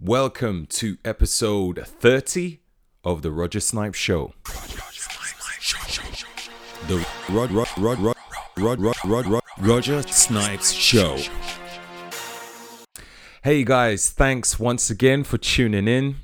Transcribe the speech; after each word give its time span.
Welcome 0.00 0.66
to 0.70 0.98
episode 1.04 1.86
30 1.86 2.60
of 3.04 3.22
the 3.22 3.30
Roger 3.30 3.60
Snipes 3.60 3.96
Show. 3.96 4.34
The 6.88 7.06
Rod 7.30 7.52
Rod 7.52 7.68
Rod 7.78 7.98
Rod 8.00 8.16
Rod 8.56 8.96
Rod 9.04 9.26
Rod 9.26 9.42
Roger 9.58 10.02
Snipes 10.02 10.72
Show. 10.72 11.18
Hey 13.44 13.62
guys, 13.62 14.10
thanks 14.10 14.58
once 14.58 14.90
again 14.90 15.22
for 15.22 15.38
tuning 15.38 15.86
in. 15.86 16.16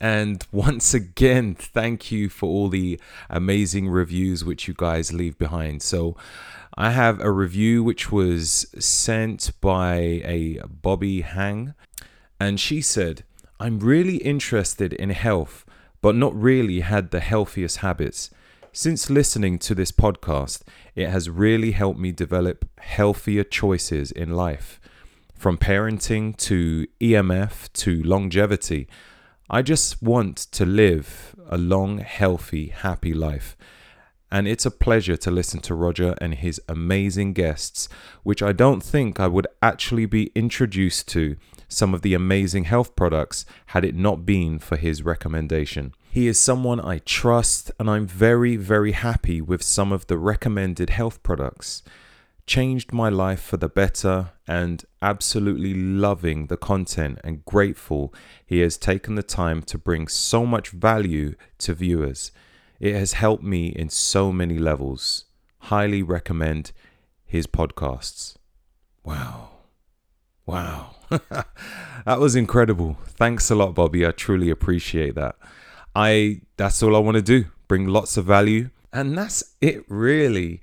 And 0.00 0.44
once 0.50 0.94
again, 0.94 1.54
thank 1.54 2.10
you 2.10 2.30
for 2.30 2.46
all 2.48 2.68
the 2.68 2.98
amazing 3.28 3.90
reviews 3.90 4.46
which 4.46 4.66
you 4.66 4.72
guys 4.74 5.12
leave 5.12 5.36
behind. 5.38 5.82
So, 5.82 6.16
I 6.74 6.90
have 6.90 7.20
a 7.20 7.30
review 7.30 7.84
which 7.84 8.10
was 8.10 8.66
sent 8.78 9.50
by 9.60 9.96
a 10.24 10.60
Bobby 10.66 11.20
Hang, 11.20 11.74
and 12.40 12.58
she 12.58 12.80
said, 12.80 13.22
I'm 13.60 13.78
really 13.78 14.16
interested 14.16 14.94
in 14.94 15.10
health, 15.10 15.66
but 16.00 16.16
not 16.16 16.34
really 16.34 16.80
had 16.80 17.10
the 17.10 17.20
healthiest 17.20 17.78
habits. 17.78 18.30
Since 18.72 19.10
listening 19.10 19.58
to 19.58 19.74
this 19.74 19.92
podcast, 19.92 20.62
it 20.94 21.10
has 21.10 21.28
really 21.28 21.72
helped 21.72 22.00
me 22.00 22.12
develop 22.12 22.66
healthier 22.78 23.44
choices 23.44 24.10
in 24.10 24.30
life. 24.30 24.80
From 25.34 25.58
parenting 25.58 26.34
to 26.38 26.86
EMF 27.00 27.70
to 27.74 28.02
longevity, 28.02 28.88
I 29.50 29.60
just 29.60 30.02
want 30.02 30.38
to 30.52 30.64
live 30.64 31.34
a 31.48 31.58
long, 31.58 31.98
healthy, 31.98 32.68
happy 32.68 33.12
life. 33.12 33.56
And 34.32 34.46
it's 34.46 34.64
a 34.64 34.70
pleasure 34.70 35.16
to 35.18 35.30
listen 35.30 35.60
to 35.62 35.74
Roger 35.74 36.14
and 36.20 36.34
his 36.34 36.60
amazing 36.68 37.32
guests, 37.32 37.88
which 38.22 38.42
I 38.42 38.52
don't 38.52 38.82
think 38.82 39.18
I 39.18 39.26
would 39.26 39.48
actually 39.60 40.06
be 40.06 40.30
introduced 40.34 41.08
to 41.08 41.36
some 41.70 41.94
of 41.94 42.02
the 42.02 42.14
amazing 42.14 42.64
health 42.64 42.96
products 42.96 43.46
had 43.66 43.84
it 43.84 43.94
not 43.94 44.26
been 44.26 44.58
for 44.58 44.76
his 44.76 45.02
recommendation. 45.02 45.94
He 46.10 46.26
is 46.26 46.38
someone 46.38 46.80
I 46.80 46.98
trust, 46.98 47.70
and 47.78 47.88
I'm 47.88 48.06
very, 48.06 48.56
very 48.56 48.92
happy 48.92 49.40
with 49.40 49.62
some 49.62 49.92
of 49.92 50.08
the 50.08 50.18
recommended 50.18 50.90
health 50.90 51.22
products. 51.22 51.82
Changed 52.46 52.92
my 52.92 53.08
life 53.08 53.40
for 53.40 53.56
the 53.56 53.68
better, 53.68 54.32
and 54.48 54.84
absolutely 55.00 55.72
loving 55.72 56.48
the 56.48 56.56
content 56.56 57.20
and 57.22 57.44
grateful 57.44 58.12
he 58.44 58.58
has 58.58 58.76
taken 58.76 59.14
the 59.14 59.22
time 59.22 59.62
to 59.62 59.78
bring 59.78 60.08
so 60.08 60.44
much 60.44 60.70
value 60.70 61.36
to 61.58 61.74
viewers. 61.74 62.32
It 62.80 62.94
has 62.94 63.12
helped 63.12 63.44
me 63.44 63.68
in 63.68 63.90
so 63.90 64.32
many 64.32 64.58
levels. 64.58 65.26
Highly 65.64 66.02
recommend 66.02 66.72
his 67.24 67.46
podcasts. 67.46 68.34
Wow. 69.04 69.50
Wow. 70.44 70.96
That 71.10 72.20
was 72.20 72.36
incredible. 72.36 72.96
Thanks 73.06 73.50
a 73.50 73.54
lot, 73.54 73.74
Bobby. 73.74 74.06
I 74.06 74.12
truly 74.12 74.50
appreciate 74.50 75.16
that. 75.16 75.36
I 75.94 76.42
that's 76.56 76.82
all 76.82 76.94
I 76.94 77.00
want 77.00 77.16
to 77.16 77.22
do. 77.22 77.46
Bring 77.68 77.88
lots 77.88 78.16
of 78.16 78.24
value. 78.24 78.70
And 78.92 79.16
that's 79.16 79.54
it 79.60 79.84
really. 79.88 80.60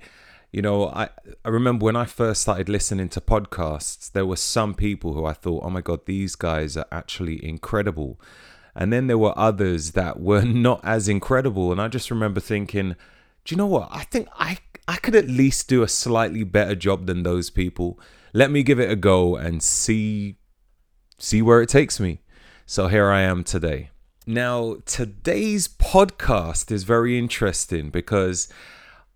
You 0.52 0.62
know, 0.62 0.88
I, 0.88 1.10
I 1.44 1.50
remember 1.50 1.84
when 1.84 1.96
I 1.96 2.06
first 2.06 2.42
started 2.42 2.68
listening 2.70 3.10
to 3.10 3.20
podcasts, 3.20 4.10
there 4.10 4.24
were 4.24 4.36
some 4.36 4.74
people 4.74 5.12
who 5.12 5.26
I 5.26 5.34
thought, 5.34 5.62
oh 5.62 5.70
my 5.70 5.82
God, 5.82 6.06
these 6.06 6.34
guys 6.36 6.76
are 6.76 6.86
actually 6.90 7.44
incredible. 7.44 8.18
And 8.74 8.90
then 8.92 9.08
there 9.08 9.18
were 9.18 9.38
others 9.38 9.92
that 9.92 10.20
were 10.20 10.42
not 10.44 10.80
as 10.82 11.08
incredible. 11.08 11.70
And 11.72 11.80
I 11.80 11.88
just 11.88 12.10
remember 12.10 12.40
thinking, 12.40 12.96
do 13.44 13.54
you 13.54 13.56
know 13.58 13.66
what? 13.66 13.88
I 13.90 14.04
think 14.04 14.28
I, 14.38 14.58
I 14.86 14.96
could 14.96 15.14
at 15.14 15.28
least 15.28 15.68
do 15.68 15.82
a 15.82 15.88
slightly 15.88 16.44
better 16.44 16.74
job 16.74 17.06
than 17.06 17.22
those 17.22 17.50
people. 17.50 18.00
Let 18.32 18.50
me 18.50 18.62
give 18.62 18.78
it 18.78 18.90
a 18.90 18.96
go 18.96 19.36
and 19.36 19.62
see 19.62 20.36
see 21.18 21.42
where 21.42 21.60
it 21.62 21.68
takes 21.68 21.98
me. 21.98 22.20
So 22.66 22.88
here 22.88 23.10
I 23.10 23.22
am 23.22 23.44
today. 23.44 23.90
Now, 24.26 24.76
today's 24.84 25.68
podcast 25.68 26.70
is 26.70 26.84
very 26.84 27.18
interesting 27.18 27.88
because 27.90 28.48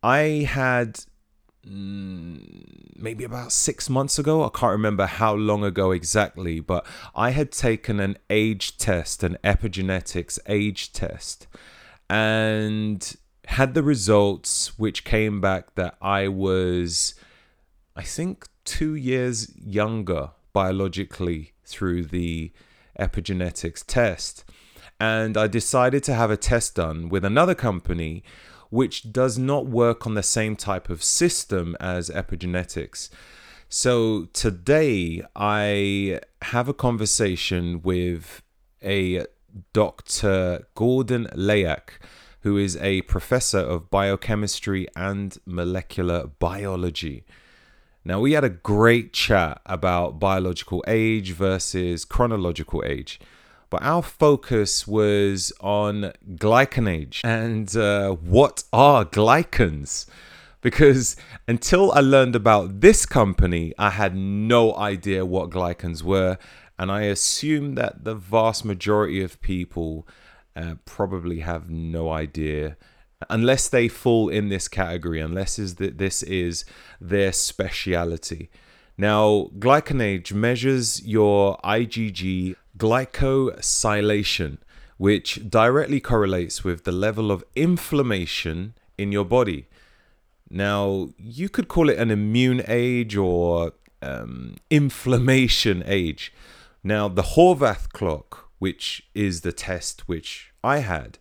I 0.02 0.48
had 0.48 1.00
mm, 1.66 2.96
maybe 2.96 3.24
about 3.24 3.52
six 3.52 3.90
months 3.90 4.18
ago. 4.18 4.42
I 4.42 4.48
can't 4.48 4.72
remember 4.72 5.06
how 5.06 5.34
long 5.34 5.64
ago 5.64 5.90
exactly, 5.90 6.60
but 6.60 6.86
I 7.14 7.30
had 7.30 7.52
taken 7.52 8.00
an 8.00 8.16
age 8.30 8.78
test, 8.78 9.22
an 9.22 9.36
epigenetics 9.44 10.38
age 10.46 10.92
test, 10.92 11.46
and 12.08 13.14
had 13.48 13.74
the 13.74 13.82
results 13.82 14.78
which 14.78 15.04
came 15.04 15.40
back 15.40 15.74
that 15.74 15.96
I 16.00 16.28
was, 16.28 17.14
I 17.94 18.02
think, 18.02 18.46
two 18.64 18.94
years 18.94 19.52
younger 19.56 20.30
biologically 20.52 21.52
through 21.64 22.04
the 22.04 22.52
epigenetics 22.98 23.84
test. 23.86 24.44
And 25.00 25.36
I 25.36 25.46
decided 25.46 26.04
to 26.04 26.14
have 26.14 26.30
a 26.30 26.36
test 26.36 26.76
done 26.76 27.08
with 27.08 27.24
another 27.24 27.54
company 27.54 28.22
which 28.70 29.12
does 29.12 29.36
not 29.38 29.66
work 29.66 30.06
on 30.06 30.14
the 30.14 30.22
same 30.22 30.56
type 30.56 30.88
of 30.88 31.02
system 31.02 31.76
as 31.78 32.08
epigenetics. 32.08 33.10
So 33.68 34.26
today 34.32 35.22
I 35.36 36.20
have 36.42 36.68
a 36.68 36.74
conversation 36.74 37.82
with 37.82 38.42
a 38.82 39.26
Dr. 39.72 40.66
Gordan 40.74 41.26
Lauc, 41.34 41.98
who 42.40 42.56
is 42.56 42.76
a 42.78 43.02
professor 43.02 43.58
of 43.58 43.90
biochemistry 43.90 44.86
and 44.96 45.36
molecular 45.44 46.26
biology. 46.26 47.24
Now, 48.04 48.18
we 48.18 48.32
had 48.32 48.42
a 48.42 48.48
great 48.48 49.12
chat 49.12 49.60
about 49.64 50.18
biological 50.18 50.82
age 50.88 51.32
versus 51.32 52.04
chronological 52.04 52.82
age, 52.84 53.20
but 53.70 53.80
our 53.82 54.02
focus 54.02 54.88
was 54.88 55.52
on 55.60 56.12
glycan 56.34 56.90
age 56.90 57.20
and 57.22 57.74
uh, 57.76 58.10
what 58.10 58.64
are 58.72 59.04
glycans? 59.04 60.06
Because 60.60 61.14
until 61.46 61.92
I 61.92 62.00
learned 62.00 62.34
about 62.34 62.80
this 62.80 63.06
company, 63.06 63.72
I 63.78 63.90
had 63.90 64.16
no 64.16 64.74
idea 64.74 65.24
what 65.24 65.50
glycans 65.50 66.02
were, 66.02 66.38
and 66.78 66.90
I 66.90 67.02
assume 67.02 67.76
that 67.76 68.02
the 68.02 68.16
vast 68.16 68.64
majority 68.64 69.22
of 69.22 69.40
people 69.40 70.08
uh, 70.56 70.74
probably 70.84 71.40
have 71.40 71.70
no 71.70 72.10
idea 72.10 72.76
unless 73.28 73.68
they 73.68 73.88
fall 73.88 74.28
in 74.28 74.48
this 74.48 74.68
category, 74.68 75.20
unless 75.20 75.58
is 75.58 75.76
that 75.76 75.98
this 75.98 76.22
is 76.22 76.64
their 77.00 77.32
speciality. 77.32 78.50
Now, 78.96 79.50
glycanage 79.58 80.32
measures 80.32 81.04
your 81.04 81.58
IgG 81.64 82.56
glycosylation, 82.78 84.58
which 84.98 85.48
directly 85.48 86.00
correlates 86.00 86.62
with 86.62 86.84
the 86.84 86.92
level 86.92 87.30
of 87.30 87.44
inflammation 87.56 88.74
in 88.98 89.12
your 89.12 89.24
body. 89.24 89.66
Now, 90.50 91.08
you 91.18 91.48
could 91.48 91.68
call 91.68 91.88
it 91.88 91.98
an 91.98 92.10
immune 92.10 92.62
age 92.68 93.16
or 93.16 93.72
um, 94.02 94.56
inflammation 94.70 95.82
age. 95.86 96.32
Now, 96.84 97.08
the 97.08 97.22
Horvath 97.22 97.90
clock, 97.90 98.50
which 98.58 99.04
is 99.14 99.40
the 99.40 99.52
test 99.52 100.08
which 100.08 100.52
I 100.62 100.78
had, 100.78 101.18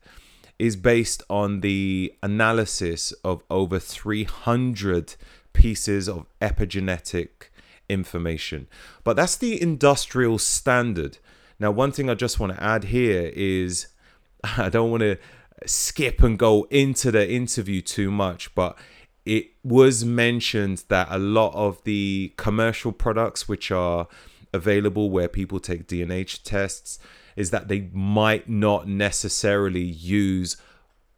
is 0.62 0.76
based 0.76 1.24
on 1.28 1.62
the 1.62 2.14
analysis 2.22 3.14
of 3.24 3.44
over 3.50 3.80
300 3.80 5.16
pieces 5.54 6.08
of 6.08 6.28
epigenetic 6.40 7.50
information. 7.90 8.68
But 9.04 9.16
that's 9.16 9.36
the 9.36 9.60
industrial 9.60 10.38
standard. 10.38 11.18
Now, 11.60 11.72
one 11.72 11.92
thing 11.92 12.12
I 12.12 12.14
just 12.14 12.40
want 12.40 12.54
to 12.54 12.64
add 12.64 12.84
here 12.84 13.32
is 13.34 13.88
I 14.44 14.70
don't 14.70 14.92
want 14.92 15.02
to 15.02 15.18
skip 15.66 16.22
and 16.22 16.38
go 16.38 16.68
into 16.70 17.10
the 17.10 17.28
interview 17.28 17.82
too 17.82 18.12
much, 18.12 18.54
but 18.54 18.78
it 19.26 19.48
was 19.64 20.06
mentioned 20.06 20.84
that 20.90 21.08
a 21.10 21.18
lot 21.18 21.56
of 21.56 21.84
the 21.86 22.34
commercial 22.38 22.92
products 22.92 23.48
which 23.48 23.72
are 23.72 24.08
available 24.54 25.10
where 25.10 25.28
people 25.28 25.60
take 25.60 25.88
DNA 25.88 26.24
tests 26.44 27.00
is 27.42 27.50
that 27.50 27.68
they 27.68 27.90
might 27.92 28.48
not 28.48 28.88
necessarily 28.88 29.82
use 29.82 30.58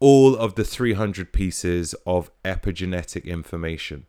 all 0.00 0.34
of 0.34 0.54
the 0.54 0.64
300 0.64 1.32
pieces 1.32 1.94
of 2.06 2.30
epigenetic 2.44 3.24
information. 3.26 4.06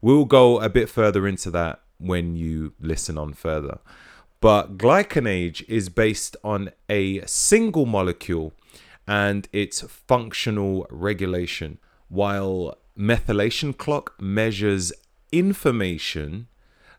We'll 0.00 0.26
go 0.26 0.60
a 0.60 0.68
bit 0.68 0.88
further 0.88 1.26
into 1.26 1.50
that 1.50 1.80
when 1.98 2.36
you 2.36 2.72
listen 2.80 3.18
on 3.18 3.32
further. 3.32 3.80
But 4.40 4.78
glycanage 4.78 5.68
is 5.68 5.88
based 5.88 6.36
on 6.44 6.70
a 6.88 7.26
single 7.26 7.84
molecule 7.84 8.52
and 9.08 9.48
its 9.52 9.80
functional 9.80 10.86
regulation, 10.88 11.78
while 12.08 12.78
methylation 12.96 13.76
clock 13.76 14.14
measures 14.20 14.92
information, 15.32 16.46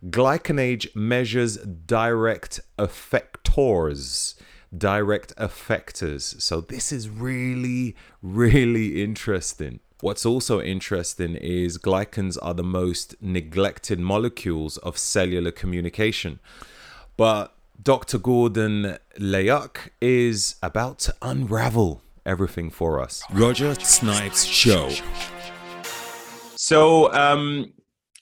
glycanage 0.10 0.94
measures 0.94 1.56
direct 1.58 2.60
effectors 2.78 4.36
direct 4.76 5.36
effectors. 5.38 6.42
So 6.42 6.62
this 6.62 6.92
is 6.92 7.10
really, 7.10 7.96
really 8.22 9.02
interesting. 9.04 9.80
What's 10.02 10.26
also 10.26 10.62
interesting 10.62 11.36
is 11.36 11.78
glycans 11.78 12.38
are 12.42 12.54
the 12.54 12.64
most 12.64 13.16
neglected 13.22 14.00
molecules 14.00 14.78
of 14.78 14.98
cellular 14.98 15.52
communication. 15.52 16.40
But 17.18 17.54
Dr. 17.82 18.18
Gordan 18.20 18.98
Lauc 19.18 19.90
is 20.00 20.56
about 20.62 21.00
to 21.00 21.16
unravel 21.22 22.02
everything 22.26 22.70
for 22.70 23.02
us. 23.02 23.24
Roger 23.32 23.74
Snipes 23.76 24.44
Show. 24.44 24.92
So, 26.56 27.12
um, 27.14 27.74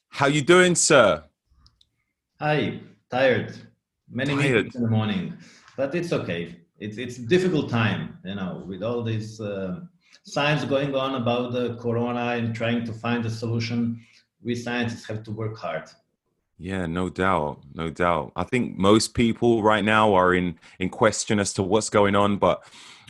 how 0.09 0.27
you 0.27 0.41
doing, 0.41 0.75
sir? 0.75 1.24
Hi, 2.39 2.80
tired. 3.09 3.56
Many 4.09 4.36
Tired. 4.36 4.56
meetings 4.56 4.75
in 4.75 4.83
the 4.83 4.89
morning, 4.89 5.38
but 5.77 5.95
it's 5.95 6.13
okay. 6.13 6.56
It's 6.80 6.98
it's 6.98 7.18
a 7.18 7.22
difficult 7.22 7.69
time, 7.69 8.18
you 8.25 8.36
know, 8.36 8.63
with 8.68 8.83
all 8.83 9.04
these 9.04 9.39
uh, 9.39 9.80
signs 10.24 10.66
going 10.66 10.95
on 10.95 11.16
about 11.16 11.54
the 11.54 11.75
corona 11.75 12.36
and 12.38 12.56
trying 12.56 12.86
to 12.86 12.94
find 12.94 13.25
a 13.25 13.30
solution. 13.30 14.01
We 14.44 14.56
scientists 14.56 15.07
have 15.07 15.24
to 15.24 15.31
work 15.31 15.57
hard. 15.57 15.89
Yeah, 16.57 16.86
no 16.86 17.10
doubt, 17.10 17.63
no 17.74 17.89
doubt. 17.89 18.31
I 18.36 18.44
think 18.44 18.77
most 18.77 19.13
people 19.13 19.62
right 19.63 19.83
now 19.83 20.13
are 20.13 20.33
in 20.33 20.57
in 20.80 20.89
question 20.89 21.39
as 21.39 21.54
to 21.54 21.63
what's 21.63 21.89
going 21.89 22.16
on, 22.16 22.38
but 22.38 22.63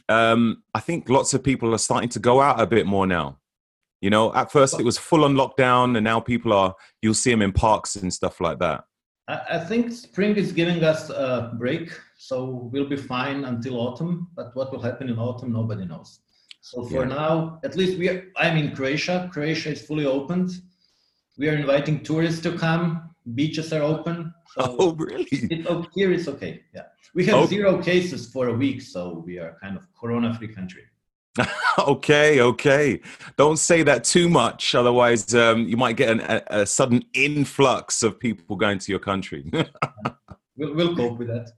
um, 0.09 0.63
I 0.73 0.79
think 0.79 1.09
lots 1.09 1.33
of 1.33 1.43
people 1.43 1.73
are 1.73 1.79
starting 1.79 2.09
to 2.09 2.19
go 2.19 2.41
out 2.41 2.59
a 2.59 2.67
bit 2.67 2.85
more 2.85 3.07
now. 3.07 3.39
You 4.01 4.09
know, 4.09 4.33
at 4.35 4.51
first 4.51 4.79
it 4.79 4.83
was 4.83 4.97
full 4.97 5.23
on 5.23 5.35
lockdown, 5.35 5.95
and 5.95 6.03
now 6.03 6.19
people 6.19 6.53
are. 6.53 6.75
You'll 7.01 7.13
see 7.13 7.31
them 7.31 7.41
in 7.41 7.51
parks 7.51 7.95
and 7.95 8.13
stuff 8.13 8.39
like 8.41 8.59
that. 8.59 8.83
I 9.27 9.57
think 9.59 9.91
spring 9.91 10.35
is 10.35 10.51
giving 10.51 10.83
us 10.83 11.09
a 11.09 11.51
break, 11.57 11.89
so 12.17 12.69
we'll 12.71 12.87
be 12.89 12.97
fine 12.97 13.45
until 13.45 13.75
autumn. 13.79 14.27
But 14.35 14.55
what 14.55 14.71
will 14.71 14.81
happen 14.81 15.09
in 15.09 15.17
autumn, 15.19 15.51
nobody 15.51 15.85
knows. 15.85 16.19
So 16.61 16.83
for 16.83 17.03
Yeah. 17.03 17.09
now, 17.09 17.59
at 17.63 17.75
least 17.75 17.97
we 17.99 18.09
are, 18.09 18.23
I'm 18.37 18.57
in 18.57 18.75
Croatia. 18.75 19.29
Croatia 19.31 19.69
is 19.71 19.85
fully 19.85 20.05
opened. 20.05 20.51
We 21.37 21.49
are 21.49 21.55
inviting 21.55 22.01
tourists 22.03 22.41
to 22.43 22.57
come. 22.57 23.09
Beaches 23.35 23.73
are 23.73 23.81
open. 23.83 24.33
So 24.53 24.75
Oh, 24.79 24.93
really? 24.95 25.27
it, 25.31 25.65
oh, 25.69 25.85
here 25.93 26.11
it's 26.11 26.27
okay. 26.27 26.61
Yeah, 26.73 26.83
we 27.13 27.25
have 27.25 27.35
Oh. 27.35 27.45
zero 27.45 27.81
cases 27.81 28.31
for 28.31 28.47
a 28.47 28.53
week, 28.53 28.81
so 28.81 29.23
we 29.25 29.37
are 29.39 29.57
kind 29.61 29.75
of 29.77 29.85
corona-free 29.99 30.49
country. 30.49 30.83
okay, 31.79 32.39
okay. 32.39 33.01
Don't 33.35 33.57
say 33.59 33.83
that 33.83 34.05
too 34.05 34.29
much, 34.29 34.73
otherwise 34.73 35.35
um, 35.35 35.67
you 35.67 35.75
might 35.75 35.97
get 35.97 36.09
an, 36.09 36.21
a, 36.21 36.61
a 36.61 36.65
sudden 36.65 37.03
influx 37.13 38.01
of 38.03 38.17
people 38.19 38.55
going 38.55 38.79
to 38.79 38.91
your 38.91 38.99
country. 38.99 39.51
We'll, 40.57 40.73
we'll 40.73 40.95
cope 40.95 41.17
with 41.19 41.27
that. 41.27 41.51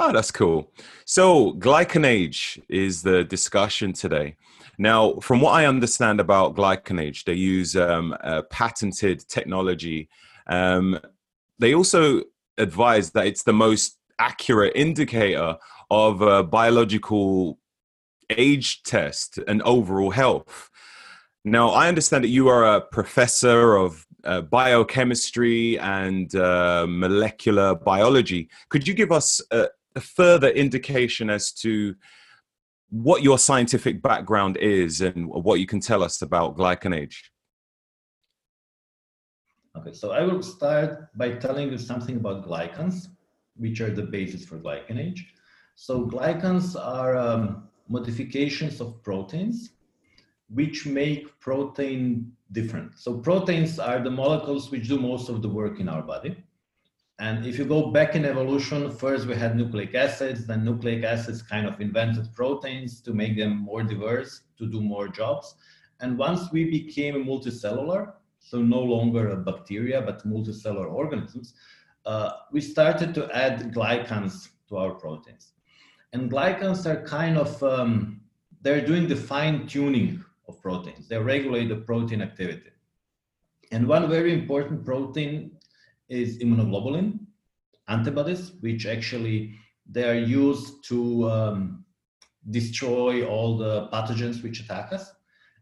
Oh, 0.00 0.12
that's 0.12 0.30
cool. 0.30 0.70
So, 1.06 1.54
glycanage 1.54 2.62
is 2.68 3.02
the 3.02 3.24
discussion 3.24 3.92
today. 3.92 4.36
Now, 4.78 5.14
from 5.14 5.40
what 5.40 5.54
I 5.54 5.66
understand 5.66 6.20
about 6.20 6.54
glycanage, 6.54 7.24
they 7.24 7.34
use 7.34 7.74
um, 7.74 8.16
a 8.20 8.44
patented 8.44 9.28
technology. 9.28 10.08
Um, 10.46 11.00
they 11.58 11.74
also 11.74 12.22
advise 12.58 13.10
that 13.10 13.26
it's 13.26 13.42
the 13.42 13.52
most 13.52 13.98
accurate 14.20 14.72
indicator 14.76 15.56
of 15.90 16.22
uh, 16.22 16.44
biological 16.44 17.58
age 18.30 18.84
test 18.84 19.38
and 19.48 19.62
overall 19.62 20.10
health. 20.10 20.70
Now, 21.44 21.70
I 21.70 21.88
understand 21.88 22.22
that 22.22 22.28
you 22.28 22.48
are 22.48 22.76
a 22.76 22.80
professor 22.80 23.76
of 23.76 24.06
uh, 24.24 24.42
biochemistry 24.42 25.78
and 25.78 26.32
uh, 26.36 26.86
molecular 26.88 27.74
biology. 27.74 28.48
Could 28.68 28.86
you 28.86 28.94
give 28.94 29.10
us 29.10 29.40
a, 29.50 29.68
a 29.98 30.00
further 30.00 30.48
indication 30.48 31.28
as 31.28 31.52
to 31.64 31.94
what 32.90 33.22
your 33.22 33.38
scientific 33.38 34.00
background 34.02 34.56
is 34.56 35.02
and 35.02 35.26
what 35.28 35.60
you 35.60 35.66
can 35.66 35.80
tell 35.80 36.02
us 36.02 36.22
about 36.22 36.56
glycanage? 36.56 37.16
Okay, 39.76 39.92
so 39.92 40.12
I 40.12 40.22
will 40.22 40.42
start 40.42 40.90
by 41.16 41.28
telling 41.32 41.70
you 41.70 41.78
something 41.78 42.16
about 42.16 42.46
glycans, 42.48 43.08
which 43.56 43.80
are 43.80 43.90
the 43.90 44.06
basis 44.16 44.44
for 44.44 44.58
glycanage. 44.58 45.20
So 45.74 46.06
glycans 46.06 46.74
are 46.74 47.16
um, 47.16 47.68
modifications 47.88 48.80
of 48.80 49.02
proteins 49.02 49.56
which 50.50 50.86
make 50.86 51.38
protein 51.40 52.32
different. 52.52 52.98
So 52.98 53.18
proteins 53.18 53.78
are 53.78 54.00
the 54.02 54.10
molecules 54.10 54.70
which 54.70 54.88
do 54.88 54.98
most 54.98 55.28
of 55.28 55.42
the 55.42 55.48
work 55.48 55.78
in 55.78 55.88
our 55.88 56.02
body. 56.02 56.42
And 57.20 57.44
if 57.44 57.58
you 57.58 57.64
go 57.64 57.90
back 57.90 58.14
in 58.14 58.24
evolution, 58.24 58.90
first 58.92 59.26
we 59.26 59.34
had 59.34 59.56
nucleic 59.56 59.94
acids, 59.94 60.46
then 60.46 60.64
nucleic 60.64 61.02
acids 61.02 61.42
kind 61.42 61.66
of 61.66 61.80
invented 61.80 62.32
proteins 62.32 63.00
to 63.00 63.12
make 63.12 63.36
them 63.36 63.56
more 63.56 63.82
diverse, 63.82 64.42
to 64.58 64.66
do 64.66 64.80
more 64.80 65.08
jobs. 65.08 65.56
And 66.00 66.16
once 66.16 66.52
we 66.52 66.70
became 66.70 67.24
multicellular, 67.24 68.12
so 68.38 68.62
no 68.62 68.80
longer 68.80 69.30
a 69.30 69.36
bacteria, 69.36 70.00
but 70.00 70.26
multicellular 70.26 70.88
organisms, 70.88 71.54
uh, 72.06 72.30
we 72.52 72.60
started 72.60 73.14
to 73.14 73.28
add 73.36 73.74
glycans 73.74 74.50
to 74.68 74.76
our 74.76 74.92
proteins. 74.92 75.52
And 76.12 76.30
glycans 76.30 76.86
are 76.86 77.02
kind 77.02 77.36
of, 77.36 77.60
um, 77.64 78.20
they're 78.62 78.86
doing 78.86 79.08
the 79.08 79.16
fine 79.16 79.66
tuning 79.66 80.24
of 80.46 80.62
proteins. 80.62 81.08
They 81.08 81.18
regulate 81.18 81.68
the 81.68 81.76
protein 81.76 82.22
activity. 82.22 82.70
And 83.72 83.86
one 83.86 84.08
very 84.08 84.32
important 84.32 84.84
protein 84.84 85.57
is 86.08 86.38
immunoglobulin 86.38 87.18
antibodies, 87.88 88.52
which 88.60 88.86
actually 88.86 89.54
they 89.90 90.04
are 90.08 90.18
used 90.18 90.84
to 90.84 91.28
um, 91.30 91.84
destroy 92.50 93.26
all 93.26 93.56
the 93.56 93.88
pathogens 93.88 94.42
which 94.42 94.60
attack 94.60 94.92
us. 94.92 95.12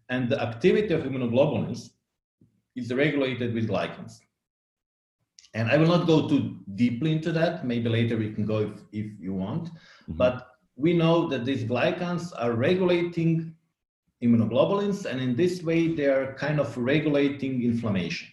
And 0.08 0.28
the 0.28 0.40
activity 0.40 0.93
of 0.94 1.02
immunoglobulins 1.02 1.90
is 2.76 2.93
regulated 2.93 3.54
with 3.54 3.69
glycans. 3.69 4.19
And 5.54 5.70
I 5.70 5.76
will 5.78 5.87
not 5.88 6.06
go 6.06 6.28
too 6.28 6.58
deeply 6.75 7.12
into 7.12 7.32
that. 7.32 7.66
Maybe 7.66 7.88
later 7.88 8.16
we 8.16 8.32
can 8.32 8.44
go 8.44 8.58
if, 8.58 8.72
if 8.93 9.06
you 9.20 9.32
want. 9.32 9.70
Mhm. 10.08 10.16
But 10.16 10.48
we 10.76 10.93
know 10.93 11.28
that 11.28 11.44
these 11.44 11.64
glycans 11.64 12.32
are 12.37 12.52
regulating 12.52 13.54
immunoglobulins, 14.22 15.06
and 15.06 15.20
in 15.20 15.34
this 15.34 15.62
way, 15.62 15.94
they 15.94 16.06
are 16.06 16.34
kind 16.34 16.60
of 16.60 16.76
regulating 16.76 17.62
inflammation. 17.62 18.28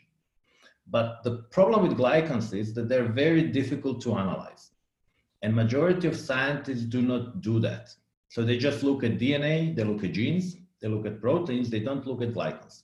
But 0.87 1.23
the 1.23 1.43
problem 1.51 1.87
with 1.87 1.97
glycans 1.97 2.53
is 2.53 2.73
that 2.73 2.89
they're 2.89 3.11
very 3.11 3.43
difficult 3.43 4.01
to 4.01 4.15
analyze. 4.15 4.71
And 5.41 5.53
majority 5.55 6.07
of 6.07 6.15
scientists 6.15 6.83
do 6.83 7.01
not 7.01 7.41
do 7.41 7.59
that. 7.59 7.93
So 8.29 8.43
they 8.43 8.57
just 8.57 8.83
look 8.83 9.03
at 9.03 9.19
DNA, 9.19 9.75
they 9.75 9.83
look 9.83 10.03
at 10.03 10.13
genes, 10.13 10.57
they 10.81 10.87
look 10.87 11.05
at 11.05 11.21
proteins, 11.21 11.69
they 11.69 11.79
don't 11.79 12.05
look 12.07 12.21
at 12.21 12.33
glycans. 12.33 12.83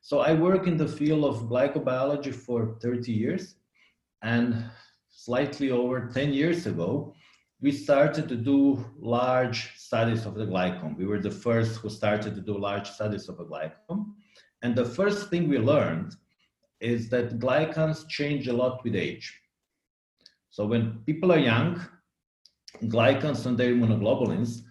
So 0.00 0.20
I 0.20 0.32
work 0.34 0.66
in 0.66 0.76
the 0.76 0.86
field 0.86 1.24
of 1.24 1.48
glycobiology 1.48 2.34
for 2.34 2.76
30 2.80 3.12
years. 3.12 3.56
And 4.22 4.64
slightly 5.08 5.70
over 5.70 6.08
10 6.12 6.32
years 6.32 6.66
ago, 6.66 7.14
we 7.60 7.72
started 7.72 8.28
to 8.28 8.36
do 8.36 8.84
large 8.98 9.76
studies 9.76 10.26
of 10.26 10.34
the 10.34 10.46
glycome. 10.46 10.96
We 10.96 11.06
were 11.06 11.20
the 11.20 11.30
first 11.30 11.76
who 11.78 11.88
started 11.90 12.34
to 12.34 12.40
do 12.40 12.56
large 12.56 12.88
studies 12.90 13.28
of 13.28 13.40
a 13.40 13.44
glycome. 13.44 14.12
And 14.62 14.76
the 14.76 14.84
first 14.84 15.30
thing 15.30 15.48
we 15.48 15.58
learned 15.58 16.14
is 16.80 17.08
that 17.10 17.38
glycans 17.38 18.08
change 18.08 18.48
a 18.48 18.52
lot 18.52 18.82
with 18.84 18.94
age. 18.94 19.40
So 20.50 20.66
when 20.66 20.98
people 21.06 21.32
are 21.32 21.38
young, 21.38 21.80
glycans 22.84 23.46
and 23.46 23.56
their 23.56 23.74
immunoglobulins 23.74 24.62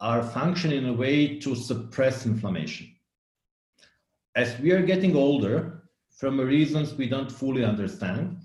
are 0.00 0.22
functioning 0.22 0.78
in 0.78 0.88
a 0.88 0.92
way 0.92 1.38
to 1.38 1.54
suppress 1.54 2.26
inflammation. 2.26 2.88
As 4.34 4.58
we 4.58 4.72
are 4.72 4.82
getting 4.82 5.14
older, 5.14 5.82
from 6.10 6.40
reasons 6.40 6.94
we 6.94 7.08
don't 7.08 7.30
fully 7.30 7.64
understand, 7.64 8.38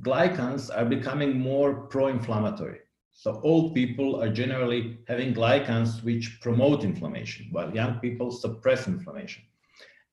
glycans 0.00 0.70
are 0.74 0.84
becoming 0.84 1.38
more 1.38 1.86
pro-inflammatory. 1.88 2.80
So 3.12 3.40
old 3.42 3.74
people 3.74 4.22
are 4.22 4.28
generally 4.28 4.98
having 5.08 5.34
glycans 5.34 6.04
which 6.04 6.38
promote 6.40 6.84
inflammation, 6.84 7.48
while 7.50 7.74
young 7.74 7.98
people 7.98 8.30
suppress 8.30 8.86
inflammation. 8.86 9.42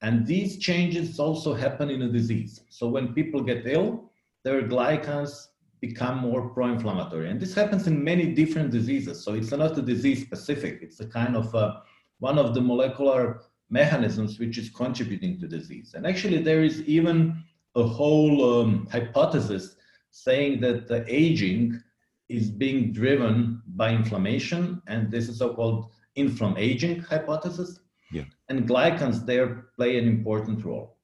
And 0.01 0.25
these 0.25 0.57
changes 0.57 1.19
also 1.19 1.53
happen 1.53 1.89
in 1.89 2.01
a 2.03 2.11
disease. 2.11 2.61
So 2.69 2.87
when 2.87 3.13
people 3.13 3.41
get 3.41 3.65
ill, 3.65 4.11
their 4.43 4.61
glycans 4.63 5.47
become 5.81 6.19
more 6.19 6.49
pro-inflammatory. 6.49 7.29
And 7.29 7.39
this 7.39 7.53
happens 7.53 7.87
in 7.87 8.03
many 8.03 8.33
different 8.33 8.71
diseases. 8.71 9.23
So 9.23 9.33
it's 9.33 9.51
not 9.51 9.77
a 9.77 9.81
disease 9.81 10.21
specific. 10.21 10.79
It's 10.81 10.99
a 10.99 11.07
kind 11.07 11.35
of 11.35 11.53
a, 11.53 11.81
one 12.19 12.37
of 12.37 12.53
the 12.53 12.61
molecular 12.61 13.41
mechanisms 13.69 14.39
which 14.39 14.57
is 14.57 14.69
contributing 14.69 15.39
to 15.39 15.47
disease. 15.47 15.93
And 15.95 16.05
actually 16.05 16.41
there 16.41 16.63
is 16.63 16.81
even 16.83 17.43
a 17.75 17.83
whole 17.83 18.61
um, 18.61 18.87
hypothesis 18.91 19.75
saying 20.11 20.61
that 20.61 20.87
the 20.87 21.03
aging 21.07 21.81
is 22.29 22.49
being 22.49 22.93
driven 22.93 23.61
by 23.67 23.91
inflammation. 23.91 24.81
And 24.87 25.11
this 25.11 25.27
is 25.29 25.39
so-called 25.39 25.91
inflammaging 26.15 27.01
hypothesis. 27.01 27.79
Yeah. 28.11 28.25
And 28.49 28.67
glycans 28.67 29.25
there 29.25 29.65
play 29.75 29.97
an 29.97 30.07
important 30.07 30.63
role. 30.63 30.97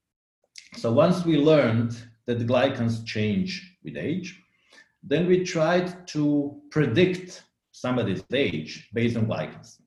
So 0.75 0.91
once 0.91 1.25
we 1.25 1.38
learned 1.38 1.96
that 2.27 2.48
glycans 2.48 3.05
change 3.05 3.77
with 3.84 3.98
age, 3.98 4.41
then 5.03 5.27
we 5.27 5.43
tried 5.43 6.08
to 6.10 6.62
predict 6.70 7.43
somebody's 7.72 8.24
age 8.34 8.89
based 8.93 9.17
on 9.17 9.25
glycans. 9.25 9.79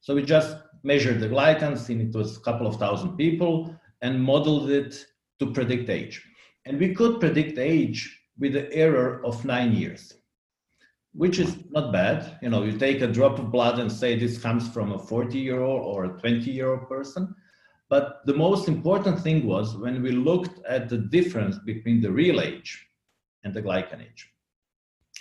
So 0.00 0.14
we 0.14 0.22
just 0.22 0.56
measured 0.82 1.20
the 1.20 1.28
glycans, 1.28 1.88
and 1.90 2.00
it 2.00 2.16
was 2.16 2.36
a 2.36 2.40
couple 2.40 2.66
of 2.66 2.76
thousand 2.76 3.16
people, 3.16 3.74
and 4.00 4.22
modeled 4.22 4.70
it 4.70 5.06
to 5.38 5.52
predict 5.52 5.90
age. 5.90 6.24
And 6.64 6.78
we 6.78 6.94
could 6.94 7.20
predict 7.20 7.58
age 7.58 8.20
with 8.38 8.56
an 8.56 8.68
error 8.72 9.24
of 9.24 9.44
nine 9.44 9.72
years. 9.72 10.14
Which 11.12 11.38
is 11.38 11.56
not 11.70 11.92
bad. 11.92 12.38
You 12.42 12.50
know, 12.50 12.64
you 12.64 12.78
take 12.78 13.00
a 13.00 13.06
drop 13.06 13.38
of 13.38 13.50
blood 13.50 13.78
and 13.78 13.90
say 13.90 14.18
this 14.18 14.38
comes 14.38 14.68
from 14.68 14.92
a 14.92 14.98
40 14.98 15.38
year 15.38 15.62
old 15.62 15.82
or 15.82 16.04
a 16.04 16.18
20 16.20 16.50
year 16.50 16.72
old 16.72 16.88
person. 16.88 17.34
But 17.88 18.20
the 18.26 18.34
most 18.34 18.68
important 18.68 19.20
thing 19.20 19.46
was 19.46 19.76
when 19.76 20.02
we 20.02 20.12
looked 20.12 20.64
at 20.66 20.88
the 20.88 20.98
difference 20.98 21.58
between 21.58 22.00
the 22.00 22.12
real 22.12 22.40
age 22.40 22.86
and 23.44 23.54
the 23.54 23.62
glycan 23.62 24.02
age. 24.02 24.30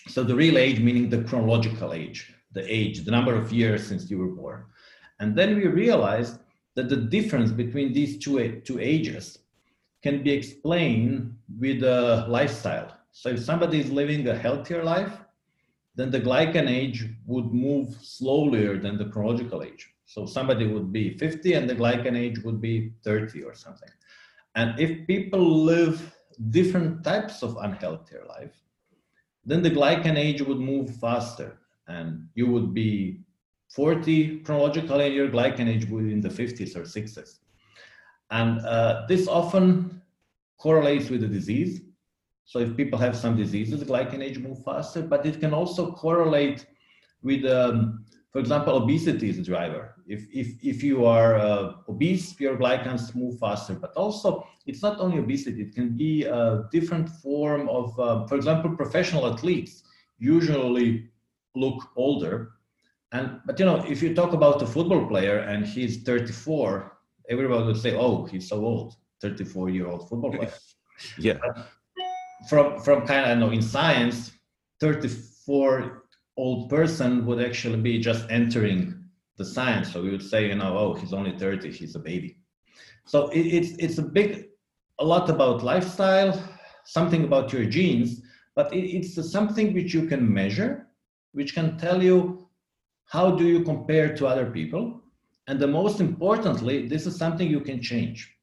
So 0.07 0.23
the 0.23 0.35
real 0.35 0.57
age 0.57 0.79
meaning 0.79 1.09
the 1.09 1.23
chronological 1.23 1.93
age, 1.93 2.33
the 2.51 2.65
age, 2.73 3.05
the 3.05 3.11
number 3.11 3.35
of 3.35 3.53
years 3.53 3.87
since 3.87 4.09
you 4.09 4.17
were 4.17 4.27
born. 4.27 4.65
And 5.19 5.35
then 5.35 5.55
we 5.55 5.67
realized 5.67 6.39
that 6.75 6.89
the 6.89 6.97
difference 6.97 7.51
between 7.51 7.93
these 7.93 8.19
two, 8.19 8.61
two 8.65 8.79
ages 8.79 9.39
can 10.03 10.23
be 10.23 10.31
explained 10.31 11.35
with 11.59 11.83
a 11.83 12.25
lifestyle. 12.27 12.95
So 13.11 13.29
if 13.29 13.43
somebody 13.43 13.79
is 13.79 13.91
living 13.91 14.27
a 14.27 14.37
healthier 14.37 14.83
life, 14.83 15.11
then 15.97 16.11
the 16.11 16.21
glycan 16.21 16.69
age 16.69 17.05
would 17.25 17.51
move 17.51 17.97
slower 18.01 18.77
than 18.77 18.97
the 18.97 19.05
chronological 19.05 19.63
age. 19.63 19.89
So 20.05 20.25
somebody 20.25 20.67
would 20.67 20.93
be 20.93 21.17
50 21.17 21.53
and 21.53 21.69
the 21.69 21.75
glycan 21.75 22.15
age 22.15 22.39
would 22.43 22.61
be 22.61 22.93
30 23.03 23.43
or 23.43 23.55
something. 23.55 23.89
And 24.55 24.79
if 24.79 25.05
people 25.07 25.63
live 25.63 26.15
different 26.51 27.03
types 27.03 27.41
of 27.41 27.55
unhealthier 27.55 28.27
life, 28.27 28.55
then 29.43 29.63
the 29.63 29.71
glycan 29.71 30.17
age 30.17 30.41
would 30.41 30.59
move 30.59 30.95
faster 30.97 31.57
and 31.87 32.27
you 32.35 32.45
would 32.45 32.75
be 32.75 33.21
40 33.69 34.41
chronologically 34.41 35.07
and 35.07 35.15
your 35.15 35.29
glycan 35.29 35.67
age 35.67 35.85
would 35.89 36.05
be 36.05 36.13
in 36.13 36.21
the 36.21 36.29
50s 36.29 36.75
or 36.75 36.83
60s. 36.83 37.39
And 38.29 38.59
uh, 38.59 39.05
this 39.09 39.27
often 39.27 40.01
correlates 40.59 41.09
with 41.09 41.21
the 41.21 41.27
disease. 41.27 41.81
So 42.47 42.59
if 42.59 42.77
people 42.77 42.97
have 42.97 43.15
some 43.15 43.35
diseases, 43.35 43.83
glycan 43.83 44.23
age 44.23 44.39
move 44.39 44.63
faster, 44.63 45.01
but 45.01 45.25
it 45.25 45.41
can 45.41 45.53
also 45.53 45.91
correlate 45.91 46.65
with, 47.21 47.43
um, 47.45 48.05
for 48.31 48.39
example, 48.39 48.73
obesity 48.77 49.29
is 49.29 49.37
a 49.37 49.43
driver. 49.43 49.95
If, 50.07 50.21
if, 50.33 50.47
if 50.63 50.81
you 50.81 51.05
are 51.05 51.35
uh, 51.35 51.73
obese, 51.89 52.39
your 52.39 52.55
glycans 52.55 53.13
move 53.13 53.37
faster, 53.37 53.73
but 53.73 53.91
also 53.95 54.47
it's 54.65 54.81
not 54.81 54.97
only 55.01 55.17
obesity, 55.17 55.61
it 55.61 55.75
can 55.75 55.97
be 55.97 56.23
a 56.23 56.63
different 56.71 57.09
form 57.09 57.67
of, 57.67 57.99
uh, 57.99 58.25
for 58.27 58.35
example, 58.35 58.73
professional 58.77 59.27
athletes 59.27 59.83
usually 60.17 61.09
look 61.53 61.83
older. 61.97 62.53
And, 63.11 63.41
but 63.45 63.59
you 63.59 63.65
know, 63.65 63.83
if 63.85 64.01
you 64.01 64.15
talk 64.15 64.31
about 64.31 64.61
a 64.61 64.67
football 64.67 65.05
player 65.05 65.39
and 65.39 65.65
he's 65.65 66.03
34, 66.03 66.97
everybody 67.29 67.65
would 67.65 67.75
say, 67.75 67.93
oh, 67.93 68.23
he's 68.23 68.47
so 68.47 68.63
old, 68.63 68.95
34 69.21 69.69
year 69.69 69.87
old 69.87 70.07
football 70.07 70.31
player. 70.31 70.53
yeah. 71.19 71.37
But 71.41 71.67
from, 72.49 72.79
from 72.81 73.05
kind 73.05 73.29
of, 73.29 73.37
know 73.37 73.51
in 73.51 73.61
science, 73.61 74.31
34 74.79 76.03
old 76.37 76.69
person 76.69 77.25
would 77.25 77.43
actually 77.43 77.79
be 77.79 77.99
just 77.99 78.29
entering 78.29 79.03
the 79.37 79.45
science. 79.45 79.91
So 79.91 80.01
we 80.01 80.11
would 80.11 80.23
say, 80.23 80.47
you 80.47 80.55
know, 80.55 80.77
oh, 80.77 80.93
he's 80.93 81.13
only 81.13 81.37
30, 81.37 81.71
he's 81.71 81.95
a 81.95 81.99
baby. 81.99 82.37
So 83.05 83.29
it, 83.29 83.41
it's, 83.41 83.71
it's 83.79 83.97
a 83.97 84.03
big, 84.03 84.49
a 84.99 85.05
lot 85.05 85.29
about 85.29 85.63
lifestyle, 85.63 86.41
something 86.85 87.23
about 87.23 87.53
your 87.53 87.65
genes, 87.65 88.21
but 88.55 88.73
it, 88.73 88.79
it's 88.79 89.31
something 89.31 89.73
which 89.73 89.93
you 89.93 90.07
can 90.07 90.31
measure, 90.31 90.87
which 91.31 91.53
can 91.53 91.77
tell 91.77 92.01
you 92.01 92.47
how 93.05 93.31
do 93.31 93.45
you 93.45 93.63
compare 93.63 94.15
to 94.15 94.27
other 94.27 94.51
people. 94.51 95.01
And 95.47 95.59
the 95.59 95.67
most 95.67 96.01
importantly, 96.01 96.87
this 96.87 97.05
is 97.07 97.15
something 97.15 97.49
you 97.49 97.61
can 97.61 97.81
change. 97.81 98.33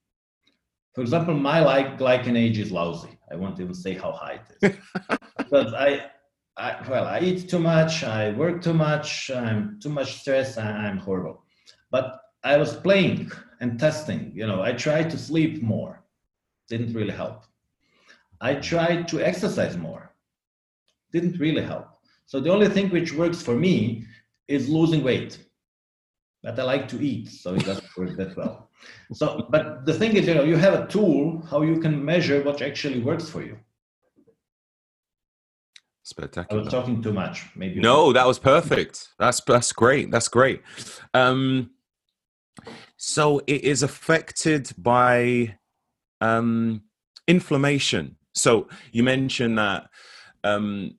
For 0.94 1.02
example, 1.02 1.34
my 1.34 1.60
like 1.60 1.98
glycan 1.98 2.38
age 2.38 2.58
is 2.58 2.72
lousy. 2.72 3.18
I 3.34 3.36
won't 3.36 3.60
even 3.60 3.74
say 3.74 3.94
how 3.94 4.12
high 4.12 4.38
it 4.40 4.46
is. 4.62 4.78
because 5.38 5.74
I, 5.74 6.10
I, 6.56 6.76
well, 6.88 7.04
I 7.04 7.18
eat 7.18 7.48
too 7.48 7.58
much, 7.58 8.04
I 8.04 8.30
work 8.30 8.62
too 8.62 8.72
much, 8.72 9.30
I'm 9.30 9.80
too 9.82 9.88
much 9.88 10.20
stress, 10.20 10.56
I'm 10.56 10.98
horrible. 10.98 11.42
But 11.90 12.20
I 12.44 12.56
was 12.56 12.76
playing 12.76 13.32
and 13.60 13.78
testing, 13.78 14.30
you 14.34 14.46
know, 14.46 14.62
I 14.62 14.72
tried 14.72 15.10
to 15.10 15.18
sleep 15.18 15.62
more, 15.62 16.04
didn't 16.68 16.94
really 16.94 17.12
help. 17.12 17.42
I 18.40 18.54
tried 18.54 19.08
to 19.08 19.20
exercise 19.20 19.76
more, 19.76 20.12
didn't 21.12 21.40
really 21.40 21.62
help. 21.62 21.88
So 22.26 22.38
the 22.40 22.50
only 22.50 22.68
thing 22.68 22.88
which 22.90 23.12
works 23.12 23.42
for 23.42 23.56
me 23.56 24.04
is 24.46 24.68
losing 24.68 25.02
weight. 25.02 25.38
But 26.44 26.60
I 26.60 26.62
like 26.62 26.86
to 26.88 27.02
eat, 27.02 27.28
so 27.28 27.54
it 27.54 27.64
doesn't 27.64 27.96
work 27.96 28.16
that 28.16 28.36
well. 28.36 28.68
So, 29.14 29.46
but 29.48 29.86
the 29.86 29.94
thing 29.94 30.14
is, 30.14 30.26
you 30.28 30.34
know, 30.34 30.44
you 30.44 30.56
have 30.56 30.74
a 30.74 30.86
tool 30.86 31.42
how 31.50 31.62
you 31.62 31.80
can 31.80 32.04
measure 32.04 32.42
what 32.42 32.60
actually 32.60 33.00
works 33.00 33.30
for 33.30 33.42
you. 33.42 33.58
Spectacular. 36.02 36.60
I 36.60 36.64
was 36.64 36.70
talking 36.70 37.02
too 37.02 37.14
much. 37.14 37.46
Maybe. 37.56 37.80
No, 37.80 38.12
that 38.12 38.26
was 38.26 38.38
perfect. 38.38 39.08
That's 39.18 39.40
that's 39.46 39.72
great. 39.72 40.10
That's 40.10 40.28
great. 40.28 40.60
Um, 41.14 41.70
so 42.98 43.40
it 43.46 43.64
is 43.64 43.82
affected 43.82 44.70
by 44.76 45.56
um, 46.20 46.82
inflammation. 47.26 48.16
So 48.34 48.68
you 48.92 49.02
mentioned 49.02 49.56
that 49.56 49.88
um, 50.44 50.98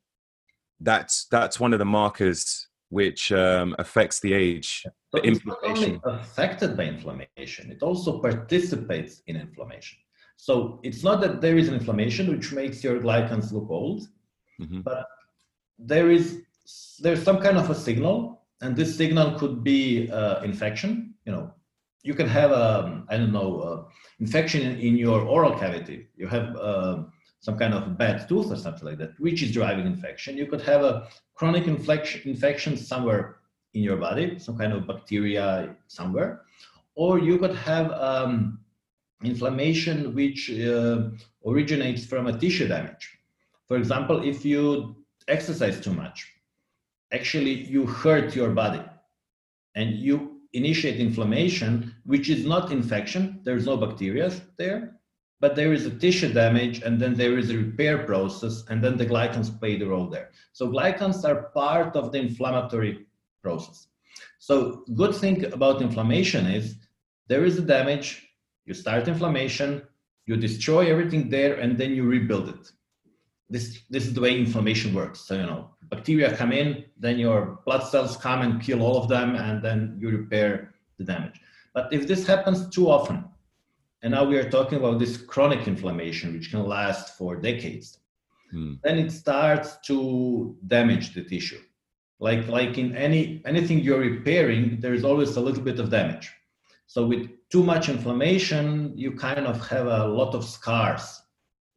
that's 0.79 1.27
that's 1.29 1.59
one 1.59 1.73
of 1.73 1.77
the 1.77 1.85
markers 1.85 2.64
which 2.89 3.31
um, 3.31 3.75
affects 3.79 4.19
the 4.19 4.33
age. 4.33 4.83
So 4.83 5.21
the 5.21 5.27
it's 5.27 5.45
not 5.45 5.59
only 5.63 5.99
affected 6.03 6.75
by 6.77 6.85
inflammation; 6.85 7.71
it 7.71 7.81
also 7.81 8.19
participates 8.19 9.21
in 9.27 9.35
inflammation. 9.35 9.97
So 10.37 10.79
it's 10.83 11.03
not 11.03 11.21
that 11.21 11.41
there 11.41 11.57
is 11.57 11.67
an 11.69 11.75
inflammation 11.75 12.29
which 12.29 12.51
makes 12.51 12.83
your 12.83 12.99
glycans 12.99 13.51
look 13.51 13.69
old 13.69 14.07
Mm-hmm. 14.61 14.81
But 14.81 15.07
there 15.77 16.11
is 16.11 16.41
there's 16.99 17.21
some 17.21 17.39
kind 17.41 17.57
of 17.57 17.69
a 17.69 17.75
signal, 17.75 18.43
and 18.61 18.75
this 18.75 18.95
signal 18.95 19.37
could 19.37 19.63
be 19.63 20.09
uh, 20.09 20.41
infection. 20.43 21.13
You 21.25 21.31
know, 21.33 21.53
you 22.03 22.13
can 22.13 22.27
have 22.27 22.51
a 22.51 23.03
I 23.09 23.17
don't 23.17 23.33
know 23.33 23.59
uh, 23.59 23.83
infection 24.19 24.61
in, 24.61 24.79
in, 24.79 24.95
your 24.95 25.21
oral 25.21 25.57
cavity. 25.57 26.07
You 26.15 26.27
have 26.27 26.55
uh, 26.55 27.03
some 27.45 27.59
kind 27.59 27.75
of 27.75 27.95
bad 27.95 28.27
tooth 28.27 28.51
or 28.51 28.55
something 28.55 28.87
like 28.89 28.97
that, 28.97 29.11
which 29.19 29.43
is 29.43 29.51
driving 29.51 29.85
infection. 29.85 30.35
You 30.35 30.47
could 30.47 30.63
have 30.63 30.81
a 30.83 31.07
chronic 31.35 31.67
infection 31.67 32.75
somewhere 32.75 33.23
in 33.75 33.83
your 33.83 33.97
body, 33.97 34.39
some 34.39 34.57
kind 34.57 34.73
of 34.73 34.87
bacteria 34.87 35.75
somewhere, 35.85 36.41
or 36.95 37.19
you 37.19 37.37
could 37.37 37.55
have 37.55 37.91
um, 37.91 38.59
inflammation 39.23 40.15
which 40.15 40.49
uh, 40.49 41.09
originates 41.45 42.03
from 42.03 42.25
a 42.25 42.35
tissue 42.35 42.67
damage. 42.67 43.05
For 43.67 43.77
example, 43.77 44.17
if 44.23 44.43
you 44.43 44.95
exercise 45.27 45.79
too 45.79 45.93
much, 45.93 46.17
actually 47.13 47.53
you 47.73 47.85
hurt 47.85 48.35
your 48.35 48.49
body 48.49 48.81
and 49.75 49.91
you 49.91 50.41
initiate 50.53 50.99
inflammation, 50.99 51.93
which 52.05 52.27
is 52.27 52.43
not 52.43 52.71
infection, 52.71 53.41
there's 53.43 53.67
no 53.67 53.77
bacteria 53.77 54.31
there, 54.57 54.94
but 55.45 55.55
there 55.55 55.73
is 55.73 55.85
a 55.85 55.91
tissue 56.03 56.33
damage 56.33 56.81
and 56.81 56.99
then 56.99 57.13
there 57.13 57.37
is 57.37 57.51
a 57.51 57.57
repair 57.57 57.99
process 57.99 58.63
and 58.69 58.83
then 58.83 58.97
the 58.97 59.05
glycans 59.05 59.59
play 59.59 59.77
the 59.77 59.85
role 59.85 60.07
there. 60.07 60.31
So 60.53 60.67
glycans 60.67 61.23
are 61.23 61.51
part 61.61 61.95
of 61.95 62.11
the 62.11 62.17
inflammatory 62.17 63.05
process. 63.43 63.77
So 64.39 64.83
good 64.95 65.13
thing 65.13 65.37
about 65.53 65.83
inflammation 65.83 66.47
is 66.47 66.77
there 67.27 67.45
is 67.45 67.59
a 67.59 67.61
damage, 67.61 68.27
you 68.65 68.73
start 68.73 69.07
inflammation, 69.07 69.83
you 70.25 70.35
destroy 70.35 70.89
everything 70.89 71.29
there 71.29 71.59
and 71.59 71.77
then 71.77 71.91
you 71.91 72.03
rebuild 72.15 72.49
it 72.49 72.71
this 73.47 73.83
this 73.91 74.07
is 74.07 74.13
the 74.15 74.21
way 74.21 74.39
inflammation 74.39 74.95
works. 74.95 75.19
So 75.19 75.35
you 75.35 75.43
know, 75.43 75.69
bacteria 75.91 76.35
come 76.35 76.51
in, 76.51 76.85
then 76.97 77.19
your 77.19 77.59
blood 77.65 77.83
cells 77.83 78.17
come 78.17 78.41
and 78.41 78.59
kill 78.59 78.81
all 78.81 78.97
of 78.97 79.07
them, 79.07 79.35
and 79.35 79.63
then 79.63 79.97
you 79.99 80.09
repair 80.09 80.73
the 80.97 81.03
damage. 81.03 81.39
But 81.75 81.93
if 81.93 82.07
this 82.07 82.25
happens 82.25 82.67
too 82.69 82.89
often, 82.89 83.25
and 84.05 84.13
now 84.13 84.23
we 84.23 84.37
are 84.37 84.47
talking 84.47 84.77
about 84.77 84.99
this 84.99 85.17
chronic 85.17 85.67
inflammation, 85.67 86.33
which 86.33 86.51
can 86.51 86.63
last 86.63 87.17
for 87.17 87.35
decades, 87.35 87.97
hmm. 88.51 88.73
then 88.83 88.99
it 88.99 89.11
starts 89.11 89.77
to 89.87 90.55
damage 90.67 91.15
the 91.15 91.23
tissue. 91.23 91.59
Like 92.19 92.47
like 92.47 92.77
in 92.77 92.95
any 92.95 93.41
anything 93.45 93.79
you're 93.79 93.99
repairing, 93.99 94.79
there 94.79 94.93
is 94.93 95.03
always 95.03 95.35
a 95.37 95.41
little 95.41 95.63
bit 95.63 95.79
of 95.79 95.89
damage. 95.89 96.31
So 96.85 97.07
with 97.07 97.31
too 97.49 97.63
much 97.63 97.89
inflammation, 97.89 98.93
you 98.95 99.11
kind 99.13 99.47
of 99.47 99.67
have 99.69 99.87
a 99.87 100.05
lot 100.05 100.35
of 100.35 100.45
scars 100.45 101.23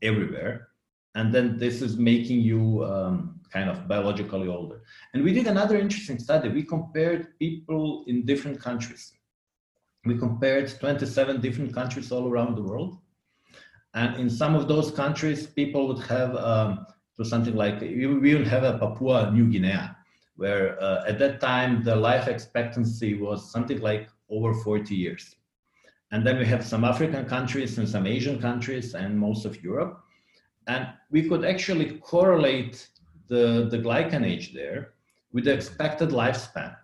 everywhere 0.02 0.68
and 1.14 1.34
then 1.34 1.58
this 1.58 1.80
is 1.82 1.96
making 1.96 2.40
you 2.40 2.84
um, 2.84 3.40
kind 3.52 3.70
of 3.70 3.88
biologically 3.88 4.48
older. 4.48 4.82
And 5.14 5.24
we 5.24 5.32
did 5.32 5.46
another 5.46 5.78
interesting 5.78 6.18
study. 6.18 6.48
We 6.48 6.62
compared 6.62 7.38
people 7.38 8.04
in 8.06 8.26
different 8.26 8.60
countries. 8.60 9.14
We 10.04 10.16
compared 10.16 10.68
27 10.78 11.40
different 11.40 11.74
countries 11.74 12.12
all 12.12 12.28
around 12.28 12.56
the 12.56 12.62
world. 12.62 12.98
And 13.94 14.16
in 14.16 14.30
some 14.30 14.54
of 14.54 14.68
those 14.68 14.90
countries, 14.90 15.46
people 15.46 15.88
would 15.88 16.04
have 16.06 16.36
um, 16.36 16.86
so 17.14 17.24
something 17.24 17.56
like 17.56 17.80
we 17.80 18.30
even 18.30 18.44
have 18.44 18.62
a 18.62 18.78
Papua 18.78 19.30
New 19.32 19.48
Guinea, 19.50 19.90
where 20.36 20.80
uh, 20.80 21.04
at 21.08 21.18
that 21.18 21.40
time 21.40 21.82
the 21.82 21.96
life 21.96 22.28
expectancy 22.28 23.14
was 23.14 23.50
something 23.50 23.80
like 23.80 24.08
over 24.30 24.54
40 24.54 24.94
years. 24.94 25.34
And 26.12 26.26
then 26.26 26.38
we 26.38 26.46
have 26.46 26.64
some 26.64 26.84
African 26.84 27.24
countries 27.24 27.76
and 27.78 27.88
some 27.88 28.06
Asian 28.06 28.40
countries 28.40 28.94
and 28.94 29.18
most 29.18 29.44
of 29.44 29.62
Europe 29.62 30.04
and 30.68 30.86
we 31.10 31.28
could 31.28 31.44
actually 31.44 31.98
correlate 31.98 32.88
the, 33.26 33.68
the 33.70 33.78
glycan 33.78 34.24
age 34.24 34.52
there 34.54 34.92
with 35.32 35.44
the 35.44 35.52
expected 35.52 36.10
lifespan. 36.10 36.76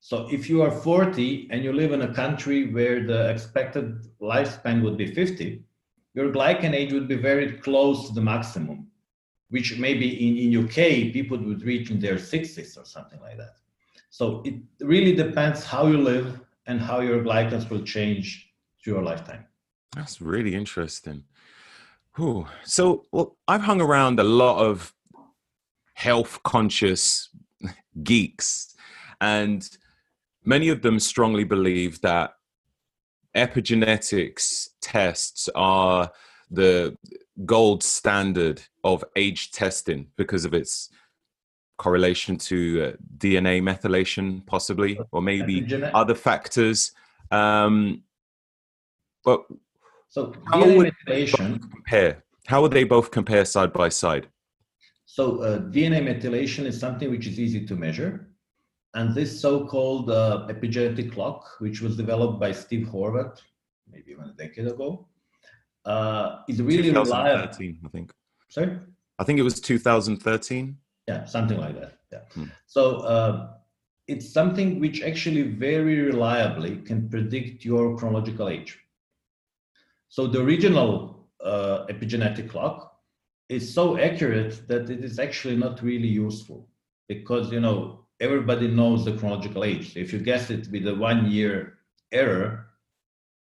So 0.00 0.28
if 0.30 0.48
you 0.48 0.62
are 0.62 0.70
40 0.70 1.48
and 1.50 1.64
you 1.64 1.72
live 1.72 1.92
in 1.92 2.02
a 2.02 2.14
country 2.14 2.72
where 2.72 3.04
the 3.06 3.30
expected 3.30 4.06
lifespan 4.20 4.82
would 4.82 4.96
be 4.96 5.12
50, 5.12 5.62
your 6.14 6.30
glycan 6.32 6.72
age 6.74 6.92
would 6.92 7.08
be 7.08 7.16
very 7.16 7.52
close 7.58 8.08
to 8.08 8.14
the 8.14 8.20
maximum, 8.20 8.86
which 9.50 9.78
maybe 9.78 10.08
in, 10.26 10.54
in 10.54 10.64
UK 10.64 11.12
people 11.12 11.38
would 11.38 11.62
reach 11.62 11.90
in 11.90 11.98
their 11.98 12.16
60s 12.16 12.80
or 12.80 12.84
something 12.84 13.20
like 13.20 13.36
that. 13.36 13.56
So 14.10 14.42
it 14.44 14.54
really 14.80 15.14
depends 15.14 15.64
how 15.64 15.88
you 15.88 15.98
live 15.98 16.40
and 16.66 16.80
how 16.80 17.00
your 17.00 17.22
glycans 17.22 17.68
will 17.68 17.82
change 17.82 18.50
through 18.82 18.94
your 18.94 19.02
lifetime. 19.02 19.44
That's 19.94 20.20
really 20.20 20.54
interesting. 20.54 21.24
Ooh. 22.18 22.46
So, 22.64 23.04
well, 23.12 23.36
I've 23.46 23.62
hung 23.62 23.80
around 23.80 24.18
a 24.18 24.24
lot 24.24 24.58
of 24.58 24.94
health 25.94 26.42
conscious 26.44 27.28
geeks, 28.02 28.74
and 29.20 29.68
many 30.46 30.68
of 30.68 30.80
them 30.80 30.98
strongly 30.98 31.44
believe 31.44 32.00
that 32.00 32.34
epigenetics 33.36 34.68
tests 34.80 35.48
are 35.54 36.10
the 36.50 36.96
gold 37.44 37.82
standard 37.82 38.62
of 38.84 39.04
age 39.16 39.50
testing 39.50 40.06
because 40.16 40.44
of 40.44 40.54
its 40.54 40.88
correlation 41.76 42.38
to 42.38 42.82
uh, 42.82 42.92
DNA 43.18 43.60
methylation, 43.60 44.46
possibly, 44.46 44.98
or 45.12 45.20
maybe 45.20 45.62
Epigenet- 45.62 45.90
other 45.92 46.14
factors. 46.14 46.92
Um, 47.30 48.02
but 49.24 49.44
so 50.08 50.32
how 50.50 50.62
DNA 50.62 50.92
methylation 51.06 51.60
compare? 51.70 52.24
How 52.46 52.62
would 52.62 52.72
they 52.72 52.84
both 52.84 53.10
compare 53.10 53.44
side 53.44 53.72
by 53.72 53.88
side? 53.88 54.28
So 55.04 55.40
uh, 55.42 55.58
DNA 55.58 56.00
methylation 56.02 56.64
is 56.64 56.78
something 56.78 57.10
which 57.10 57.26
is 57.26 57.38
easy 57.40 57.66
to 57.66 57.74
measure. 57.74 58.28
And 58.96 59.14
this 59.14 59.38
so-called 59.38 60.08
uh, 60.08 60.46
epigenetic 60.48 61.12
clock, 61.12 61.56
which 61.58 61.82
was 61.82 61.98
developed 61.98 62.40
by 62.40 62.50
Steve 62.50 62.88
Horvath, 62.90 63.42
maybe 63.92 64.12
even 64.12 64.24
a 64.24 64.32
decade 64.32 64.66
ago, 64.66 65.06
uh, 65.84 66.38
is 66.48 66.62
really 66.62 66.90
reliable. 66.90 67.48
I 67.52 67.88
think. 67.92 68.10
Sorry? 68.48 68.78
I 69.18 69.24
think 69.24 69.38
it 69.38 69.42
was 69.42 69.60
2013. 69.60 70.78
Yeah, 71.08 71.24
something 71.26 71.58
like 71.58 71.78
that. 71.78 71.98
Yeah. 72.10 72.20
Hmm. 72.32 72.44
So 72.66 73.00
uh, 73.00 73.50
it's 74.08 74.32
something 74.32 74.80
which 74.80 75.02
actually 75.02 75.42
very 75.42 76.00
reliably 76.00 76.76
can 76.78 77.10
predict 77.10 77.66
your 77.66 77.98
chronological 77.98 78.48
age. 78.48 78.78
So 80.08 80.26
the 80.26 80.40
original 80.40 81.28
uh, 81.44 81.84
epigenetic 81.90 82.48
clock 82.48 82.98
is 83.50 83.72
so 83.72 83.98
accurate 83.98 84.66
that 84.68 84.88
it 84.88 85.04
is 85.04 85.18
actually 85.18 85.56
not 85.56 85.82
really 85.82 86.08
useful 86.08 86.66
because 87.08 87.52
you 87.52 87.60
know 87.60 88.05
everybody 88.20 88.68
knows 88.68 89.04
the 89.04 89.12
chronological 89.12 89.64
age. 89.64 89.94
So 89.94 90.00
if 90.00 90.12
you 90.12 90.18
guess 90.18 90.50
it 90.50 90.68
with 90.70 90.86
a 90.86 90.94
one 90.94 91.30
year 91.30 91.78
error, 92.12 92.66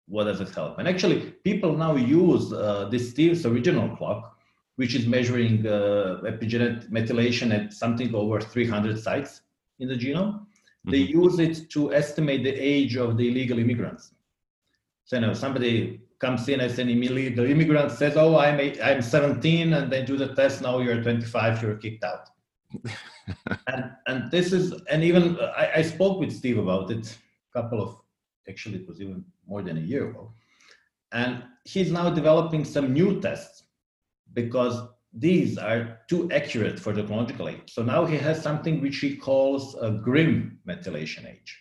what 0.07 0.25
does 0.25 0.41
it 0.41 0.49
help? 0.49 0.77
And 0.79 0.87
actually, 0.87 1.31
people 1.43 1.75
now 1.75 1.95
use 1.95 2.51
uh, 2.51 2.87
this 2.91 3.09
Steve's 3.11 3.45
original 3.45 3.95
clock, 3.95 4.37
which 4.75 4.93
is 4.95 5.07
measuring 5.07 5.65
uh, 5.65 6.21
epigenetic 6.23 6.89
methylation 6.91 7.53
at 7.53 7.73
something 7.73 8.13
over 8.13 8.41
300 8.41 8.99
sites 8.99 9.41
in 9.79 9.87
the 9.87 9.95
genome. 9.95 10.33
Mm-hmm. 10.33 10.91
They 10.91 10.97
use 10.97 11.39
it 11.39 11.69
to 11.71 11.93
estimate 11.93 12.43
the 12.43 12.53
age 12.53 12.97
of 12.97 13.17
the 13.17 13.29
illegal 13.29 13.59
immigrants. 13.59 14.13
So, 15.05 15.17
you 15.17 15.21
know, 15.21 15.33
somebody 15.33 16.01
comes 16.19 16.47
in 16.49 16.61
as 16.61 16.77
an 16.77 16.89
illegal 16.89 17.45
immigrant, 17.45 17.91
says, 17.91 18.15
"Oh, 18.15 18.37
I'm 18.37 18.59
eight, 18.59 18.79
I'm 18.81 19.01
17," 19.01 19.73
and 19.73 19.91
they 19.91 20.03
do 20.03 20.17
the 20.17 20.35
test. 20.35 20.61
Now 20.61 20.79
you're 20.79 21.01
25, 21.01 21.61
you're 21.61 21.75
kicked 21.75 22.03
out. 22.03 22.29
And 23.67 23.91
and 24.07 24.31
this 24.31 24.53
is 24.53 24.73
and 24.89 25.03
even 25.03 25.37
I, 25.39 25.71
I 25.77 25.81
spoke 25.81 26.19
with 26.19 26.31
Steve 26.31 26.57
about 26.57 26.91
it 26.91 27.17
a 27.49 27.61
couple 27.61 27.81
of 27.81 27.97
actually 28.49 28.79
it 28.79 28.87
was 28.87 29.01
even 29.01 29.25
more 29.47 29.61
than 29.61 29.77
a 29.77 29.81
year 29.81 30.09
ago, 30.09 30.33
and 31.11 31.43
he's 31.65 31.91
now 31.91 32.09
developing 32.09 32.65
some 32.65 32.93
new 32.93 33.19
tests 33.21 33.63
because 34.33 34.81
these 35.13 35.57
are 35.57 35.99
too 36.07 36.31
accurate 36.31 36.79
for 36.79 36.93
the 36.93 37.03
chronological 37.03 37.49
age. 37.49 37.67
So 37.67 37.83
now 37.83 38.05
he 38.05 38.17
has 38.17 38.41
something 38.41 38.81
which 38.81 38.97
he 38.97 39.17
calls 39.17 39.75
a 39.75 39.91
GRIM 39.91 40.59
methylation 40.67 41.29
age, 41.29 41.59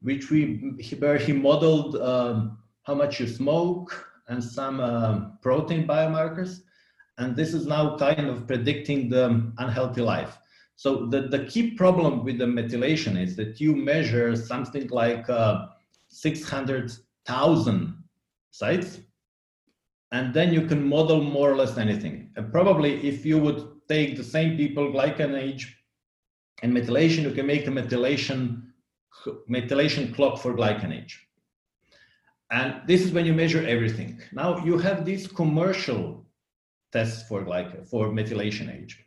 which 0.00 0.30
we 0.30 0.74
where 0.98 1.18
he 1.18 1.32
modeled. 1.32 1.96
Um, 1.96 2.58
how 2.84 2.94
much 2.94 3.18
you 3.18 3.26
smoke, 3.26 4.06
and 4.28 4.42
some 4.42 4.80
um, 4.80 5.38
protein 5.42 5.86
biomarkers. 5.86 6.60
And 7.18 7.36
this 7.36 7.54
is 7.54 7.66
now 7.66 7.96
kind 7.96 8.26
of 8.26 8.46
predicting 8.46 9.08
the 9.08 9.52
unhealthy 9.58 10.00
life. 10.00 10.38
So 10.76 11.06
the, 11.06 11.22
the 11.22 11.44
key 11.44 11.72
problem 11.72 12.24
with 12.24 12.38
the 12.38 12.46
methylation 12.46 13.20
is 13.20 13.36
that 13.36 13.60
you 13.60 13.76
measure 13.76 14.34
something 14.34 14.88
like 14.88 15.28
uh, 15.30 15.66
600,000 16.08 18.04
sites, 18.50 19.00
and 20.10 20.34
then 20.34 20.52
you 20.52 20.66
can 20.66 20.86
model 20.86 21.22
more 21.22 21.50
or 21.50 21.56
less 21.56 21.78
anything. 21.78 22.30
And 22.36 22.52
probably 22.52 23.06
if 23.06 23.24
you 23.24 23.38
would 23.38 23.68
take 23.88 24.16
the 24.16 24.24
same 24.24 24.56
people, 24.56 24.92
glycan 24.92 25.38
age, 25.38 25.76
and 26.62 26.72
methylation, 26.72 27.22
you 27.22 27.32
can 27.32 27.46
make 27.46 27.66
a 27.66 27.70
methylation 27.70 28.62
methylation 29.48 30.14
clock 30.14 30.38
for 30.38 30.54
glycan 30.54 30.92
age. 30.96 31.26
And 32.50 32.82
this 32.86 33.02
is 33.02 33.12
when 33.12 33.26
you 33.26 33.32
measure 33.32 33.66
everything. 33.66 34.20
Now 34.32 34.64
you 34.64 34.78
have 34.78 35.04
these 35.04 35.26
commercial 35.26 36.23
tests 36.94 37.28
for 37.28 37.42
like 37.42 37.86
for 37.86 38.08
methylation 38.08 38.74
age, 38.74 39.04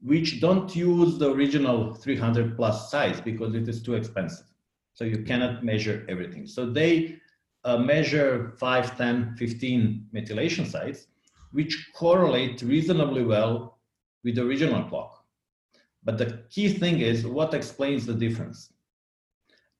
which 0.00 0.40
don't 0.40 0.74
use 0.74 1.18
the 1.18 1.30
original 1.30 1.92
300 1.92 2.56
plus 2.56 2.90
size 2.90 3.20
because 3.20 3.54
it 3.54 3.68
is 3.68 3.82
too 3.82 3.94
expensive. 3.94 4.46
So 4.94 5.04
you 5.04 5.18
cannot 5.24 5.64
measure 5.64 6.06
everything. 6.08 6.46
So 6.46 6.70
they 6.70 7.18
uh, 7.64 7.78
measure 7.78 8.54
5, 8.58 8.96
10, 8.96 9.34
15 9.36 10.06
methylation 10.14 10.66
sites, 10.66 11.08
which 11.52 11.90
correlate 11.94 12.62
reasonably 12.62 13.24
well 13.24 13.78
with 14.22 14.36
the 14.36 14.42
original 14.42 14.84
clock. 14.84 15.24
But 16.04 16.18
the 16.18 16.44
key 16.50 16.68
thing 16.68 17.00
is 17.00 17.26
what 17.26 17.54
explains 17.54 18.06
the 18.06 18.14
difference. 18.14 18.72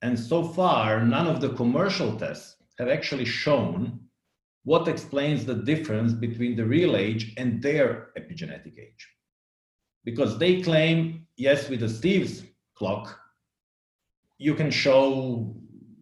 And 0.03 0.19
so 0.19 0.43
far, 0.43 1.05
none 1.05 1.27
of 1.27 1.41
the 1.41 1.51
commercial 1.51 2.17
tests 2.17 2.57
have 2.79 2.89
actually 2.89 3.25
shown 3.25 4.01
what 4.65 4.89
explains 4.89 5.45
the 5.45 5.55
difference 5.55 6.13
between 6.13 6.57
the 6.57 6.65
real 6.65 6.97
age 6.97 7.35
and 7.37 7.63
their 7.63 8.09
epigenetic 8.19 8.79
age. 8.79 9.09
Because 10.05 10.39
they 10.39 10.63
claim, 10.63 11.27
yes, 11.37 11.69
with 11.69 11.81
the 11.81 11.89
Steve's 11.89 12.43
clock, 12.75 13.19
you 14.39 14.55
can 14.55 14.71
show 14.71 15.55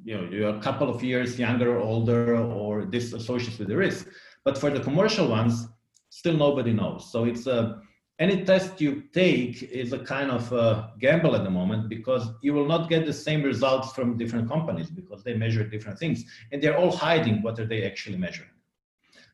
you 0.04 0.16
know 0.16 0.28
you're 0.30 0.56
a 0.56 0.60
couple 0.60 0.88
of 0.88 1.02
years 1.02 1.38
younger 1.38 1.76
or 1.76 1.80
older 1.80 2.36
or 2.36 2.84
this 2.86 3.12
associates 3.12 3.58
with 3.58 3.68
the 3.68 3.76
risk. 3.76 4.08
But 4.44 4.58
for 4.58 4.70
the 4.70 4.80
commercial 4.80 5.28
ones, 5.28 5.68
still 6.10 6.36
nobody 6.36 6.72
knows. 6.72 7.10
So 7.12 7.24
it's 7.24 7.46
a 7.46 7.80
any 8.18 8.44
test 8.44 8.80
you 8.80 9.04
take 9.12 9.62
is 9.62 9.92
a 9.92 9.98
kind 9.98 10.30
of 10.30 10.52
a 10.52 10.92
gamble 11.00 11.34
at 11.34 11.44
the 11.44 11.50
moment 11.50 11.88
because 11.88 12.28
you 12.42 12.52
will 12.52 12.66
not 12.66 12.88
get 12.88 13.06
the 13.06 13.12
same 13.12 13.42
results 13.42 13.92
from 13.92 14.16
different 14.16 14.48
companies 14.48 14.90
because 14.90 15.24
they 15.24 15.34
measure 15.34 15.64
different 15.64 15.98
things 15.98 16.24
and 16.52 16.62
they're 16.62 16.76
all 16.76 16.94
hiding 16.94 17.42
what 17.42 17.58
are 17.58 17.66
they 17.66 17.84
actually 17.84 18.18
measuring. 18.18 18.50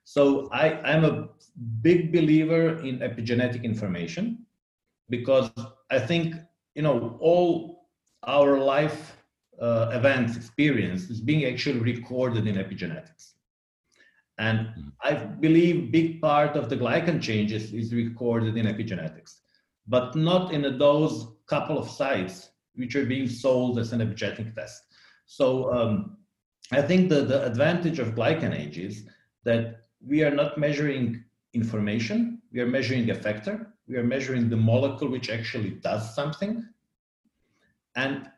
So 0.05 0.49
I, 0.53 0.81
I'm 0.91 1.05
a 1.05 1.29
big 1.83 2.13
believer 2.13 2.79
in 2.79 3.01
epigenetic 3.01 3.63
information 3.65 4.47
because 5.11 5.51
I 5.91 5.99
think 5.99 6.37
you 6.75 6.83
know 6.83 7.19
all 7.21 7.89
our 8.23 8.59
life 8.59 9.17
uh, 9.61 9.91
events 9.93 10.37
experience 10.37 11.11
is 11.11 11.21
being 11.21 11.45
actually 11.45 11.81
recorded 11.81 12.47
in 12.47 12.55
epigenetics. 12.57 13.35
And 14.39 14.59
mm-hmm. 14.69 14.89
I 15.03 15.15
believe 15.15 15.93
big 15.93 16.21
part 16.21 16.57
of 16.57 16.69
the 16.69 16.77
glycan 16.77 17.21
changes 17.21 17.73
is 17.73 17.93
recorded 17.93 18.57
in 18.57 18.67
epigenetics, 18.67 19.41
but 19.87 20.15
not 20.15 20.53
in 20.53 20.79
those 20.79 21.27
couple 21.47 21.79
of 21.79 21.91
sites 21.91 22.51
which 22.75 22.95
are 22.95 23.05
being 23.05 23.29
sold 23.29 23.79
as 23.79 23.93
an 23.93 24.01
epigenetic 24.01 24.55
test. 24.55 24.83
So 25.27 25.73
um, 25.73 26.17
I 26.71 26.83
think 26.83 27.09
that 27.11 27.29
the 27.29 27.45
advantage 27.45 27.99
of 27.99 28.15
glycan 28.15 28.57
age 28.57 28.79
is 28.79 29.05
that 29.45 29.81
we 30.01 30.23
are 30.23 30.31
not 30.31 30.59
measuring 30.59 31.25
information, 31.55 32.41
we 32.53 32.61
are 32.61 32.67
measuring 32.67 33.07
effector, 33.07 33.67
we 33.89 33.97
are 33.97 34.05
measuring 34.05 34.49
the 34.49 34.57
molecule 34.57 35.11
which 35.11 35.31
actually 35.31 35.71
does 35.71 36.15
something. 36.15 36.65
And 37.97 38.31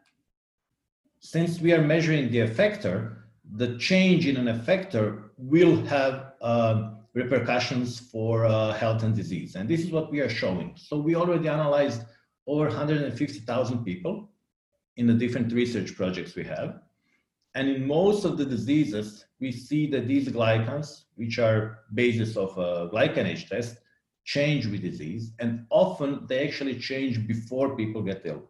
since 1.18 1.60
we 1.60 1.72
are 1.72 1.82
measuring 1.82 2.30
the 2.30 2.38
effector, 2.38 3.16
the 3.56 3.76
change 3.78 4.26
in 4.26 4.36
an 4.36 4.46
effector 4.46 5.29
will 5.40 5.82
have 5.84 6.32
uh, 6.40 6.90
repercussions 7.14 7.98
for 7.98 8.46
uh, 8.46 8.72
health 8.72 9.02
and 9.02 9.14
disease. 9.14 9.56
And 9.56 9.68
this 9.68 9.80
is 9.80 9.90
what 9.90 10.10
we 10.10 10.20
are 10.20 10.28
showing. 10.28 10.74
So 10.76 10.98
we 10.98 11.16
already 11.16 11.48
analyzed 11.48 12.02
over 12.46 12.66
150,000 12.66 13.84
people 13.84 14.30
in 14.96 15.06
the 15.06 15.14
different 15.14 15.52
research 15.52 15.96
projects 15.96 16.34
we 16.34 16.44
have. 16.44 16.80
And 17.54 17.68
in 17.68 17.86
most 17.86 18.24
of 18.24 18.38
the 18.38 18.44
diseases, 18.44 19.24
we 19.40 19.50
see 19.50 19.90
that 19.90 20.06
these 20.06 20.28
glycans, 20.28 21.04
which 21.16 21.38
are 21.38 21.80
basis 21.94 22.36
of 22.36 22.56
a 22.58 22.88
glycan 22.88 23.26
age 23.26 23.48
test, 23.48 23.78
change 24.24 24.66
with 24.66 24.82
disease, 24.82 25.32
and 25.40 25.66
often 25.70 26.26
they 26.28 26.46
actually 26.46 26.78
change 26.78 27.26
before 27.26 27.76
people 27.76 28.02
get 28.02 28.22
ill. 28.24 28.42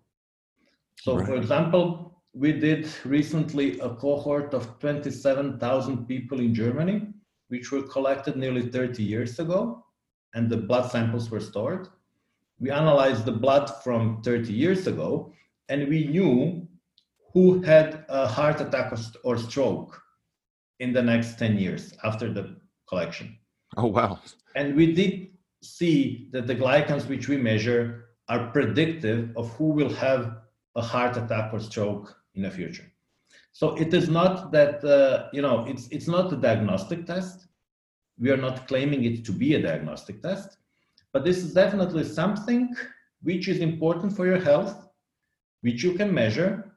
So, 0.96 1.16
right. 1.16 1.26
for 1.26 1.36
example, 1.36 2.19
we 2.32 2.52
did 2.52 2.88
recently 3.04 3.78
a 3.80 3.90
cohort 3.90 4.54
of 4.54 4.78
27,000 4.78 6.06
people 6.06 6.38
in 6.40 6.54
Germany, 6.54 7.08
which 7.48 7.72
were 7.72 7.82
collected 7.82 8.36
nearly 8.36 8.62
30 8.62 9.02
years 9.02 9.38
ago, 9.38 9.84
and 10.34 10.48
the 10.48 10.56
blood 10.56 10.90
samples 10.90 11.30
were 11.30 11.40
stored. 11.40 11.88
We 12.60 12.70
analyzed 12.70 13.24
the 13.24 13.32
blood 13.32 13.68
from 13.82 14.22
30 14.22 14.52
years 14.52 14.86
ago, 14.86 15.32
and 15.68 15.88
we 15.88 16.06
knew 16.06 16.68
who 17.32 17.62
had 17.62 18.04
a 18.08 18.28
heart 18.28 18.60
attack 18.60 18.92
or 19.24 19.36
stroke 19.36 20.00
in 20.78 20.92
the 20.92 21.02
next 21.02 21.38
10 21.38 21.58
years 21.58 21.94
after 22.04 22.32
the 22.32 22.56
collection. 22.88 23.36
Oh, 23.76 23.86
wow. 23.86 24.20
And 24.54 24.76
we 24.76 24.92
did 24.92 25.28
see 25.62 26.28
that 26.32 26.46
the 26.46 26.56
glycans 26.56 27.08
which 27.08 27.28
we 27.28 27.36
measure 27.36 28.06
are 28.28 28.50
predictive 28.50 29.30
of 29.36 29.50
who 29.54 29.66
will 29.66 29.92
have 29.94 30.38
a 30.76 30.82
heart 30.82 31.16
attack 31.16 31.52
or 31.52 31.60
stroke 31.60 32.16
in 32.34 32.42
the 32.42 32.50
future. 32.50 32.90
So 33.52 33.76
it 33.76 33.92
is 33.94 34.08
not 34.08 34.52
that, 34.52 34.84
uh, 34.84 35.28
you 35.32 35.42
know, 35.42 35.64
it's, 35.66 35.88
it's 35.88 36.08
not 36.08 36.32
a 36.32 36.36
diagnostic 36.36 37.06
test. 37.06 37.46
We 38.18 38.30
are 38.30 38.36
not 38.36 38.68
claiming 38.68 39.04
it 39.04 39.24
to 39.24 39.32
be 39.32 39.54
a 39.54 39.62
diagnostic 39.62 40.22
test, 40.22 40.58
but 41.12 41.24
this 41.24 41.38
is 41.38 41.54
definitely 41.54 42.04
something 42.04 42.74
which 43.22 43.48
is 43.48 43.58
important 43.58 44.14
for 44.16 44.26
your 44.26 44.40
health, 44.40 44.88
which 45.62 45.82
you 45.82 45.94
can 45.94 46.12
measure, 46.12 46.76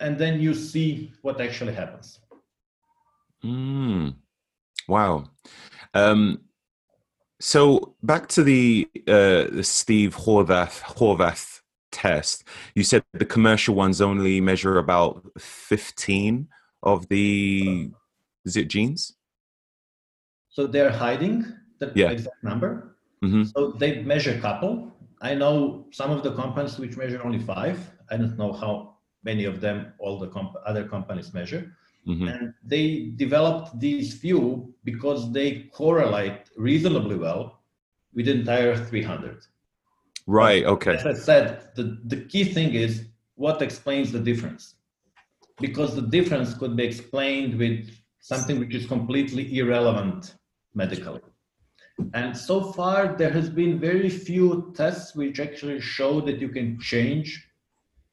and 0.00 0.18
then 0.18 0.40
you 0.40 0.54
see 0.54 1.12
what 1.22 1.40
actually 1.40 1.74
happens. 1.74 2.20
Mm. 3.44 4.14
Wow. 4.88 5.24
Um, 5.92 6.40
so 7.40 7.94
back 8.02 8.28
to 8.28 8.42
the 8.42 8.88
uh, 9.06 9.44
the 9.52 9.62
Steve 9.62 10.16
Horvath 10.16 10.80
Horvath 10.80 11.60
test. 11.94 12.44
You 12.74 12.84
said 12.84 13.02
the 13.12 13.24
commercial 13.24 13.74
ones 13.74 14.00
only 14.00 14.40
measure 14.40 14.78
about 14.78 15.22
fifteen 15.38 16.48
of 16.82 17.08
the 17.08 17.90
is 18.44 18.56
it 18.56 18.68
genes? 18.68 19.14
So 20.50 20.66
they're 20.66 20.92
hiding 20.92 21.44
the 21.78 21.92
yeah. 21.94 22.10
exact 22.10 22.42
number. 22.42 22.96
Mm-hmm. 23.24 23.44
So 23.44 23.72
they 23.72 24.02
measure 24.02 24.34
a 24.34 24.40
couple. 24.40 24.92
I 25.20 25.34
know 25.34 25.86
some 25.90 26.10
of 26.10 26.22
the 26.22 26.32
companies 26.34 26.78
which 26.78 26.96
measure 26.96 27.20
only 27.24 27.38
five. 27.38 27.78
I 28.10 28.16
don't 28.16 28.36
know 28.36 28.52
how 28.52 28.96
many 29.24 29.44
of 29.46 29.60
them 29.60 29.92
all 29.98 30.18
the 30.18 30.28
comp- 30.28 30.60
other 30.66 30.84
companies 30.86 31.32
measure. 31.32 31.76
Mm-hmm. 32.06 32.28
And 32.28 32.54
they 32.62 33.12
developed 33.16 33.80
these 33.80 34.14
few 34.14 34.74
because 34.84 35.32
they 35.32 35.70
correlate 35.72 36.50
reasonably 36.56 37.16
well 37.16 37.62
with 38.14 38.26
the 38.26 38.32
entire 38.32 38.76
300. 38.76 39.46
Right, 40.26 40.64
okay. 40.64 40.94
As 40.94 41.06
I 41.06 41.12
said, 41.12 41.68
the, 41.74 41.98
the 42.04 42.16
key 42.16 42.44
thing 42.44 42.74
is 42.74 43.06
what 43.34 43.60
explains 43.60 44.10
the 44.10 44.20
difference. 44.20 44.74
Because 45.60 45.94
the 45.94 46.02
difference 46.02 46.54
could 46.54 46.76
be 46.76 46.84
explained 46.84 47.58
with 47.58 47.90
something 48.20 48.58
which 48.58 48.74
is 48.74 48.86
completely 48.86 49.58
irrelevant 49.58 50.34
medically. 50.74 51.20
And 52.14 52.36
so 52.36 52.72
far, 52.72 53.16
there 53.16 53.30
has 53.30 53.48
been 53.48 53.78
very 53.78 54.08
few 54.08 54.72
tests 54.74 55.14
which 55.14 55.38
actually 55.38 55.80
show 55.80 56.20
that 56.22 56.40
you 56.40 56.48
can 56.48 56.80
change 56.80 57.46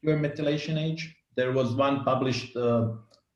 your 0.02 0.18
methylation 0.18 0.78
age. 0.78 1.16
There 1.36 1.52
was 1.52 1.74
one 1.74 2.04
published 2.04 2.56
uh, 2.56 2.90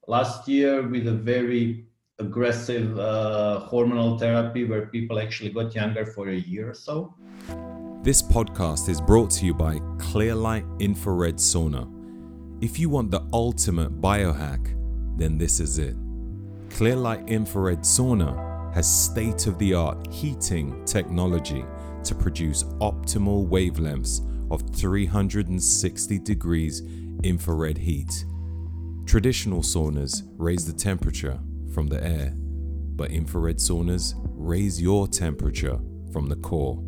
last 0.07 0.47
year 0.47 0.87
with 0.87 1.07
a 1.07 1.13
very 1.13 1.85
aggressive 2.19 2.97
uh, 2.99 3.67
hormonal 3.71 4.19
therapy 4.19 4.65
where 4.65 4.87
people 4.87 5.19
actually 5.19 5.49
got 5.49 5.73
younger 5.73 6.05
for 6.05 6.29
a 6.29 6.35
year 6.35 6.69
or 6.69 6.73
so. 6.73 7.15
This 8.05 8.21
podcast 8.21 8.87
is 8.87 9.01
brought 9.01 9.31
to 9.31 9.47
you 9.47 9.55
by 9.55 9.79
Clearlight 9.97 10.63
Infrared 10.79 11.37
Sauna. 11.37 11.89
If 12.61 12.77
you 12.77 12.87
want 12.87 13.09
the 13.09 13.27
ultimate 13.33 13.99
biohack, 13.99 14.77
then 15.17 15.39
this 15.39 15.59
is 15.59 15.79
it. 15.79 15.95
Clearlight 16.69 17.27
Infrared 17.27 17.79
Sauna 17.79 18.71
has 18.75 18.87
state 18.87 19.47
of 19.47 19.57
the 19.57 19.73
art 19.73 20.05
heating 20.13 20.85
technology 20.85 21.65
to 22.03 22.13
produce 22.13 22.63
optimal 22.79 23.49
wavelengths 23.49 24.21
of 24.51 24.61
360 24.75 26.19
degrees 26.19 26.83
infrared 27.23 27.79
heat 27.79 28.23
Traditional 29.07 29.61
saunas 29.61 30.21
raise 30.37 30.67
the 30.67 30.73
temperature 30.73 31.39
from 31.73 31.87
the 31.87 32.05
air, 32.05 32.35
but 32.35 33.09
infrared 33.09 33.57
saunas 33.57 34.13
raise 34.35 34.79
your 34.79 35.07
temperature 35.07 35.79
from 36.13 36.27
the 36.27 36.35
core. 36.35 36.83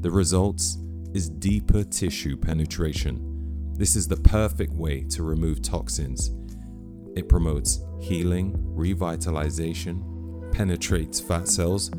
The 0.00 0.10
results 0.10 0.78
is 1.14 1.28
deeper 1.28 1.84
tissue 1.84 2.36
penetration. 2.36 3.74
This 3.76 3.96
is 3.96 4.08
the 4.08 4.16
perfect 4.16 4.72
way 4.72 5.02
to 5.10 5.22
remove 5.22 5.62
toxins. 5.62 6.32
It 7.16 7.28
promotes 7.28 7.80
healing, 8.00 8.52
revitalization, 8.76 10.52
penetrates 10.52 11.20
fat 11.20 11.48
cells, 11.48 11.90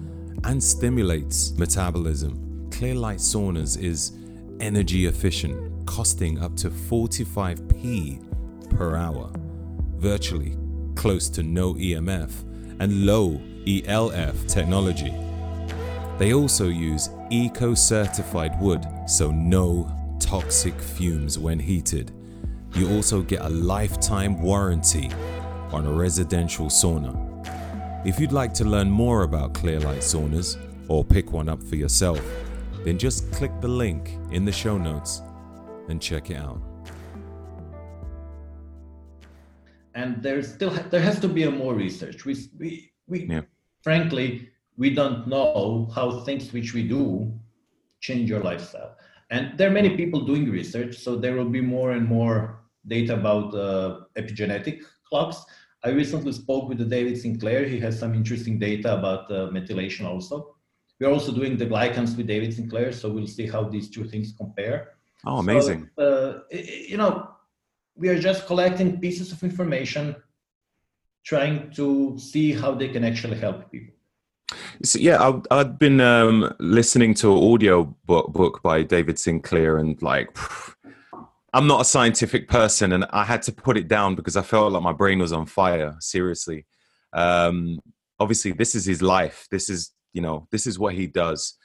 and 0.43 0.63
stimulates 0.63 1.57
metabolism. 1.57 2.69
Clearlight 2.69 3.19
saunas 3.19 3.81
is 3.81 4.13
energy 4.59 5.07
efficient, 5.07 5.85
costing 5.85 6.39
up 6.39 6.55
to 6.57 6.69
45p 6.69 8.69
per 8.69 8.95
hour 8.95 9.31
virtually 9.99 10.55
close 10.95 11.29
to 11.29 11.43
no 11.43 11.73
EMF 11.75 12.31
and 12.79 13.05
low 13.05 13.39
ELF 13.67 14.47
technology. 14.47 15.13
They 16.17 16.33
also 16.33 16.67
use 16.67 17.09
eco 17.29 17.73
certified 17.73 18.59
wood, 18.59 18.85
so 19.07 19.31
no 19.31 19.89
toxic 20.19 20.79
fumes 20.79 21.37
when 21.39 21.59
heated. 21.59 22.11
You 22.73 22.89
also 22.91 23.21
get 23.21 23.41
a 23.41 23.49
lifetime 23.49 24.41
warranty 24.41 25.09
on 25.71 25.85
a 25.85 25.91
residential 25.91 26.67
sauna. 26.67 27.15
If 28.05 28.19
you'd 28.19 28.31
like 28.31 28.53
to 28.55 28.65
learn 28.65 28.89
more 28.89 29.23
about 29.23 29.53
Clearlight 29.53 29.99
saunas 29.99 30.57
or 30.87 31.03
pick 31.03 31.31
one 31.31 31.49
up 31.49 31.61
for 31.61 31.75
yourself, 31.75 32.21
then 32.83 32.97
just 32.97 33.31
click 33.31 33.51
the 33.61 33.67
link 33.67 34.17
in 34.31 34.45
the 34.45 34.51
show 34.51 34.77
notes 34.77 35.21
and 35.89 36.01
check 36.01 36.29
it 36.29 36.37
out. 36.37 36.61
and 39.99 40.23
there's 40.23 40.53
still 40.53 40.71
there 40.91 41.01
has 41.01 41.19
to 41.19 41.27
be 41.27 41.43
a 41.43 41.51
more 41.51 41.73
research. 41.73 42.25
We 42.25 42.35
we 42.57 42.91
we 43.07 43.27
yeah. 43.29 43.41
frankly 43.83 44.49
we 44.79 44.89
don't 44.89 45.27
know 45.27 45.91
how 45.93 46.21
things 46.21 46.53
which 46.53 46.73
we 46.73 46.87
do 46.87 47.31
change 47.99 48.29
your 48.29 48.39
lifestyle. 48.39 48.95
And 49.29 49.57
there 49.57 49.67
are 49.67 49.79
many 49.81 49.95
people 49.97 50.21
doing 50.21 50.49
research, 50.49 50.97
so 50.97 51.17
there 51.17 51.35
will 51.35 51.49
be 51.49 51.61
more 51.61 51.91
and 51.91 52.07
more 52.07 52.61
data 52.87 53.13
about 53.13 53.53
uh, 53.53 53.99
epigenetic 54.17 54.81
clocks. 55.07 55.37
I 55.83 55.89
recently 55.89 56.31
spoke 56.31 56.69
with 56.69 56.89
David 56.89 57.17
Sinclair. 57.17 57.65
He 57.65 57.79
has 57.81 57.99
some 57.99 58.15
interesting 58.15 58.57
data 58.57 58.97
about 58.97 59.29
uh, 59.29 59.49
methylation 59.51 60.05
also. 60.05 60.55
We're 60.99 61.11
also 61.11 61.33
doing 61.33 61.57
the 61.57 61.65
glycans 61.65 62.15
with 62.15 62.27
David 62.27 62.53
Sinclair, 62.53 62.93
so 62.93 63.09
we'll 63.09 63.27
see 63.27 63.47
how 63.47 63.63
these 63.65 63.89
two 63.89 64.05
things 64.05 64.33
compare. 64.37 64.93
Oh, 65.25 65.39
amazing! 65.39 65.89
So, 65.97 66.41
uh, 66.51 66.55
you 66.55 66.97
know, 66.97 67.29
we 67.95 68.07
are 68.07 68.19
just 68.19 68.47
collecting 68.47 68.99
pieces 68.99 69.33
of 69.33 69.43
information, 69.43 70.15
trying 71.25 71.71
to 71.71 72.17
see 72.17 72.53
how 72.53 72.73
they 72.73 72.87
can 72.87 73.03
actually 73.03 73.37
help 73.37 73.69
people. 73.71 73.98
So, 74.83 74.99
yeah, 74.99 75.39
I've 75.51 75.77
been 75.77 76.01
um, 76.01 76.53
listening 76.59 77.13
to 77.15 77.31
an 77.31 77.53
audio 77.53 77.83
book, 78.05 78.33
book 78.33 78.61
by 78.63 78.83
David 78.83 79.19
Sinclair, 79.19 79.77
and 79.77 80.01
like, 80.01 80.35
I'm 81.53 81.67
not 81.67 81.81
a 81.81 81.85
scientific 81.85 82.47
person, 82.47 82.93
and 82.93 83.05
I 83.11 83.23
had 83.23 83.41
to 83.43 83.51
put 83.51 83.77
it 83.77 83.87
down 83.87 84.15
because 84.15 84.37
I 84.37 84.41
felt 84.41 84.71
like 84.71 84.83
my 84.83 84.93
brain 84.93 85.19
was 85.19 85.33
on 85.33 85.45
fire. 85.45 85.95
Seriously, 85.99 86.65
um, 87.13 87.79
obviously, 88.19 88.51
this 88.51 88.75
is 88.75 88.85
his 88.85 89.01
life. 89.01 89.47
This 89.51 89.69
is 89.69 89.91
you 90.13 90.21
know, 90.21 90.47
this 90.51 90.67
is 90.67 90.79
what 90.79 90.95
he 90.95 91.07
does. 91.07 91.55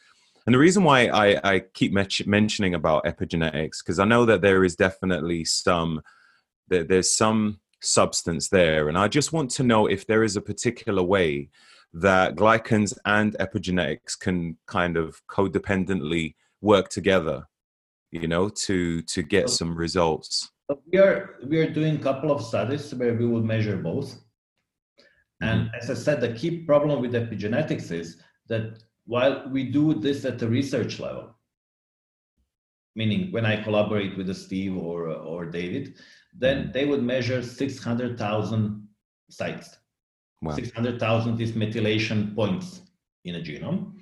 And 0.46 0.54
the 0.54 0.58
reason 0.58 0.84
why 0.84 1.06
I, 1.06 1.54
I 1.54 1.60
keep 1.72 1.92
mentioning 1.92 2.74
about 2.74 3.04
epigenetics 3.04 3.78
because 3.82 3.98
I 3.98 4.04
know 4.04 4.26
that 4.26 4.42
there 4.42 4.64
is 4.64 4.76
definitely 4.76 5.44
some 5.44 6.02
there, 6.68 6.84
there's 6.84 7.16
some 7.16 7.60
substance 7.80 8.48
there. 8.48 8.88
And 8.88 8.98
I 8.98 9.08
just 9.08 9.32
want 9.32 9.50
to 9.52 9.62
know 9.62 9.86
if 9.86 10.06
there 10.06 10.22
is 10.22 10.36
a 10.36 10.42
particular 10.42 11.02
way 11.02 11.48
that 11.94 12.34
glycans 12.34 12.98
and 13.04 13.36
epigenetics 13.38 14.18
can 14.18 14.58
kind 14.66 14.96
of 14.96 15.22
codependently 15.28 16.34
work 16.60 16.88
together, 16.88 17.44
you 18.10 18.26
know, 18.26 18.48
to 18.48 19.00
to 19.02 19.22
get 19.22 19.48
some 19.48 19.74
results. 19.76 20.50
We 20.92 20.98
are 20.98 21.36
we 21.46 21.58
are 21.58 21.70
doing 21.70 21.96
a 21.96 22.02
couple 22.02 22.32
of 22.32 22.44
studies 22.44 22.92
where 22.94 23.14
we 23.14 23.26
will 23.26 23.42
measure 23.42 23.76
both. 23.76 24.18
And 25.40 25.68
mm-hmm. 25.68 25.76
as 25.80 25.90
I 25.90 25.94
said, 25.94 26.20
the 26.20 26.32
key 26.32 26.64
problem 26.64 27.00
with 27.00 27.12
epigenetics 27.12 27.92
is 27.92 28.16
that 28.48 28.82
while 29.06 29.48
we 29.48 29.70
do 29.70 29.94
this 29.94 30.24
at 30.24 30.38
the 30.38 30.48
research 30.48 30.98
level, 30.98 31.36
meaning 32.96 33.30
when 33.30 33.46
I 33.46 33.62
collaborate 33.62 34.16
with 34.16 34.34
Steve 34.34 34.76
or 34.76 35.10
or 35.10 35.46
David, 35.46 35.94
then 36.36 36.72
they 36.72 36.86
would 36.86 37.02
measure 37.02 37.40
600,000 37.40 38.88
sites. 39.30 39.78
Wow. 40.44 40.54
600,000 40.54 41.40
is 41.40 41.52
methylation 41.52 42.34
points 42.34 42.82
in 43.24 43.36
a 43.36 43.40
genome. 43.40 43.92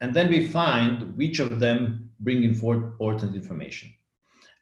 And 0.00 0.12
then 0.12 0.28
we 0.28 0.48
find 0.48 1.16
which 1.16 1.38
of 1.38 1.60
them 1.60 2.10
bring 2.20 2.42
important 2.42 3.36
information. 3.36 3.92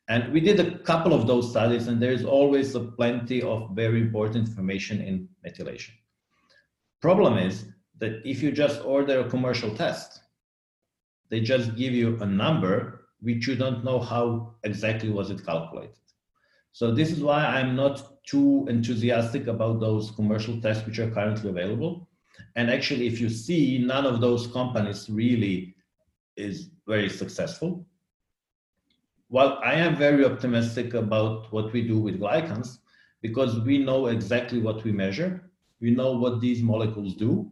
And 0.08 0.32
we 0.32 0.40
did 0.40 0.60
a 0.60 0.78
couple 0.80 1.14
of 1.14 1.26
those 1.26 1.50
studies, 1.50 1.86
and 1.86 2.02
there's 2.02 2.24
always 2.24 2.74
a 2.74 2.80
plenty 2.80 3.40
of 3.42 3.70
very 3.74 4.00
important 4.00 4.48
information 4.48 5.00
in 5.00 5.28
methylation. 5.46 5.92
Problem 7.00 7.38
is 7.38 7.64
that 7.98 8.20
if 8.24 8.42
you 8.42 8.50
just 8.52 8.84
order 8.84 9.20
a 9.20 9.30
commercial 9.30 9.74
test, 9.74 10.20
they 11.30 11.40
just 11.40 11.76
give 11.76 11.92
you 11.94 12.20
a 12.20 12.26
number 12.26 13.06
which 13.20 13.46
you 13.46 13.54
don't 13.54 13.84
know 13.84 14.00
how 14.00 14.54
exactly 14.64 15.10
was 15.10 15.30
it 15.30 15.44
calculated. 15.44 15.94
So 16.72 16.92
this 16.92 17.10
is 17.10 17.20
why 17.22 17.44
I'm 17.44 17.74
not 17.74 18.24
too 18.24 18.66
enthusiastic 18.68 19.46
about 19.48 19.80
those 19.80 20.10
commercial 20.12 20.60
tests 20.60 20.86
which 20.86 20.98
are 20.98 21.10
currently 21.10 21.50
available. 21.50 22.08
And 22.56 22.70
actually, 22.70 23.06
if 23.06 23.20
you 23.20 23.28
see, 23.28 23.78
none 23.78 24.06
of 24.06 24.20
those 24.20 24.46
companies 24.46 25.08
really 25.10 25.74
is 26.36 26.70
very 26.86 27.08
successful. 27.08 27.86
While 29.28 29.60
I 29.64 29.74
am 29.74 29.96
very 29.96 30.24
optimistic 30.24 30.94
about 30.94 31.52
what 31.52 31.72
we 31.72 31.86
do 31.86 31.98
with 31.98 32.20
glycans, 32.20 32.78
because 33.22 33.60
we 33.60 33.78
know 33.78 34.06
exactly 34.06 34.58
what 34.58 34.82
we 34.82 34.92
measure, 34.92 35.50
we 35.80 35.90
know 35.90 36.12
what 36.12 36.40
these 36.40 36.62
molecules 36.62 37.14
do, 37.14 37.50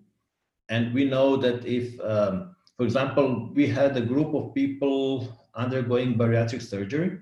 and 0.68 0.92
we 0.92 1.04
know 1.04 1.36
that 1.36 1.64
if, 1.64 1.98
um, 2.00 2.56
for 2.76 2.84
example, 2.84 3.50
we 3.54 3.66
had 3.66 3.96
a 3.96 4.00
group 4.00 4.34
of 4.34 4.54
people 4.54 5.28
undergoing 5.54 6.14
bariatric 6.14 6.62
surgery. 6.62 7.18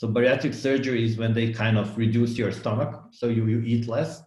So 0.00 0.08
bariatric 0.08 0.54
surgery 0.54 1.04
is 1.04 1.18
when 1.18 1.34
they 1.34 1.52
kind 1.52 1.76
of 1.76 1.98
reduce 1.98 2.38
your 2.38 2.52
stomach, 2.52 3.08
so 3.10 3.26
you, 3.26 3.44
you 3.44 3.60
eat 3.60 3.86
less 3.86 4.22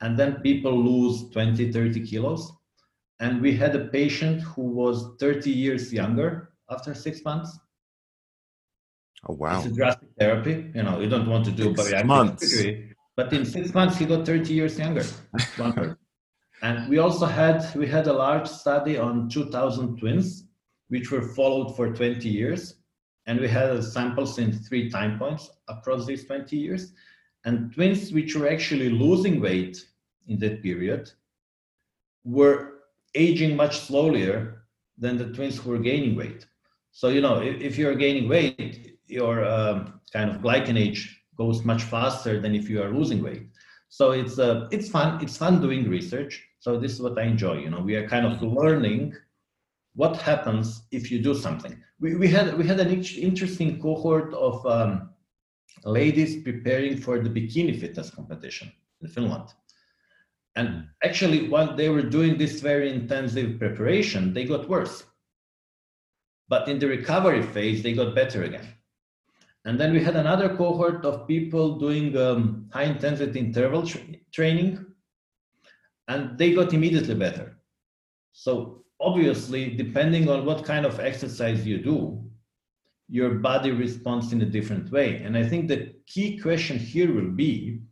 and 0.00 0.16
then 0.16 0.36
people 0.42 0.72
lose 0.72 1.28
20, 1.30 1.72
30 1.72 2.06
kilos. 2.06 2.52
And 3.18 3.42
we 3.42 3.56
had 3.56 3.74
a 3.74 3.86
patient 3.86 4.42
who 4.42 4.62
was 4.62 5.16
30 5.18 5.50
years 5.50 5.92
younger 5.92 6.52
after 6.70 6.94
six 6.94 7.24
months. 7.24 7.58
Oh 9.28 9.34
wow! 9.34 9.56
It's 9.56 9.66
a 9.66 9.72
drastic 9.72 10.08
therapy. 10.16 10.70
You 10.72 10.84
know, 10.84 11.00
you 11.00 11.08
don't 11.08 11.28
want 11.28 11.46
to 11.46 11.50
do 11.50 11.74
six 11.74 11.80
bariatric 11.80 12.06
months. 12.06 12.48
surgery, 12.48 12.94
but 13.16 13.32
in 13.32 13.44
six 13.44 13.74
months 13.74 13.96
he 13.96 14.06
got 14.06 14.24
30 14.24 14.54
years 14.54 14.78
younger. 14.78 15.04
and 16.62 16.88
we 16.88 16.98
also 16.98 17.26
had 17.26 17.74
we 17.74 17.88
had 17.88 18.06
a 18.06 18.12
large 18.12 18.48
study 18.48 18.98
on 18.98 19.28
2,000 19.28 19.98
twins, 19.98 20.46
which 20.90 21.10
were 21.10 21.22
followed 21.34 21.74
for 21.76 21.92
20 21.92 22.28
years, 22.28 22.81
and 23.26 23.40
we 23.40 23.48
had 23.48 23.82
samples 23.84 24.38
in 24.38 24.52
three 24.52 24.90
time 24.90 25.18
points 25.18 25.50
across 25.68 26.06
these 26.06 26.24
20 26.24 26.56
years. 26.56 26.92
And 27.44 27.72
twins 27.72 28.12
which 28.12 28.36
were 28.36 28.48
actually 28.48 28.90
losing 28.90 29.40
weight 29.40 29.84
in 30.28 30.38
that 30.38 30.62
period 30.62 31.10
were 32.24 32.74
aging 33.14 33.56
much 33.56 33.80
slower 33.80 34.64
than 34.98 35.16
the 35.16 35.32
twins 35.32 35.58
who 35.58 35.70
were 35.70 35.78
gaining 35.78 36.16
weight. 36.16 36.46
So, 36.92 37.08
you 37.08 37.20
know, 37.20 37.40
if, 37.40 37.60
if 37.60 37.78
you're 37.78 37.94
gaining 37.94 38.28
weight, 38.28 38.98
your 39.06 39.44
um, 39.44 40.00
kind 40.12 40.30
of 40.30 40.40
glycan 40.40 40.78
age 40.78 41.22
goes 41.36 41.64
much 41.64 41.82
faster 41.82 42.40
than 42.40 42.54
if 42.54 42.68
you 42.68 42.82
are 42.82 42.90
losing 42.90 43.22
weight. 43.22 43.48
So 43.88 44.12
it's 44.12 44.38
uh, 44.38 44.68
it's 44.70 44.88
fun. 44.88 45.22
It's 45.22 45.36
fun 45.36 45.60
doing 45.60 45.88
research. 45.88 46.42
So 46.60 46.78
this 46.78 46.92
is 46.92 47.02
what 47.02 47.18
I 47.18 47.24
enjoy. 47.24 47.58
You 47.58 47.70
know, 47.70 47.80
we 47.80 47.94
are 47.96 48.08
kind 48.08 48.24
of 48.24 48.40
learning 48.42 49.14
what 49.94 50.16
happens 50.16 50.82
if 50.90 51.10
you 51.10 51.22
do 51.22 51.34
something. 51.34 51.82
We, 52.00 52.16
we 52.16 52.28
had 52.28 52.56
we 52.56 52.66
had 52.66 52.80
an 52.80 52.90
interesting 52.90 53.80
cohort 53.80 54.32
of 54.34 54.64
um, 54.66 55.10
ladies 55.84 56.42
preparing 56.42 56.96
for 56.96 57.18
the 57.20 57.30
bikini 57.30 57.78
fitness 57.78 58.10
competition 58.10 58.72
in 59.00 59.08
Finland. 59.08 59.48
And 60.54 60.88
actually, 61.02 61.48
while 61.48 61.74
they 61.74 61.88
were 61.88 62.02
doing 62.02 62.36
this 62.36 62.60
very 62.60 62.92
intensive 62.92 63.58
preparation, 63.58 64.34
they 64.34 64.44
got 64.44 64.68
worse. 64.68 65.04
But 66.48 66.68
in 66.68 66.78
the 66.78 66.88
recovery 66.88 67.42
phase, 67.42 67.82
they 67.82 67.94
got 67.94 68.14
better 68.14 68.42
again. 68.42 68.68
And 69.64 69.80
then 69.80 69.92
we 69.92 70.02
had 70.02 70.16
another 70.16 70.54
cohort 70.56 71.04
of 71.04 71.26
people 71.26 71.78
doing 71.78 72.16
um, 72.18 72.68
high 72.72 72.84
intensity 72.84 73.38
interval 73.38 73.86
tra- 73.86 74.00
training, 74.32 74.84
and 76.08 76.36
they 76.36 76.52
got 76.52 76.74
immediately 76.74 77.14
better. 77.14 77.56
So, 78.32 78.81
obviously, 79.02 79.74
depending 79.76 80.28
on 80.28 80.46
what 80.46 80.64
kind 80.64 80.86
of 80.86 81.00
exercise 81.00 81.66
you 81.66 81.78
do, 81.78 82.22
your 83.08 83.34
body 83.34 83.70
responds 83.70 84.32
in 84.32 84.40
a 84.42 84.46
different 84.46 84.90
way. 84.90 85.16
And 85.16 85.36
I 85.36 85.44
think 85.46 85.68
the 85.68 85.94
key 86.06 86.38
question 86.38 86.78
here 86.78 87.12
will 87.12 87.30
be 87.30 87.82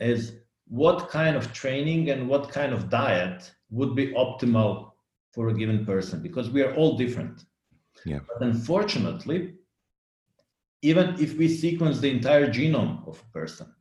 is 0.00 0.40
what 0.68 1.08
kind 1.08 1.36
of 1.36 1.52
training 1.52 2.10
and 2.10 2.28
what 2.28 2.50
kind 2.50 2.72
of 2.72 2.90
diet 2.90 3.50
would 3.70 3.94
be 3.94 4.08
optimal 4.08 4.90
for 5.32 5.48
a 5.48 5.54
given 5.54 5.86
person 5.86 6.20
because 6.20 6.50
we 6.50 6.62
are 6.62 6.74
all 6.74 6.96
different. 6.96 7.44
Yeah. 8.04 8.20
But 8.26 8.46
unfortunately, 8.46 9.54
even 10.82 11.14
if 11.18 11.38
we 11.38 11.48
sequence 11.48 12.00
the 12.00 12.10
entire 12.10 12.48
genome 12.48 13.06
of 13.06 13.22
a 13.22 13.32
person, 13.32 13.72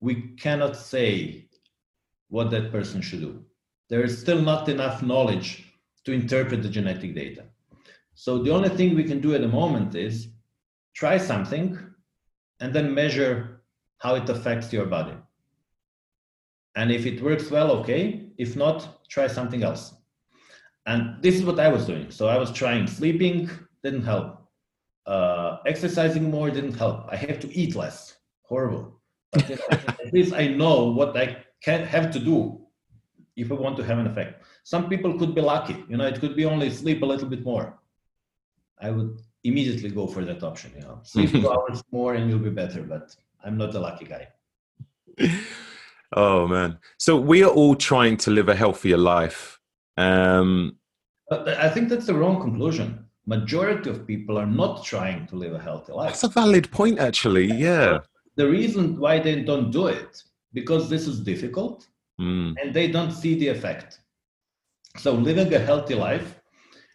we 0.00 0.34
cannot 0.36 0.76
say 0.76 1.48
what 2.28 2.50
that 2.50 2.72
person 2.72 3.00
should 3.00 3.20
do. 3.20 3.44
There 3.88 4.02
is 4.02 4.20
still 4.20 4.40
not 4.42 4.68
enough 4.68 5.02
knowledge 5.02 5.64
to 6.04 6.12
interpret 6.12 6.62
the 6.62 6.68
genetic 6.68 7.14
data. 7.14 7.44
So 8.14 8.42
the 8.42 8.50
only 8.50 8.68
thing 8.68 8.94
we 8.94 9.04
can 9.04 9.20
do 9.20 9.34
at 9.34 9.40
the 9.40 9.48
moment 9.48 9.94
is 9.94 10.28
try 10.94 11.16
something 11.16 11.78
and 12.60 12.74
then 12.74 12.94
measure 12.94 13.62
how 13.98 14.14
it 14.14 14.28
affects 14.28 14.72
your 14.72 14.86
body. 14.86 15.14
And 16.76 16.92
if 16.92 17.06
it 17.06 17.22
works 17.22 17.50
well, 17.50 17.70
okay. 17.80 18.30
If 18.36 18.56
not, 18.56 19.08
try 19.08 19.26
something 19.26 19.62
else. 19.62 19.94
And 20.86 21.22
this 21.22 21.34
is 21.34 21.44
what 21.44 21.58
I 21.58 21.68
was 21.68 21.86
doing. 21.86 22.10
So 22.10 22.28
I 22.28 22.38
was 22.38 22.52
trying 22.52 22.86
sleeping, 22.86 23.50
didn't 23.82 24.04
help. 24.04 24.48
Uh, 25.06 25.58
exercising 25.66 26.30
more 26.30 26.50
didn't 26.50 26.74
help. 26.74 27.06
I 27.10 27.16
have 27.16 27.40
to 27.40 27.54
eat 27.56 27.74
less. 27.74 28.16
Horrible. 28.42 29.00
But 29.32 29.50
at 29.50 30.12
least 30.12 30.34
I 30.34 30.48
know 30.48 30.84
what 30.84 31.16
I 31.16 31.44
can 31.62 31.84
have 31.84 32.10
to 32.12 32.18
do 32.18 32.67
if 33.38 33.50
I 33.52 33.54
want 33.54 33.76
to 33.78 33.84
have 33.84 33.98
an 33.98 34.06
effect. 34.06 34.42
Some 34.64 34.88
people 34.88 35.18
could 35.18 35.34
be 35.34 35.40
lucky. 35.40 35.84
You 35.88 35.96
know, 35.96 36.06
it 36.06 36.20
could 36.20 36.34
be 36.36 36.44
only 36.44 36.70
sleep 36.70 37.02
a 37.02 37.06
little 37.06 37.28
bit 37.28 37.44
more. 37.44 37.78
I 38.80 38.90
would 38.90 39.20
immediately 39.44 39.90
go 39.90 40.06
for 40.06 40.24
that 40.24 40.42
option. 40.42 40.72
You 40.76 40.82
know, 40.82 41.00
sleep 41.04 41.30
two 41.30 41.50
hours 41.50 41.82
more 41.92 42.14
and 42.14 42.28
you'll 42.28 42.38
be 42.50 42.50
better. 42.50 42.82
But 42.82 43.16
I'm 43.44 43.56
not 43.56 43.74
a 43.74 43.80
lucky 43.80 44.04
guy. 44.04 44.28
Oh 46.16 46.48
man. 46.48 46.78
So 46.96 47.18
we 47.18 47.42
are 47.44 47.50
all 47.50 47.74
trying 47.74 48.16
to 48.18 48.30
live 48.30 48.48
a 48.48 48.54
healthier 48.54 48.96
life. 48.96 49.60
Um, 49.98 50.76
I 51.30 51.68
think 51.68 51.90
that's 51.90 52.06
the 52.06 52.14
wrong 52.14 52.40
conclusion. 52.40 53.04
Majority 53.26 53.90
of 53.90 54.06
people 54.06 54.38
are 54.38 54.46
not 54.46 54.84
trying 54.84 55.26
to 55.26 55.36
live 55.36 55.52
a 55.52 55.58
healthy 55.58 55.92
life. 55.92 56.08
That's 56.08 56.24
a 56.24 56.28
valid 56.28 56.70
point, 56.70 56.98
actually. 56.98 57.52
Yeah. 57.52 57.98
The 58.36 58.48
reason 58.48 58.98
why 58.98 59.18
they 59.18 59.42
don't 59.42 59.70
do 59.70 59.88
it 59.88 60.22
because 60.54 60.88
this 60.88 61.06
is 61.06 61.20
difficult 61.20 61.86
mm. 62.20 62.54
and 62.60 62.74
they 62.74 62.88
don't 62.88 63.12
see 63.12 63.38
the 63.38 63.48
effect. 63.48 64.00
So 64.96 65.12
living 65.12 65.52
a 65.54 65.58
healthy 65.58 65.94
life 65.94 66.40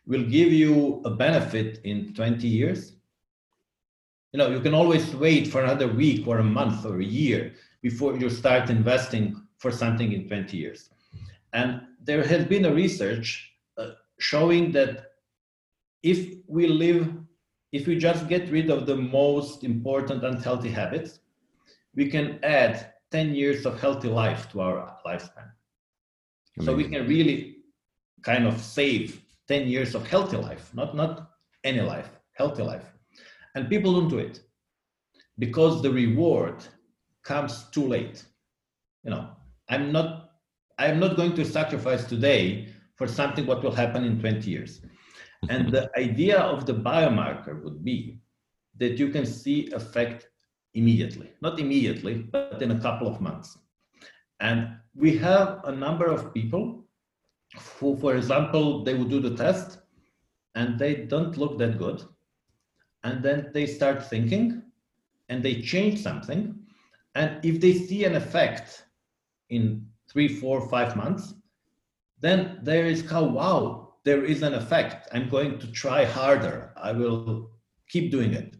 will 0.05 0.23
give 0.23 0.51
you 0.51 1.01
a 1.05 1.09
benefit 1.09 1.79
in 1.83 2.13
20 2.13 2.47
years. 2.47 2.93
You 4.31 4.39
know, 4.39 4.49
you 4.49 4.59
can 4.59 4.73
always 4.73 5.15
wait 5.15 5.47
for 5.47 5.63
another 5.63 5.87
week 5.87 6.27
or 6.27 6.39
a 6.39 6.43
month 6.43 6.85
or 6.85 6.99
a 6.99 7.05
year 7.05 7.53
before 7.81 8.17
you 8.17 8.29
start 8.29 8.69
investing 8.69 9.41
for 9.57 9.71
something 9.71 10.11
in 10.11 10.27
20 10.27 10.57
years. 10.57 10.89
And 11.53 11.81
there 12.03 12.25
has 12.25 12.45
been 12.45 12.65
a 12.65 12.73
research 12.73 13.53
uh, 13.77 13.91
showing 14.17 14.71
that 14.71 15.11
if 16.01 16.35
we 16.47 16.67
live, 16.67 17.13
if 17.71 17.87
we 17.87 17.97
just 17.97 18.27
get 18.27 18.49
rid 18.49 18.69
of 18.69 18.85
the 18.85 18.95
most 18.95 19.63
important 19.63 20.23
unhealthy 20.23 20.69
habits, 20.69 21.19
we 21.95 22.09
can 22.09 22.39
add 22.43 22.92
10 23.13 23.35
years 23.35 23.65
of 23.67 23.79
healthy 23.79 24.09
life 24.09 24.49
to 24.51 24.59
our 24.59 24.97
lifespan. 25.05 25.49
Amazing. 26.57 26.65
So 26.65 26.75
we 26.75 26.85
can 26.85 27.07
really 27.07 27.57
kind 28.23 28.47
of 28.47 28.59
save 28.59 29.21
10 29.47 29.67
years 29.67 29.93
of 29.93 30.07
healthy 30.07 30.37
life, 30.37 30.71
not, 30.73 30.95
not 30.95 31.29
any 31.63 31.81
life, 31.81 32.09
healthy 32.33 32.63
life. 32.63 32.91
And 33.53 33.69
people 33.69 33.93
don't 33.93 34.09
do 34.09 34.17
it 34.17 34.39
because 35.37 35.83
the 35.83 35.91
reward 35.91 36.65
comes 37.23 37.65
too 37.69 37.87
late. 37.87 38.25
You 39.03 39.11
know, 39.11 39.29
I'm 39.69 39.91
not 39.91 40.31
I'm 40.79 40.99
not 40.99 41.15
going 41.15 41.35
to 41.35 41.45
sacrifice 41.45 42.03
today 42.05 42.67
for 42.95 43.07
something 43.07 43.45
what 43.45 43.63
will 43.63 43.75
happen 43.83 44.03
in 44.03 44.19
20 44.19 44.49
years. 44.49 44.81
And 45.49 45.71
the 45.75 45.91
idea 45.95 46.39
of 46.39 46.65
the 46.65 46.73
biomarker 46.73 47.63
would 47.63 47.83
be 47.85 48.21
that 48.79 48.97
you 48.97 49.09
can 49.09 49.25
see 49.25 49.69
effect 49.71 50.29
immediately, 50.73 51.31
not 51.41 51.59
immediately, 51.59 52.15
but 52.15 52.61
in 52.61 52.71
a 52.71 52.79
couple 52.79 53.07
of 53.07 53.21
months. 53.21 53.57
And 54.39 54.75
we 54.95 55.17
have 55.17 55.61
a 55.65 55.71
number 55.71 56.05
of 56.07 56.33
people 56.33 56.85
who, 57.79 57.97
for 57.97 58.15
example, 58.15 58.83
they 58.83 58.93
would 58.93 59.09
do 59.09 59.19
the 59.19 59.35
test 59.35 59.79
and 60.55 60.77
they 60.77 60.95
don't 60.95 61.37
look 61.37 61.57
that 61.59 61.77
good. 61.77 62.03
And 63.03 63.21
then 63.23 63.51
they 63.53 63.65
start 63.65 64.07
thinking 64.09 64.63
and 65.29 65.43
they 65.43 65.61
change 65.61 65.99
something 65.99 66.63
and 67.15 67.43
if 67.43 67.61
they 67.61 67.73
see 67.73 68.05
an 68.05 68.15
effect 68.15 68.85
in 69.49 69.85
three, 70.09 70.27
four, 70.27 70.67
five 70.67 70.95
months, 70.95 71.33
then 72.19 72.59
there 72.63 72.85
is 72.85 73.09
how, 73.09 73.23
wow, 73.23 73.95
there 74.03 74.23
is 74.25 74.41
an 74.41 74.53
effect. 74.53 75.07
I'm 75.13 75.29
going 75.29 75.59
to 75.59 75.71
try 75.71 76.05
harder. 76.05 76.73
I 76.75 76.91
will 76.91 77.51
keep 77.87 78.11
doing 78.11 78.33
it. 78.33 78.55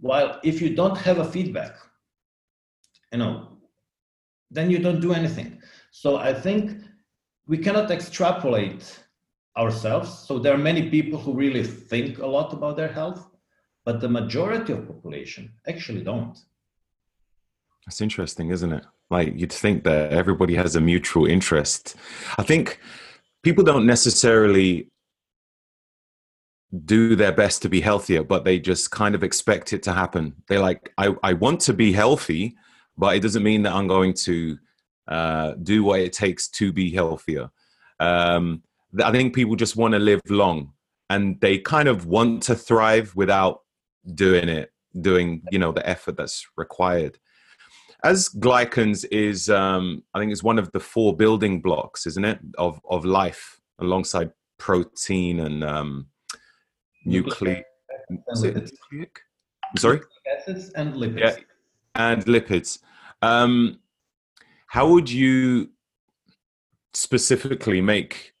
While 0.00 0.40
if 0.42 0.60
you 0.62 0.74
don't 0.74 0.96
have 0.98 1.18
a 1.18 1.24
feedback, 1.24 1.76
you 3.12 3.18
know, 3.18 3.58
then 4.50 4.70
you 4.70 4.78
don't 4.78 5.00
do 5.00 5.12
anything. 5.12 5.60
So 5.90 6.16
I 6.16 6.32
think 6.32 6.82
we 7.46 7.58
cannot 7.58 7.90
extrapolate 7.90 8.98
ourselves. 9.56 10.26
So 10.26 10.38
there 10.38 10.54
are 10.54 10.58
many 10.58 10.88
people 10.90 11.18
who 11.18 11.34
really 11.34 11.64
think 11.64 12.18
a 12.18 12.26
lot 12.26 12.52
about 12.52 12.76
their 12.76 12.92
health, 12.92 13.28
but 13.84 14.00
the 14.00 14.08
majority 14.08 14.72
of 14.72 14.86
population 14.86 15.52
actually 15.68 16.02
don't. 16.02 16.38
That's 17.86 18.00
interesting, 18.00 18.50
isn't 18.50 18.72
it? 18.72 18.84
Like 19.10 19.32
you'd 19.36 19.52
think 19.52 19.84
that 19.84 20.12
everybody 20.12 20.54
has 20.54 20.76
a 20.76 20.80
mutual 20.80 21.26
interest. 21.26 21.96
I 22.38 22.42
think 22.42 22.78
people 23.42 23.64
don't 23.64 23.86
necessarily 23.86 24.88
do 26.84 27.16
their 27.16 27.32
best 27.32 27.62
to 27.62 27.68
be 27.68 27.80
healthier, 27.80 28.22
but 28.22 28.44
they 28.44 28.58
just 28.58 28.90
kind 28.90 29.14
of 29.14 29.24
expect 29.24 29.72
it 29.72 29.82
to 29.82 29.92
happen. 29.92 30.34
They're 30.48 30.60
like, 30.60 30.92
I, 30.96 31.14
I 31.22 31.32
want 31.32 31.60
to 31.62 31.72
be 31.72 31.92
healthy, 31.92 32.56
but 32.96 33.16
it 33.16 33.20
doesn't 33.20 33.42
mean 33.42 33.62
that 33.62 33.74
I'm 33.74 33.88
going 33.88 34.14
to 34.14 34.58
uh, 35.08 35.54
do 35.62 35.82
what 35.82 36.00
it 36.00 36.12
takes 36.12 36.48
to 36.48 36.72
be 36.72 36.90
healthier. 36.90 37.50
Um, 37.98 38.62
I 39.02 39.10
think 39.10 39.34
people 39.34 39.56
just 39.56 39.76
want 39.76 39.92
to 39.92 39.98
live 39.98 40.20
long 40.28 40.72
and 41.08 41.40
they 41.40 41.58
kind 41.58 41.88
of 41.88 42.06
want 42.06 42.44
to 42.44 42.54
thrive 42.54 43.14
without 43.16 43.62
doing 44.14 44.48
it, 44.48 44.72
doing, 45.00 45.42
you 45.50 45.58
know, 45.58 45.72
the 45.72 45.86
effort 45.88 46.16
that's 46.16 46.46
required. 46.56 47.18
As 48.02 48.28
glycans 48.28 49.04
is, 49.10 49.50
um, 49.50 50.04
I 50.14 50.20
think, 50.20 50.32
is 50.32 50.42
one 50.42 50.58
of 50.58 50.70
the 50.72 50.80
four 50.80 51.16
building 51.16 51.60
blocks, 51.60 52.06
isn't 52.06 52.24
it, 52.24 52.38
of 52.56 52.80
of 52.88 53.04
life, 53.04 53.60
alongside 53.78 54.30
protein 54.56 55.40
and 55.40 55.62
um, 55.62 56.06
nucleic. 57.10 57.64
nucleic? 58.10 59.20
Sorry. 59.76 60.00
Acids 60.36 60.70
and 60.70 60.94
lipids. 60.94 61.20
Yeah, 61.20 61.36
and 61.94 62.24
lipids. 62.24 62.78
Um, 63.22 63.80
how 64.66 64.88
would 64.88 65.10
you 65.10 65.70
specifically 66.92 67.80
make 67.80 68.32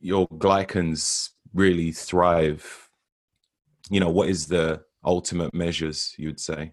your 0.00 0.28
glycans 0.28 1.30
really 1.54 1.92
thrive? 1.92 2.88
You 3.90 4.00
know, 4.00 4.10
what 4.10 4.28
is 4.28 4.46
the 4.46 4.82
ultimate 5.04 5.54
measures 5.54 6.14
you'd 6.18 6.40
say? 6.40 6.72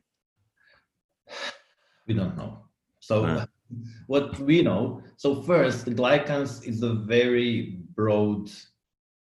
We 2.07 2.13
don't 2.13 2.37
know. 2.37 2.65
So 2.99 3.45
what 4.07 4.39
we 4.39 4.61
know, 4.61 5.01
so 5.17 5.41
first, 5.41 5.85
the 5.85 5.91
glycans 5.91 6.67
is 6.67 6.83
a 6.83 6.93
very 6.93 7.79
broad 7.95 8.49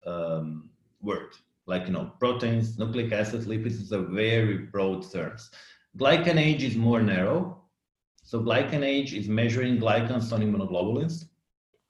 um, 0.05 0.69
word. 1.01 1.33
Like 1.67 1.87
you 1.87 1.93
know, 1.93 2.11
proteins, 2.19 2.77
nucleic 2.77 3.11
acids, 3.11 3.47
lipids 3.47 3.81
is 3.81 3.91
a 3.91 3.99
very 3.99 4.57
broad 4.57 5.09
terms. 5.11 5.49
Glycan 5.97 6.37
age 6.37 6.63
is 6.63 6.75
more 6.75 7.01
narrow. 7.01 7.61
So 8.23 8.41
glycan 8.41 8.83
age 8.83 9.13
is 9.13 9.27
measuring 9.27 9.77
glycans 9.77 10.31
on 10.33 10.41
immunoglobulins 10.41 11.25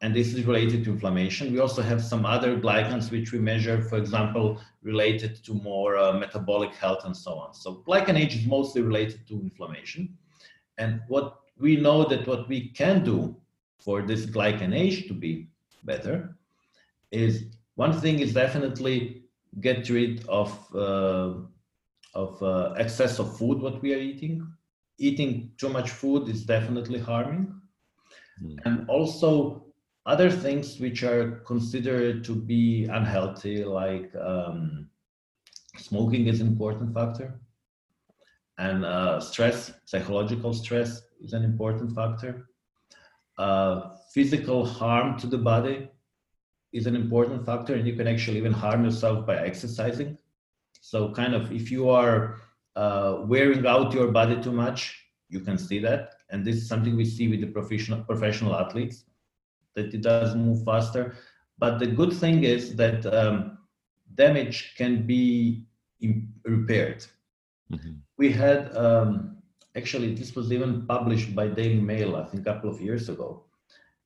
and 0.02 0.14
this 0.14 0.34
is 0.34 0.44
related 0.46 0.84
to 0.84 0.92
inflammation. 0.92 1.54
We 1.54 1.60
also 1.60 1.82
have 1.82 2.04
some 2.04 2.26
other 2.26 2.58
glycans 2.58 3.10
which 3.10 3.32
we 3.32 3.40
measure, 3.40 3.82
for 3.82 3.98
example, 3.98 4.62
related 4.84 5.44
to 5.46 5.54
more 5.54 5.98
uh, 5.98 6.14
metabolic 6.14 6.76
health 6.76 7.06
and 7.06 7.16
so 7.16 7.36
on. 7.36 7.54
So 7.54 7.84
glycan 7.88 8.16
age 8.16 8.36
is 8.36 8.46
mostly 8.46 8.82
related 8.82 9.28
to 9.30 9.34
inflammation. 9.34 10.18
And 10.78 11.02
what 11.08 11.38
we 11.58 11.78
know 11.78 12.04
that 12.06 12.28
what 12.28 12.48
we 12.50 12.70
can 12.70 13.04
do 13.04 13.36
for 13.80 14.02
this 14.02 14.26
glycan 14.26 14.76
age 14.76 15.08
to 15.08 15.14
be 15.14 15.50
better 15.84 16.38
is 17.12 17.46
one 17.76 17.94
thing 17.94 18.20
is 18.20 18.34
definitely 18.34 19.25
get 19.62 19.90
rid 19.90 20.26
of 20.28 20.52
uh, 20.76 21.34
of 22.14 22.42
uh, 22.42 22.74
excess 22.78 23.20
of 23.20 23.38
food 23.38 23.60
what 23.60 23.82
we 23.82 23.94
are 23.94 24.00
eating. 24.00 24.48
Eating 24.98 25.52
too 25.58 25.70
much 25.70 25.90
food 25.90 26.30
is 26.30 26.46
definitely 26.46 27.00
harming. 27.00 27.54
Mm. 28.42 28.60
And 28.66 28.90
also 28.90 29.66
other 30.06 30.30
things 30.30 30.80
which 30.80 31.04
are 31.04 31.42
considered 31.46 32.24
to 32.26 32.36
be 32.36 32.86
unhealthy, 32.86 33.64
like 33.66 34.12
um, 34.16 34.88
smoking 35.78 36.28
is 36.28 36.42
an 36.42 36.48
important 36.48 36.94
factor, 36.94 37.40
and 38.58 38.86
uh, 38.86 39.20
stress, 39.20 39.74
psychological 39.86 40.54
stress 40.54 41.02
is 41.22 41.34
an 41.34 41.44
important 41.44 41.94
factor. 41.94 42.50
Uh, 43.38 43.96
physical 44.14 44.66
harm 44.66 45.18
to 45.20 45.28
the 45.28 45.38
body 45.38 45.90
is 46.76 46.88
an 46.88 46.96
important 46.96 47.46
factor, 47.46 47.74
and 47.74 47.88
you 47.88 47.96
can 47.96 48.08
actually 48.08 48.38
even 48.38 48.52
harm 48.52 48.84
yourself 48.84 49.26
by 49.26 49.38
exercising. 49.38 50.18
So, 50.82 51.12
kind 51.14 51.34
of, 51.34 51.52
if 51.52 51.72
you 51.72 51.90
are 51.90 52.42
uh, 52.76 53.22
wearing 53.22 53.66
out 53.66 53.94
your 53.94 54.12
body 54.12 54.42
too 54.42 54.52
much, 54.52 54.80
you 55.30 55.40
can 55.40 55.58
see 55.58 55.80
that, 55.80 56.12
and 56.30 56.44
this 56.46 56.58
is 56.58 56.68
something 56.68 56.96
we 56.96 57.06
see 57.06 57.28
with 57.30 57.42
the 57.42 57.48
professional 57.48 58.04
professional 58.04 58.56
athletes 58.56 59.06
that 59.76 59.94
it 59.94 60.02
does 60.02 60.36
move 60.36 60.64
faster. 60.66 61.16
But 61.58 61.80
the 61.80 61.88
good 61.88 62.12
thing 62.12 62.44
is 62.44 62.76
that 62.76 63.06
um, 63.06 63.58
damage 64.16 64.76
can 64.78 65.08
be 65.08 65.66
repaired. 66.44 67.06
Mm-hmm. 67.72 67.94
We 68.18 68.32
had 68.32 68.76
um, 68.76 69.38
actually 69.78 70.14
this 70.14 70.36
was 70.36 70.52
even 70.52 70.86
published 70.86 71.34
by 71.34 71.48
Daily 71.48 71.80
Mail, 71.80 72.18
I 72.18 72.26
think, 72.26 72.42
a 72.46 72.54
couple 72.54 72.70
of 72.70 72.82
years 72.82 73.08
ago. 73.10 73.45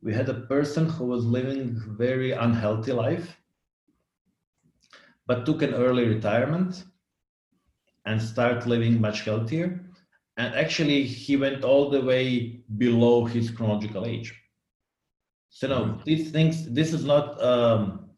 We 0.01 0.13
had 0.13 0.29
a 0.29 0.41
person 0.41 0.87
who 0.87 1.05
was 1.05 1.25
living 1.25 1.81
very 1.97 2.31
unhealthy 2.31 2.93
life, 2.93 3.37
but 5.27 5.45
took 5.45 5.61
an 5.61 5.73
early 5.73 6.07
retirement 6.07 6.85
and 8.05 8.21
start 8.21 8.65
living 8.65 8.99
much 8.99 9.21
healthier. 9.21 9.85
And 10.37 10.55
actually, 10.55 11.03
he 11.03 11.35
went 11.35 11.63
all 11.63 11.89
the 11.89 12.01
way 12.01 12.61
below 12.77 13.25
his 13.25 13.51
chronological 13.51 14.05
age. 14.05 14.33
So 15.49 15.67
no, 15.67 15.99
these 16.05 16.31
things, 16.31 16.71
this 16.71 16.93
is 16.93 17.03
not 17.03 17.41
um, 17.43 18.09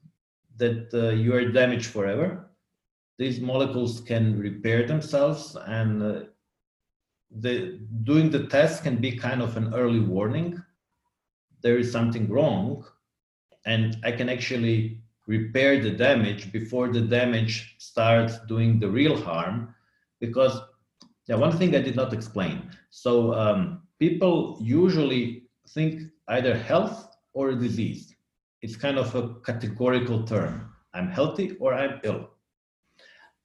that 0.58 0.94
uh, 0.94 1.10
you 1.10 1.34
are 1.34 1.52
damaged 1.52 1.88
forever. 1.88 2.52
These 3.18 3.40
molecules 3.40 4.02
can 4.02 4.40
repair 4.40 4.86
themselves 4.86 5.58
and 5.66 6.04
uh, 6.04 6.20
the, 7.40 7.80
doing 8.04 8.30
the 8.30 8.48
test 8.48 8.84
can 8.84 8.98
be 8.98 9.18
kind 9.18 9.42
of 9.42 9.58
an 9.58 9.74
early 9.74 10.00
warning. 10.00 10.62
There 11.62 11.78
is 11.78 11.92
something 11.92 12.30
wrong 12.30 12.84
and 13.66 13.98
I 14.04 14.12
can 14.12 14.30
actually 14.30 15.02
repair 15.28 15.82
the 15.82 15.92
damage 15.92 16.52
before 16.52 16.90
the 16.90 17.02
damage 17.02 17.76
starts 17.78 18.40
doing 18.48 18.80
the 18.80 18.90
real 18.90 19.16
harm 19.16 19.74
because 20.20 20.60
yeah, 21.28 21.36
one 21.36 21.56
thing 21.58 21.76
I 21.76 21.82
did 21.82 21.96
not 21.96 22.14
explain. 22.14 22.70
So 22.90 23.34
um, 23.34 23.84
people 24.00 24.58
usually 24.60 25.44
think 25.70 26.02
either 26.28 26.58
health 26.58 27.16
or 27.34 27.54
disease. 27.54 28.16
It's 28.62 28.76
kind 28.76 28.98
of 28.98 29.14
a 29.16 29.36
categorical 29.46 30.24
term. 30.24 30.74
I'm 30.94 31.10
healthy 31.10 31.56
or 31.60 31.74
I'm 31.74 32.00
ill. 32.04 32.30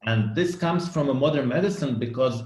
And 0.05 0.35
this 0.35 0.57
comes 0.57 0.89
from 0.89 1.09
a 1.09 1.15
modern 1.15 1.49
medicine 1.49 1.99
because 1.99 2.43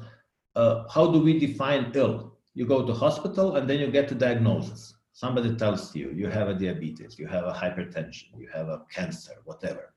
uh, 0.57 0.85
how 0.89 1.11
do 1.11 1.21
we 1.21 1.39
define 1.39 1.93
ill? 1.95 2.39
You 2.55 2.67
go 2.67 2.87
to 2.87 2.93
hospital 2.93 3.57
and 3.57 3.69
then 3.69 3.81
you 3.81 3.91
get 3.91 4.11
a 4.13 4.15
diagnosis. 4.15 4.95
Somebody 5.23 5.55
tells 5.55 5.95
you 5.95 6.07
you 6.23 6.29
have 6.29 6.49
a 6.49 6.55
diabetes, 6.55 7.19
you 7.19 7.27
have 7.27 7.45
a 7.45 7.53
hypertension, 7.53 8.29
you 8.39 8.49
have 8.55 8.69
a 8.71 8.79
cancer, 8.91 9.35
whatever. 9.45 9.93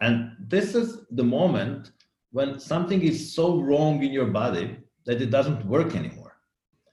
And 0.00 0.34
this 0.38 0.74
is 0.74 1.04
the 1.10 1.22
moment 1.22 1.92
when 2.30 2.58
something 2.58 3.02
is 3.02 3.34
so 3.34 3.60
wrong 3.60 4.02
in 4.02 4.12
your 4.12 4.30
body 4.42 4.78
that 5.04 5.20
it 5.20 5.30
doesn't 5.30 5.62
work 5.66 5.94
anymore. 5.94 6.38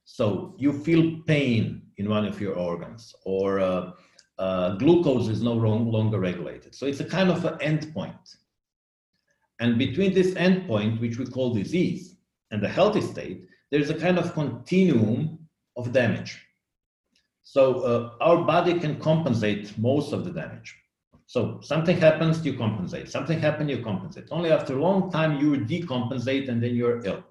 So 0.03 0.55
you 0.57 0.73
feel 0.73 1.21
pain 1.25 1.83
in 1.95 2.09
one 2.09 2.25
of 2.25 2.41
your 2.41 2.55
organs, 2.55 3.15
or 3.23 3.61
uh, 3.61 3.91
uh, 4.37 4.75
glucose 4.75 5.29
is 5.29 5.41
no 5.41 5.53
longer 5.53 6.19
regulated. 6.19 6.75
So 6.75 6.85
it's 6.85 6.99
a 6.99 7.09
kind 7.17 7.29
of 7.31 7.45
an 7.45 7.59
endpoint. 7.59 8.25
And 9.61 9.77
between 9.77 10.13
this 10.13 10.31
endpoint, 10.33 10.99
which 10.99 11.17
we 11.17 11.27
call 11.27 11.53
disease, 11.53 12.17
and 12.51 12.61
the 12.61 12.67
healthy 12.67 12.99
state, 12.99 13.47
there's 13.71 13.89
a 13.89 13.99
kind 14.05 14.19
of 14.19 14.33
continuum 14.33 15.39
of 15.77 15.93
damage. 15.93 16.41
So 17.43 17.81
uh, 17.81 18.11
our 18.21 18.43
body 18.43 18.79
can 18.79 18.99
compensate 18.99 19.77
most 19.77 20.13
of 20.13 20.23
the 20.25 20.31
damage. 20.31 20.75
So 21.25 21.59
something 21.61 21.97
happens, 21.97 22.45
you 22.45 22.57
compensate. 22.57 23.09
Something 23.09 23.39
happens, 23.39 23.69
you 23.69 23.83
compensate. 23.83 24.27
Only 24.31 24.51
after 24.51 24.77
a 24.77 24.81
long 24.81 25.11
time 25.11 25.39
you 25.39 25.57
decompensate 25.57 26.49
and 26.49 26.61
then 26.61 26.75
you're 26.75 27.05
ill. 27.05 27.23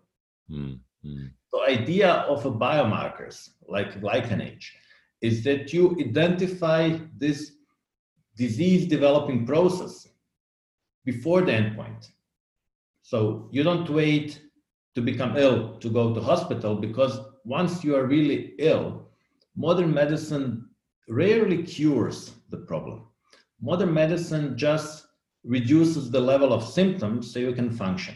Mm-hmm. 0.51 1.27
The 1.53 1.61
idea 1.69 2.11
of 2.11 2.47
a 2.47 2.51
biomarkers 2.51 3.51
like 3.69 4.01
glycan 4.01 4.45
age 4.45 4.77
is 5.21 5.45
that 5.45 5.73
you 5.73 5.97
identify 6.01 6.99
this 7.17 7.53
disease 8.37 8.87
developing 8.87 9.47
process 9.47 10.09
before 11.05 11.43
the 11.43 11.53
endpoint. 11.53 12.09
So 13.03 13.49
you 13.53 13.63
don't 13.63 13.89
wait 13.89 14.41
to 14.95 15.01
become 15.01 15.37
ill 15.37 15.77
to 15.79 15.89
go 15.89 16.15
to 16.15 16.21
hospital 16.21 16.77
because 16.77 17.21
once 17.45 17.83
you 17.85 17.97
are 17.97 18.07
really 18.07 18.55
ill, 18.59 19.09
modern 19.57 19.93
medicine 19.93 20.69
rarely 21.09 21.63
cures 21.63 22.33
the 22.51 22.59
problem. 22.59 23.07
modern 23.61 23.95
medicine 23.95 24.57
just 24.57 25.07
reduces 25.45 26.11
the 26.11 26.21
level 26.21 26.53
of 26.53 26.65
symptoms 26.65 27.33
so 27.33 27.39
you 27.39 27.53
can 27.53 27.71
function. 27.71 28.15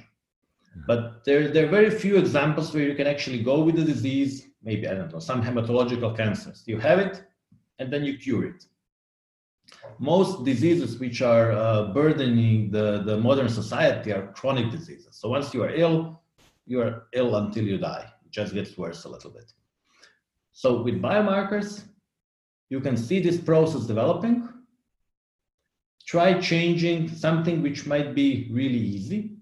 But 0.86 1.24
there, 1.24 1.48
there 1.48 1.66
are 1.66 1.70
very 1.70 1.90
few 1.90 2.16
examples 2.16 2.74
where 2.74 2.82
you 2.82 2.94
can 2.94 3.06
actually 3.06 3.42
go 3.42 3.62
with 3.62 3.76
the 3.76 3.84
disease, 3.84 4.48
maybe, 4.62 4.86
I 4.86 4.94
don't 4.94 5.12
know, 5.12 5.18
some 5.18 5.42
hematological 5.42 6.16
cancers. 6.16 6.64
You 6.66 6.78
have 6.78 6.98
it, 6.98 7.24
and 7.78 7.92
then 7.92 8.04
you 8.04 8.18
cure 8.18 8.44
it. 8.46 8.66
Most 9.98 10.44
diseases 10.44 10.98
which 10.98 11.22
are 11.22 11.52
uh, 11.52 11.92
burdening 11.92 12.70
the, 12.70 13.02
the 13.04 13.16
modern 13.16 13.48
society 13.48 14.12
are 14.12 14.32
chronic 14.32 14.70
diseases. 14.70 15.16
So 15.16 15.28
once 15.28 15.54
you 15.54 15.62
are 15.62 15.74
ill, 15.74 16.22
you 16.66 16.80
are 16.82 17.06
ill 17.12 17.36
until 17.36 17.64
you 17.64 17.78
die. 17.78 18.06
It 18.24 18.30
just 18.30 18.52
gets 18.52 18.76
worse 18.76 19.04
a 19.04 19.08
little 19.08 19.30
bit. 19.30 19.52
So 20.56 20.80
with 20.80 21.02
biomarkers, 21.02 21.82
you 22.70 22.80
can 22.80 22.96
see 22.96 23.20
this 23.20 23.38
process 23.38 23.82
developing. 23.82 24.48
Try 26.06 26.40
changing 26.40 27.10
something 27.10 27.60
which 27.60 27.86
might 27.86 28.14
be 28.14 28.48
really 28.50 28.78
easy. 28.78 29.36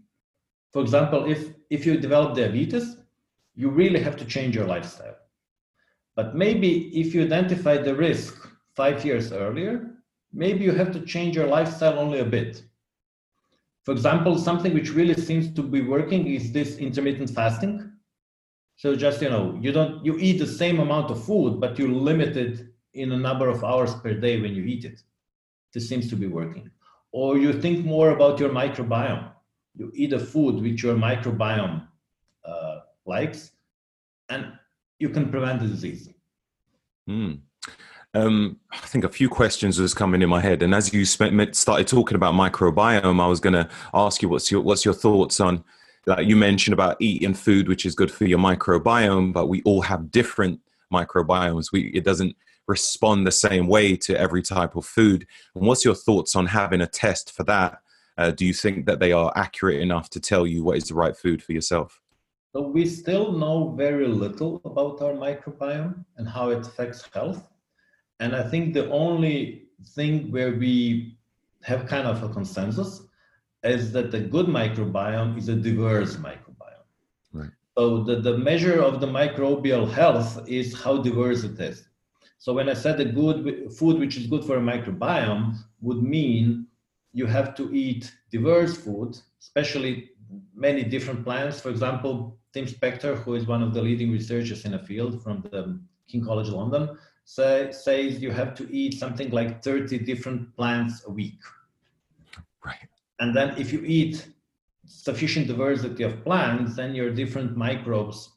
For 0.73 0.83
example, 0.83 1.31
if, 1.31 1.55
if 1.71 1.87
you 1.87 1.99
develop 1.99 2.35
diabetes, 2.35 2.97
you 3.55 3.71
really 3.71 4.01
have 4.01 4.17
to 4.17 4.25
change 4.25 4.57
your 4.57 4.67
lifestyle. 4.67 5.15
But 6.17 6.35
maybe 6.35 6.89
if 6.99 7.15
you 7.15 7.23
identify 7.23 7.77
the 7.77 7.95
risk 7.95 8.35
five 8.75 9.05
years 9.05 9.31
earlier, 9.31 9.93
maybe 10.33 10.65
you 10.65 10.73
have 10.73 10.91
to 10.95 11.01
change 11.03 11.37
your 11.37 11.47
lifestyle 11.47 11.97
only 11.97 12.19
a 12.19 12.25
bit. 12.25 12.65
For 13.85 13.93
example, 13.93 14.37
something 14.37 14.75
which 14.75 14.91
really 14.91 15.15
seems 15.15 15.55
to 15.55 15.63
be 15.63 15.81
working 15.81 16.27
is 16.27 16.51
this 16.51 16.79
intermittent 16.79 17.31
fasting. 17.31 17.93
So 18.85 18.95
just, 18.95 19.23
you 19.23 19.31
know, 19.31 19.59
you 19.63 19.73
don't, 19.73 20.05
you 20.05 20.19
eat 20.19 20.37
the 20.39 20.47
same 20.47 20.79
amount 20.79 21.11
of 21.11 21.25
food, 21.25 21.59
but 21.59 21.79
you 21.79 21.89
limit 21.89 22.37
it 22.37 22.67
in 22.93 23.13
a 23.13 23.17
number 23.17 23.49
of 23.49 23.65
hours 23.65 23.95
per 23.95 24.13
day 24.13 24.39
when 24.39 24.55
you 24.55 24.63
eat 24.63 24.85
it. 24.85 25.01
This 25.73 25.89
seems 25.89 26.11
to 26.11 26.17
be 26.17 26.27
working. 26.27 26.71
Or 27.11 27.39
you 27.39 27.55
think 27.55 27.87
more 27.87 28.11
about 28.11 28.39
your 28.39 28.51
microbiome. 28.51 29.31
You 29.75 29.91
eat 29.95 30.13
a 30.13 30.19
food 30.19 30.61
which 30.61 30.83
your 30.83 30.97
microbiome 30.97 31.89
uh, 32.45 32.81
likes, 33.07 33.53
and 34.29 34.53
you 34.99 35.09
can 35.09 35.31
prevent 35.31 35.63
the 35.63 35.69
disease. 35.69 36.11
Mm. 37.09 37.41
Um, 38.13 38.59
I 38.71 38.87
think 38.87 39.05
a 39.05 39.09
few 39.09 39.31
questions 39.31 39.81
was 39.81 39.95
coming 39.95 40.21
in 40.21 40.29
my 40.29 40.43
head, 40.43 40.63
and 40.63 40.75
as 40.75 40.93
you 40.93 41.07
started 41.07 41.89
talking 41.89 42.17
about 42.17 42.35
microbiome, 42.35 43.19
I 43.19 43.29
was 43.29 43.41
going 43.41 43.55
to 43.55 43.67
ask 43.95 44.21
you 44.21 44.29
what's 44.29 44.51
your 44.51 44.61
what's 44.61 44.85
your 44.85 44.93
thoughts 44.93 45.41
on 45.41 45.65
like 46.07 46.27
you 46.27 46.37
mentioned 46.37 46.75
about 46.75 46.97
eating 47.01 47.35
food 47.35 47.69
which 47.69 47.87
is 47.87 47.95
good 47.95 48.11
for 48.11 48.25
your 48.25 48.39
microbiome, 48.39 49.33
but 49.33 49.47
we 49.47 49.63
all 49.63 49.83
have 49.83 50.11
different 50.11 50.61
microbiomes. 50.93 51.73
We 51.73 51.89
it 51.89 52.05
doesn't 52.05 52.37
respond 52.67 53.27
the 53.27 53.33
same 53.33 53.67
way 53.67 53.97
to 53.97 54.19
every 54.19 54.43
type 54.43 54.77
of 54.77 54.87
food. 54.87 55.27
And 55.55 55.67
what's 55.67 55.85
your 55.85 55.95
thoughts 55.95 56.35
on 56.35 56.47
having 56.47 56.81
a 56.81 56.87
test 56.87 57.33
for 57.33 57.45
that? 57.45 57.81
Uh, 58.17 58.31
do 58.31 58.47
you 58.47 58.55
think 58.55 58.87
that 58.87 59.01
they 59.01 59.13
are 59.13 59.33
accurate 59.35 59.81
enough 59.81 60.09
to 60.11 60.21
tell 60.21 60.47
you 60.47 60.63
what 60.63 60.77
is 60.77 60.85
the 60.85 60.95
right 60.95 61.17
food 61.17 61.43
for 61.43 61.53
yourself? 61.53 62.01
So 62.55 62.63
we 62.63 62.87
still 62.87 63.33
know 63.33 63.75
very 63.77 64.07
little 64.07 64.61
about 64.65 65.03
our 65.03 65.13
microbiome 65.13 66.05
and 66.17 66.29
how 66.29 66.51
it 66.51 66.65
affects 66.65 67.09
health. 67.13 67.49
And 68.21 68.37
I 68.37 68.49
think 68.49 68.75
the 68.75 68.89
only 68.91 69.65
thing 69.89 70.31
where 70.31 70.53
we 70.53 71.19
have 71.65 71.87
kind 71.87 72.07
of 72.07 72.23
a 72.23 72.29
consensus 72.29 73.03
is 73.65 73.93
that 73.93 74.11
the 74.11 74.21
good 74.21 74.47
microbiome 74.47 75.39
is 75.39 75.49
a 75.49 75.57
diverse 75.57 76.17
microbiome. 76.17 76.87
Right. 77.33 77.51
So 77.77 78.05
the, 78.05 78.17
the 78.17 78.39
measure 78.39 78.81
of 78.81 79.01
the 79.01 79.07
microbial 79.07 79.91
health 79.91 80.47
is 80.47 80.81
how 80.83 80.99
diverse 80.99 81.45
it 81.45 81.59
is. 81.59 81.89
So 82.39 82.53
when 82.53 82.69
I 82.69 82.75
said 82.75 82.99
the 82.99 83.07
good 83.07 83.73
food 83.73 83.99
which 83.99 84.17
is 84.17 84.27
good 84.27 84.45
for 84.45 84.59
a 84.59 84.61
microbiome 84.61 85.57
would 85.81 86.03
mean 86.03 86.67
you 87.13 87.27
have 87.27 87.55
to 87.55 87.75
eat 87.75 88.13
diverse 88.31 88.77
food, 88.77 89.17
especially 89.41 90.11
many 90.55 90.83
different 90.83 91.25
plants. 91.25 91.61
For 91.61 91.71
example, 91.71 92.39
Tim 92.53 92.67
Spector, 92.67 93.17
who 93.23 93.35
is 93.35 93.47
one 93.47 93.63
of 93.63 93.73
the 93.73 93.81
leading 93.81 94.13
researchers 94.13 94.65
in 94.65 94.73
the 94.73 94.79
field 94.79 95.23
from 95.23 95.43
the 95.51 95.81
King 96.09 96.25
College 96.25 96.49
London, 96.49 96.99
say, 97.25 97.71
says 97.73 98.21
you 98.21 98.31
have 98.31 98.55
to 98.57 98.71
eat 98.71 98.99
something 98.99 99.31
like 99.31 99.63
30 99.63 99.99
different 100.01 100.55
plants 100.55 101.05
a 101.07 101.11
week. 101.11 101.41
And 103.21 103.35
then 103.35 103.57
if 103.59 103.73
you 103.73 103.83
eat 103.85 104.27
sufficient 104.87 105.47
diversity 105.47 106.03
of 106.03 106.25
plants, 106.25 106.77
then 106.77 106.95
your 106.95 107.11
different 107.11 107.57
microbes 107.57 108.31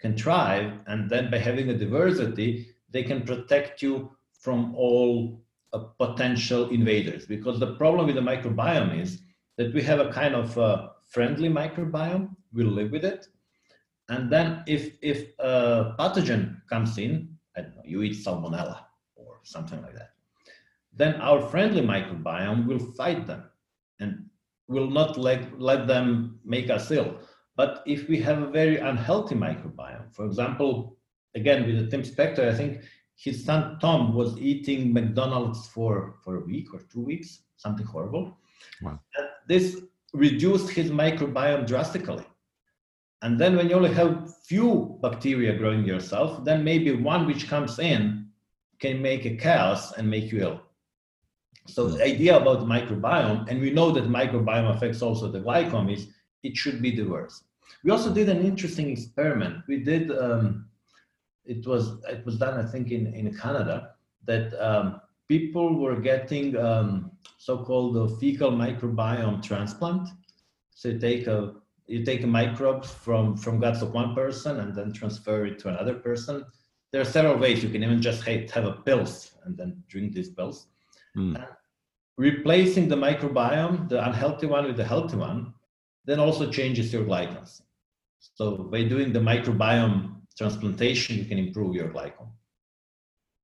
can 0.00 0.16
thrive. 0.16 0.72
And 0.86 1.10
then 1.10 1.30
by 1.30 1.38
having 1.38 1.68
a 1.68 1.76
diversity, 1.76 2.68
they 2.90 3.02
can 3.02 3.22
protect 3.22 3.82
you 3.82 4.10
from 4.32 4.74
all 4.74 5.42
uh, 5.72 5.78
potential 5.98 6.70
invaders. 6.70 7.26
Because 7.26 7.60
the 7.60 7.74
problem 7.74 8.06
with 8.06 8.16
the 8.16 8.22
microbiome 8.22 9.00
is 9.00 9.22
that 9.56 9.74
we 9.74 9.82
have 9.82 10.00
a 10.00 10.10
kind 10.10 10.34
of 10.34 10.56
uh, 10.56 10.88
friendly 11.06 11.48
microbiome, 11.48 12.34
we 12.52 12.64
live 12.64 12.90
with 12.90 13.04
it. 13.04 13.26
And 14.08 14.30
then 14.30 14.64
if, 14.66 14.96
if 15.02 15.28
a 15.38 15.94
pathogen 15.98 16.62
comes 16.68 16.98
in, 16.98 17.36
I 17.56 17.62
don't 17.62 17.76
know, 17.76 17.82
you 17.84 18.02
eat 18.02 18.24
salmonella 18.24 18.80
or 19.14 19.38
something 19.42 19.80
like 19.82 19.94
that, 19.94 20.10
then 20.92 21.14
our 21.20 21.40
friendly 21.40 21.82
microbiome 21.82 22.66
will 22.66 22.78
fight 22.78 23.26
them 23.26 23.44
and 24.00 24.24
will 24.68 24.90
not 24.90 25.18
let, 25.18 25.60
let 25.60 25.86
them 25.86 26.38
make 26.44 26.70
us 26.70 26.90
ill. 26.90 27.18
But 27.56 27.82
if 27.86 28.08
we 28.08 28.18
have 28.20 28.42
a 28.42 28.50
very 28.50 28.78
unhealthy 28.78 29.34
microbiome, 29.34 30.14
for 30.14 30.24
example, 30.26 30.96
again 31.34 31.66
with 31.66 31.78
the 31.78 31.86
Tim 31.88 32.02
Spector, 32.02 32.48
I 32.48 32.54
think 32.54 32.82
his 33.16 33.44
son 33.44 33.78
Tom 33.80 34.14
was 34.14 34.38
eating 34.38 34.92
McDonald's 34.92 35.68
for, 35.68 36.16
for 36.24 36.36
a 36.36 36.44
week 36.44 36.72
or 36.72 36.80
two 36.90 37.02
weeks, 37.02 37.42
something 37.56 37.86
horrible. 37.86 38.38
Wow. 38.80 38.98
And 39.16 39.28
this 39.46 39.82
reduced 40.14 40.70
his 40.70 40.90
microbiome 40.90 41.66
drastically. 41.66 42.24
And 43.22 43.38
then 43.38 43.56
when 43.56 43.68
you 43.68 43.74
only 43.76 43.92
have 43.92 44.34
few 44.44 44.98
bacteria 45.02 45.56
growing 45.56 45.84
yourself, 45.84 46.42
then 46.44 46.64
maybe 46.64 46.92
one 46.92 47.26
which 47.26 47.48
comes 47.48 47.78
in 47.78 48.28
can 48.80 49.02
make 49.02 49.26
a 49.26 49.36
chaos 49.36 49.92
and 49.92 50.08
make 50.08 50.32
you 50.32 50.40
ill. 50.40 50.62
So 51.74 51.88
the 51.88 52.04
idea 52.04 52.36
about 52.36 52.60
the 52.60 52.66
microbiome, 52.66 53.48
and 53.48 53.60
we 53.60 53.70
know 53.70 53.90
that 53.92 54.04
microbiome 54.04 54.74
affects 54.74 55.02
also 55.02 55.30
the 55.30 55.40
glycome, 55.40 55.92
is 55.92 56.08
it 56.42 56.56
should 56.56 56.80
be 56.82 56.92
diverse. 56.92 57.44
We 57.84 57.90
also 57.90 58.12
did 58.12 58.28
an 58.28 58.44
interesting 58.44 58.90
experiment. 58.90 59.64
We 59.68 59.78
did 59.80 60.10
um, 60.10 60.66
it 61.44 61.66
was 61.66 62.02
it 62.08 62.24
was 62.24 62.36
done 62.36 62.58
I 62.64 62.70
think 62.70 62.90
in 62.90 63.14
in 63.14 63.34
Canada 63.36 63.94
that 64.26 64.52
um, 64.60 65.00
people 65.28 65.78
were 65.78 66.00
getting 66.00 66.56
um, 66.56 67.12
so-called 67.38 68.20
fecal 68.20 68.52
microbiome 68.52 69.42
transplant. 69.42 70.08
So 70.74 70.88
you 70.88 70.98
take 70.98 71.26
a 71.26 71.54
you 71.86 72.04
take 72.04 72.22
a 72.22 72.26
microbe 72.26 72.84
from 72.84 73.36
from 73.36 73.60
guts 73.60 73.82
of 73.82 73.92
one 73.92 74.14
person 74.14 74.60
and 74.60 74.74
then 74.74 74.92
transfer 74.92 75.46
it 75.46 75.58
to 75.60 75.68
another 75.68 75.94
person. 75.94 76.44
There 76.92 77.00
are 77.00 77.12
several 77.16 77.38
ways. 77.38 77.62
You 77.62 77.70
can 77.70 77.82
even 77.84 78.02
just 78.02 78.22
have 78.26 78.64
a 78.64 78.72
pills 78.72 79.32
and 79.44 79.56
then 79.56 79.82
drink 79.88 80.12
these 80.12 80.30
pills. 80.30 80.66
Mm. 81.16 81.46
Replacing 82.16 82.88
the 82.88 82.96
microbiome, 82.96 83.88
the 83.88 84.04
unhealthy 84.04 84.46
one 84.46 84.66
with 84.66 84.76
the 84.76 84.84
healthy 84.84 85.16
one, 85.16 85.54
then 86.04 86.20
also 86.20 86.50
changes 86.50 86.92
your 86.92 87.04
glycans. 87.04 87.62
So 88.34 88.56
by 88.56 88.84
doing 88.84 89.12
the 89.12 89.20
microbiome 89.20 90.16
transplantation, 90.36 91.16
you 91.16 91.24
can 91.24 91.38
improve 91.38 91.74
your 91.74 91.88
glycome. 91.88 92.30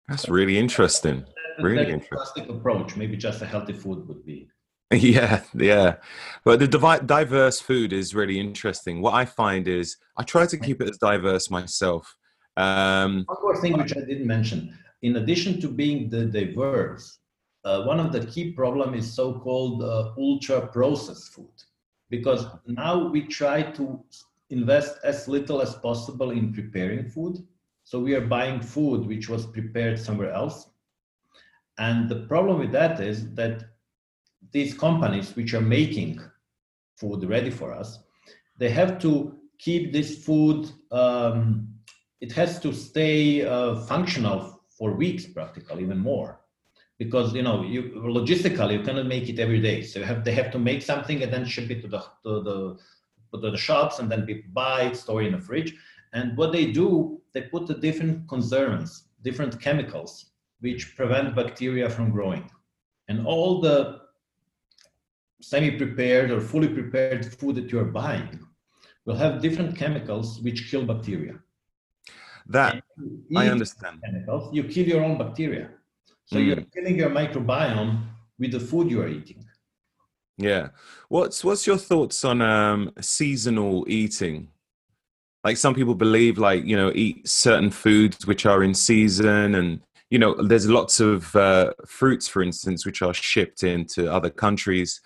That's 0.08 0.28
really 0.28 0.58
interesting. 0.58 1.24
really 1.58 1.92
interesting 1.92 2.48
approach. 2.48 2.96
Maybe 2.96 3.16
just 3.16 3.42
a 3.42 3.46
healthy 3.46 3.72
food 3.72 4.06
would 4.08 4.24
be. 4.24 4.48
Yeah, 4.92 5.42
yeah. 5.52 5.96
But 6.44 6.60
the 6.60 6.68
diverse 7.04 7.60
food 7.60 7.92
is 7.92 8.14
really 8.14 8.38
interesting. 8.38 9.02
What 9.02 9.14
I 9.14 9.24
find 9.24 9.66
is 9.66 9.96
I 10.16 10.22
try 10.22 10.46
to 10.46 10.56
keep 10.56 10.80
it 10.80 10.88
as 10.88 10.98
diverse 10.98 11.50
myself. 11.50 12.16
Um, 12.56 13.24
one 13.26 13.38
more 13.42 13.60
thing 13.60 13.76
which 13.76 13.96
I 13.96 14.00
didn't 14.00 14.26
mention. 14.26 14.78
In 15.02 15.16
addition 15.16 15.60
to 15.60 15.68
being 15.68 16.08
the 16.08 16.26
diverse, 16.26 17.18
uh, 17.66 17.82
one 17.82 17.98
of 17.98 18.12
the 18.12 18.24
key 18.26 18.52
problem 18.52 18.94
is 18.94 19.12
so-called 19.12 19.82
uh, 19.82 20.12
ultra-processed 20.16 21.32
food, 21.34 21.56
because 22.08 22.46
now 22.66 23.08
we 23.08 23.22
try 23.22 23.60
to 23.72 24.00
invest 24.50 24.98
as 25.02 25.26
little 25.26 25.60
as 25.60 25.74
possible 25.74 26.30
in 26.30 26.52
preparing 26.52 27.08
food. 27.08 27.44
So 27.82 27.98
we 27.98 28.14
are 28.14 28.26
buying 28.36 28.60
food 28.60 29.06
which 29.06 29.28
was 29.28 29.46
prepared 29.46 29.98
somewhere 29.98 30.32
else. 30.32 30.70
And 31.78 32.08
the 32.08 32.20
problem 32.26 32.60
with 32.60 32.72
that 32.72 33.00
is 33.00 33.34
that 33.34 33.64
these 34.52 34.72
companies 34.72 35.34
which 35.34 35.52
are 35.52 35.60
making 35.60 36.20
food 36.96 37.24
ready 37.24 37.50
for 37.50 37.72
us, 37.72 37.98
they 38.58 38.70
have 38.70 39.00
to 39.00 39.36
keep 39.58 39.92
this 39.92 40.24
food, 40.24 40.70
um, 40.92 41.68
it 42.20 42.32
has 42.32 42.60
to 42.60 42.72
stay 42.72 43.44
uh, 43.44 43.74
functional 43.86 44.62
for 44.70 44.92
weeks 44.92 45.26
practically, 45.26 45.82
even 45.82 45.98
more. 45.98 46.40
Because 46.98 47.34
you 47.34 47.42
know, 47.42 47.62
you 47.62 47.82
logistically 47.94 48.78
you 48.78 48.82
cannot 48.82 49.06
make 49.06 49.28
it 49.28 49.38
every 49.38 49.60
day. 49.60 49.82
So 49.82 50.00
you 50.00 50.06
have 50.06 50.24
they 50.24 50.32
have 50.32 50.50
to 50.52 50.58
make 50.58 50.82
something 50.82 51.22
and 51.22 51.32
then 51.32 51.44
ship 51.44 51.70
it 51.70 51.82
to 51.82 51.88
the 51.88 52.00
to 52.24 52.42
the 52.42 52.78
to 53.32 53.50
the 53.50 53.56
shops 53.56 53.98
and 53.98 54.10
then 54.10 54.24
people 54.24 54.50
buy 54.52 54.82
it, 54.82 54.96
store 54.96 55.22
it 55.22 55.26
in 55.26 55.32
the 55.32 55.40
fridge. 55.40 55.74
And 56.12 56.36
what 56.36 56.52
they 56.52 56.72
do, 56.72 57.20
they 57.34 57.42
put 57.42 57.66
the 57.66 57.74
different 57.74 58.28
conservants, 58.28 59.08
different 59.22 59.60
chemicals, 59.60 60.30
which 60.60 60.96
prevent 60.96 61.36
bacteria 61.36 61.90
from 61.90 62.10
growing. 62.10 62.50
And 63.08 63.26
all 63.26 63.60
the 63.60 64.00
semi-prepared 65.42 66.30
or 66.30 66.40
fully 66.40 66.68
prepared 66.68 67.26
food 67.38 67.56
that 67.56 67.70
you're 67.70 67.84
buying 67.84 68.40
will 69.04 69.16
have 69.16 69.42
different 69.42 69.76
chemicals 69.76 70.40
which 70.40 70.70
kill 70.70 70.84
bacteria. 70.84 71.34
That 72.48 72.82
I 73.36 73.48
understand. 73.48 74.00
Chemicals, 74.04 74.54
you 74.54 74.64
kill 74.64 74.86
your 74.86 75.02
own 75.02 75.18
bacteria. 75.18 75.70
So 76.26 76.36
mm. 76.36 76.46
you're 76.46 76.64
killing 76.74 76.96
your 76.96 77.10
microbiome 77.10 78.02
with 78.38 78.52
the 78.52 78.60
food 78.60 78.90
you 78.90 79.00
are 79.02 79.08
eating. 79.08 79.44
Yeah. 80.38 80.68
What's 81.08 81.42
what's 81.44 81.66
your 81.66 81.78
thoughts 81.78 82.24
on 82.24 82.42
um, 82.42 82.92
seasonal 83.00 83.84
eating? 83.88 84.48
Like 85.44 85.56
some 85.56 85.74
people 85.74 85.94
believe, 85.94 86.38
like 86.38 86.64
you 86.64 86.76
know, 86.76 86.92
eat 86.94 87.26
certain 87.26 87.70
foods 87.70 88.26
which 88.26 88.44
are 88.44 88.62
in 88.62 88.74
season, 88.74 89.54
and 89.54 89.80
you 90.10 90.18
know, 90.18 90.34
there's 90.42 90.68
lots 90.68 91.00
of 91.00 91.34
uh, 91.36 91.72
fruits, 91.86 92.28
for 92.28 92.42
instance, 92.42 92.84
which 92.84 93.00
are 93.00 93.14
shipped 93.14 93.62
into 93.62 94.12
other 94.12 94.30
countries, 94.30 95.00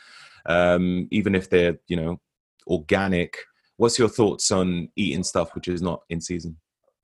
um, 0.46 1.06
even 1.10 1.34
if 1.34 1.48
they're 1.50 1.78
you 1.86 1.96
know 1.96 2.20
organic. 2.66 3.36
What's 3.76 3.98
your 3.98 4.08
thoughts 4.08 4.50
on 4.50 4.88
eating 4.96 5.22
stuff 5.22 5.54
which 5.54 5.68
is 5.68 5.80
not 5.80 6.02
in 6.10 6.20
season? 6.20 6.56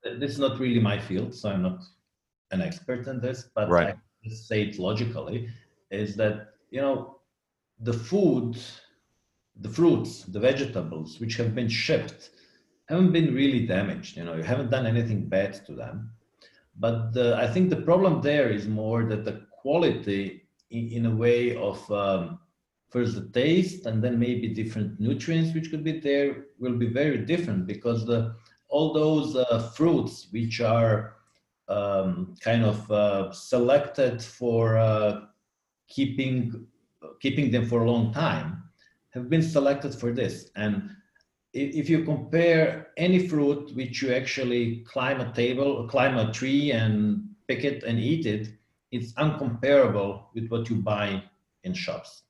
This 0.03 0.31
is 0.31 0.39
not 0.39 0.59
really 0.59 0.79
my 0.79 0.99
field, 0.99 1.33
so 1.33 1.49
I'm 1.49 1.63
not 1.63 1.79
an 2.51 2.61
expert 2.61 3.07
in 3.07 3.19
this, 3.19 3.49
but 3.55 3.69
right. 3.69 3.95
I 3.95 3.95
say 4.29 4.63
it 4.63 4.79
logically 4.79 5.49
is 5.91 6.15
that 6.15 6.53
you 6.71 6.81
know 6.81 7.19
the 7.81 7.93
food, 7.93 8.57
the 9.61 9.69
fruits, 9.69 10.23
the 10.23 10.39
vegetables 10.39 11.19
which 11.19 11.35
have 11.35 11.53
been 11.53 11.69
shipped 11.69 12.31
haven't 12.89 13.11
been 13.11 13.33
really 13.33 13.65
damaged. 13.65 14.17
You 14.17 14.23
know, 14.23 14.35
you 14.35 14.43
haven't 14.43 14.71
done 14.71 14.85
anything 14.85 15.27
bad 15.27 15.65
to 15.65 15.73
them. 15.73 16.11
But 16.79 17.13
the, 17.13 17.35
I 17.35 17.47
think 17.47 17.69
the 17.69 17.81
problem 17.81 18.21
there 18.21 18.49
is 18.49 18.67
more 18.67 19.03
that 19.05 19.25
the 19.25 19.45
quality, 19.51 20.43
in, 20.69 20.89
in 20.89 21.05
a 21.05 21.15
way 21.15 21.55
of 21.55 21.91
um, 21.91 22.39
first 22.89 23.15
the 23.15 23.29
taste 23.29 23.85
and 23.85 24.03
then 24.03 24.19
maybe 24.19 24.53
different 24.53 24.99
nutrients 24.99 25.53
which 25.53 25.69
could 25.69 25.83
be 25.83 25.99
there, 25.99 26.45
will 26.59 26.77
be 26.77 26.87
very 26.87 27.19
different 27.25 27.67
because 27.67 28.05
the 28.05 28.35
all 28.69 28.93
those 28.93 29.35
uh, 29.35 29.71
fruits 29.75 30.27
which 30.31 30.59
are 30.59 31.16
um, 31.69 32.35
kind 32.41 32.63
of 32.63 32.89
uh, 32.91 33.31
selected 33.31 34.21
for 34.21 34.77
uh, 34.77 35.21
keeping 35.87 36.67
keeping 37.21 37.51
them 37.51 37.65
for 37.65 37.81
a 37.81 37.91
long 37.91 38.13
time 38.13 38.63
have 39.13 39.29
been 39.29 39.41
selected 39.41 39.93
for 39.95 40.11
this. 40.11 40.51
And 40.55 40.89
if 41.53 41.89
you 41.89 42.03
compare 42.03 42.89
any 42.97 43.27
fruit 43.27 43.75
which 43.75 44.01
you 44.01 44.13
actually 44.13 44.83
climb 44.87 45.21
a 45.21 45.31
table 45.33 45.87
climb 45.87 46.17
a 46.17 46.31
tree 46.31 46.71
and 46.71 47.23
pick 47.47 47.63
it 47.63 47.83
and 47.83 47.99
eat 47.99 48.25
it 48.25 48.49
it's 48.91 49.13
uncomparable 49.13 50.25
with 50.33 50.49
what 50.49 50.69
you 50.69 50.75
buy 50.75 51.23
in 51.63 51.73
shops. 51.73 52.23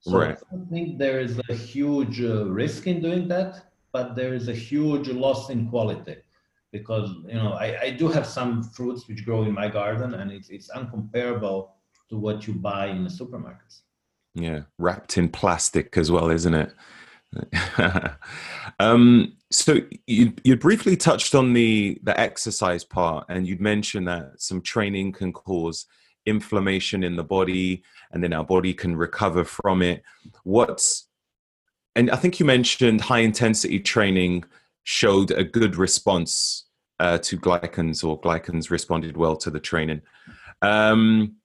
So 0.00 0.18
right. 0.18 0.38
i 0.52 0.70
think 0.70 0.98
there 0.98 1.20
is 1.20 1.40
a 1.48 1.54
huge 1.54 2.20
uh, 2.20 2.46
risk 2.46 2.86
in 2.86 3.00
doing 3.00 3.26
that 3.28 3.72
but 3.92 4.14
there 4.14 4.34
is 4.34 4.48
a 4.48 4.54
huge 4.54 5.08
loss 5.08 5.50
in 5.50 5.68
quality 5.68 6.16
because 6.74 7.08
you 7.28 7.34
know 7.34 7.52
I, 7.52 7.80
I 7.82 7.90
do 7.90 8.08
have 8.08 8.26
some 8.26 8.64
fruits 8.64 9.06
which 9.08 9.24
grow 9.24 9.44
in 9.44 9.52
my 9.52 9.68
garden 9.68 10.14
and 10.14 10.32
it's, 10.32 10.50
it's 10.50 10.68
uncomparable 10.72 11.68
to 12.10 12.18
what 12.18 12.48
you 12.48 12.54
buy 12.54 12.88
in 12.88 13.04
the 13.04 13.08
supermarkets. 13.08 13.82
Yeah, 14.34 14.62
wrapped 14.76 15.16
in 15.16 15.28
plastic 15.28 15.96
as 15.96 16.10
well, 16.10 16.30
isn't 16.30 16.54
it? 16.54 16.74
um, 18.80 19.36
so 19.52 19.76
you 20.08 20.32
you 20.42 20.56
briefly 20.56 20.96
touched 20.96 21.36
on 21.36 21.52
the 21.52 22.00
the 22.02 22.18
exercise 22.18 22.82
part, 22.82 23.24
and 23.28 23.46
you'd 23.46 23.60
mentioned 23.60 24.08
that 24.08 24.42
some 24.42 24.60
training 24.60 25.12
can 25.12 25.32
cause 25.32 25.86
inflammation 26.26 27.04
in 27.04 27.14
the 27.14 27.22
body, 27.22 27.84
and 28.10 28.22
then 28.22 28.32
our 28.32 28.44
body 28.44 28.74
can 28.74 28.96
recover 28.96 29.44
from 29.44 29.80
it. 29.80 30.02
What's 30.42 31.06
and 31.94 32.10
I 32.10 32.16
think 32.16 32.40
you 32.40 32.46
mentioned 32.46 33.00
high 33.00 33.20
intensity 33.20 33.78
training 33.78 34.44
showed 34.84 35.30
a 35.30 35.44
good 35.44 35.76
response 35.76 36.66
uh, 37.00 37.18
to 37.18 37.38
glycans, 37.38 38.04
or 38.04 38.20
glycans 38.20 38.70
responded 38.70 39.16
well 39.16 39.36
to 39.36 39.50
the 39.50 39.60
training. 39.60 40.00
Um, 40.62 41.36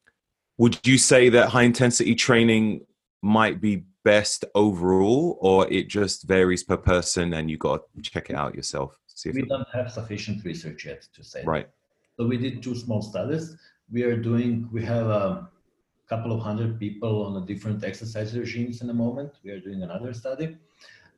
would 0.58 0.78
you 0.86 0.98
say 0.98 1.30
that 1.30 1.50
high 1.50 1.64
intensity 1.64 2.14
training 2.14 2.86
might 3.22 3.60
be 3.60 3.86
best 4.04 4.46
overall 4.56 5.38
or 5.42 5.68
it 5.72 5.88
just 5.88 6.28
varies 6.28 6.64
per 6.64 6.78
person 6.78 7.34
and 7.34 7.50
you 7.50 7.58
got 7.58 7.82
to 7.96 8.02
check 8.02 8.30
it 8.30 8.36
out 8.36 8.56
yourself 8.56 8.98
see 9.08 9.30
we 9.32 9.42
don't 9.42 9.68
have 9.74 9.92
sufficient 9.92 10.44
research 10.46 10.86
yet 10.86 11.02
to 11.14 11.22
say 11.24 11.44
right 11.44 11.68
that. 12.18 12.24
so 12.24 12.28
we 12.28 12.38
did 12.38 12.64
two 12.64 12.76
small 12.76 13.02
studies 13.02 13.58
we 13.92 14.04
are 14.04 14.16
doing 14.16 14.70
we 14.72 14.82
have 14.84 15.08
a 15.08 15.50
couple 16.08 16.32
of 16.32 16.40
hundred 16.42 16.80
people 16.80 17.26
on 17.26 17.34
the 17.34 17.42
different 17.42 17.84
exercise 17.84 18.38
regimes 18.38 18.80
in 18.82 18.88
the 18.88 18.94
moment 18.94 19.32
we 19.44 19.52
are 19.52 19.60
doing 19.60 19.84
another 19.84 20.14
study 20.14 20.58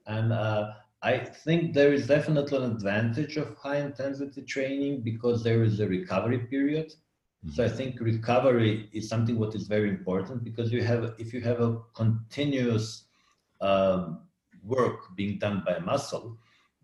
and 0.08 0.34
uh, 0.34 0.72
I 1.04 1.18
think 1.18 1.74
there 1.74 1.94
is 1.94 2.08
definitely 2.08 2.58
an 2.58 2.72
advantage 2.72 3.38
of 3.38 3.56
high 3.56 3.78
intensity 3.78 4.44
training 4.44 5.02
because 5.02 5.44
there 5.44 5.64
is 5.64 5.80
a 5.80 5.88
recovery 5.88 6.40
period 6.40 6.94
so 7.50 7.64
I 7.64 7.70
think 7.70 8.00
recovery 8.00 8.90
is 8.94 9.10
something 9.10 9.40
what 9.40 9.56
is 9.56 9.66
very 9.68 9.90
important 9.90 10.44
because 10.44 10.72
you 10.72 10.84
have 10.84 11.16
if 11.18 11.34
you 11.34 11.42
have 11.42 11.60
a 11.60 11.80
continuous 11.96 13.06
um, 13.62 14.28
work 14.64 15.16
being 15.16 15.40
done 15.40 15.64
by 15.66 15.80
muscle, 15.80 16.38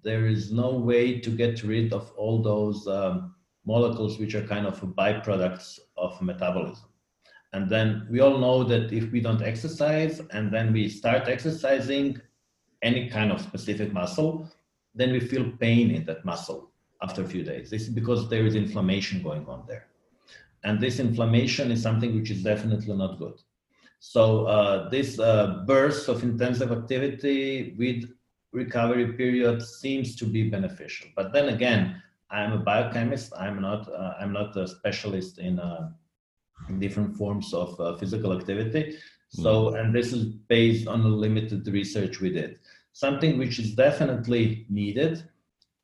there 0.03 0.25
is 0.25 0.51
no 0.51 0.71
way 0.71 1.19
to 1.19 1.29
get 1.29 1.63
rid 1.63 1.93
of 1.93 2.11
all 2.17 2.41
those 2.41 2.87
um, 2.87 3.35
molecules 3.65 4.17
which 4.17 4.33
are 4.33 4.47
kind 4.47 4.65
of 4.65 4.81
byproducts 4.81 5.79
of 5.95 6.19
metabolism. 6.21 6.89
And 7.53 7.69
then 7.69 8.07
we 8.09 8.19
all 8.19 8.39
know 8.39 8.63
that 8.63 8.91
if 8.91 9.11
we 9.11 9.21
don't 9.21 9.43
exercise 9.43 10.21
and 10.31 10.51
then 10.51 10.73
we 10.73 10.89
start 10.89 11.27
exercising 11.27 12.19
any 12.81 13.09
kind 13.09 13.31
of 13.31 13.41
specific 13.41 13.93
muscle, 13.93 14.49
then 14.93 15.11
we 15.11 15.19
feel 15.19 15.51
pain 15.59 15.91
in 15.91 16.05
that 16.05 16.25
muscle 16.25 16.71
after 17.01 17.23
a 17.23 17.27
few 17.27 17.43
days. 17.43 17.69
This 17.69 17.83
is 17.83 17.89
because 17.89 18.29
there 18.29 18.45
is 18.45 18.55
inflammation 18.55 19.21
going 19.21 19.45
on 19.47 19.63
there. 19.67 19.87
And 20.63 20.79
this 20.79 20.99
inflammation 20.99 21.71
is 21.71 21.81
something 21.81 22.15
which 22.15 22.31
is 22.31 22.43
definitely 22.43 22.95
not 22.95 23.19
good. 23.19 23.35
So 23.99 24.45
uh, 24.45 24.89
this 24.89 25.19
uh, 25.19 25.63
burst 25.65 26.07
of 26.07 26.23
intensive 26.23 26.71
activity 26.71 27.75
with 27.77 28.09
recovery 28.51 29.13
period 29.13 29.61
seems 29.61 30.15
to 30.17 30.25
be 30.25 30.49
beneficial. 30.49 31.07
But 31.15 31.33
then 31.33 31.49
again, 31.49 32.01
I'm 32.29 32.53
a 32.53 32.57
biochemist. 32.57 33.33
I'm 33.37 33.61
not. 33.61 33.87
Uh, 33.87 34.13
I'm 34.19 34.33
not 34.33 34.55
a 34.57 34.67
specialist 34.67 35.39
in, 35.39 35.59
uh, 35.59 35.91
in 36.67 36.79
different 36.79 37.15
forms 37.15 37.53
of 37.53 37.79
uh, 37.79 37.95
physical 37.95 38.37
activity. 38.37 38.97
So, 39.29 39.71
mm. 39.71 39.79
and 39.79 39.93
this 39.93 40.13
is 40.13 40.25
based 40.25 40.87
on 40.87 41.03
the 41.03 41.09
limited 41.09 41.67
research 41.67 42.19
we 42.19 42.31
did. 42.31 42.59
Something 42.93 43.37
which 43.37 43.59
is 43.59 43.75
definitely 43.75 44.65
needed 44.69 45.23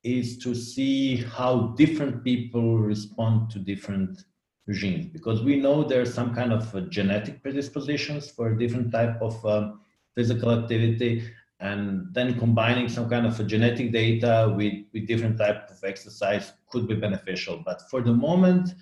is 0.02 0.38
to 0.38 0.54
see 0.54 1.16
how 1.16 1.74
different 1.76 2.24
people 2.24 2.78
respond 2.78 3.50
to 3.50 3.58
different 3.58 4.24
regimes 4.66 5.06
because 5.06 5.42
we 5.42 5.56
know 5.56 5.84
there 5.84 6.00
are 6.00 6.06
some 6.06 6.34
kind 6.34 6.52
of 6.52 6.74
uh, 6.74 6.80
genetic 6.82 7.42
predispositions 7.42 8.30
for 8.30 8.52
a 8.52 8.58
different 8.58 8.90
type 8.90 9.20
of 9.20 9.44
um, 9.44 9.80
physical 10.14 10.50
activity 10.50 11.22
and 11.60 12.06
then 12.12 12.38
combining 12.38 12.88
some 12.88 13.08
kind 13.08 13.26
of 13.26 13.46
genetic 13.46 13.92
data 13.92 14.52
with, 14.56 14.74
with 14.92 15.06
different 15.06 15.38
type 15.38 15.68
of 15.70 15.76
exercise 15.84 16.52
could 16.70 16.88
be 16.88 16.94
beneficial 16.94 17.62
but 17.64 17.82
for 17.90 18.00
the 18.00 18.12
moment 18.12 18.74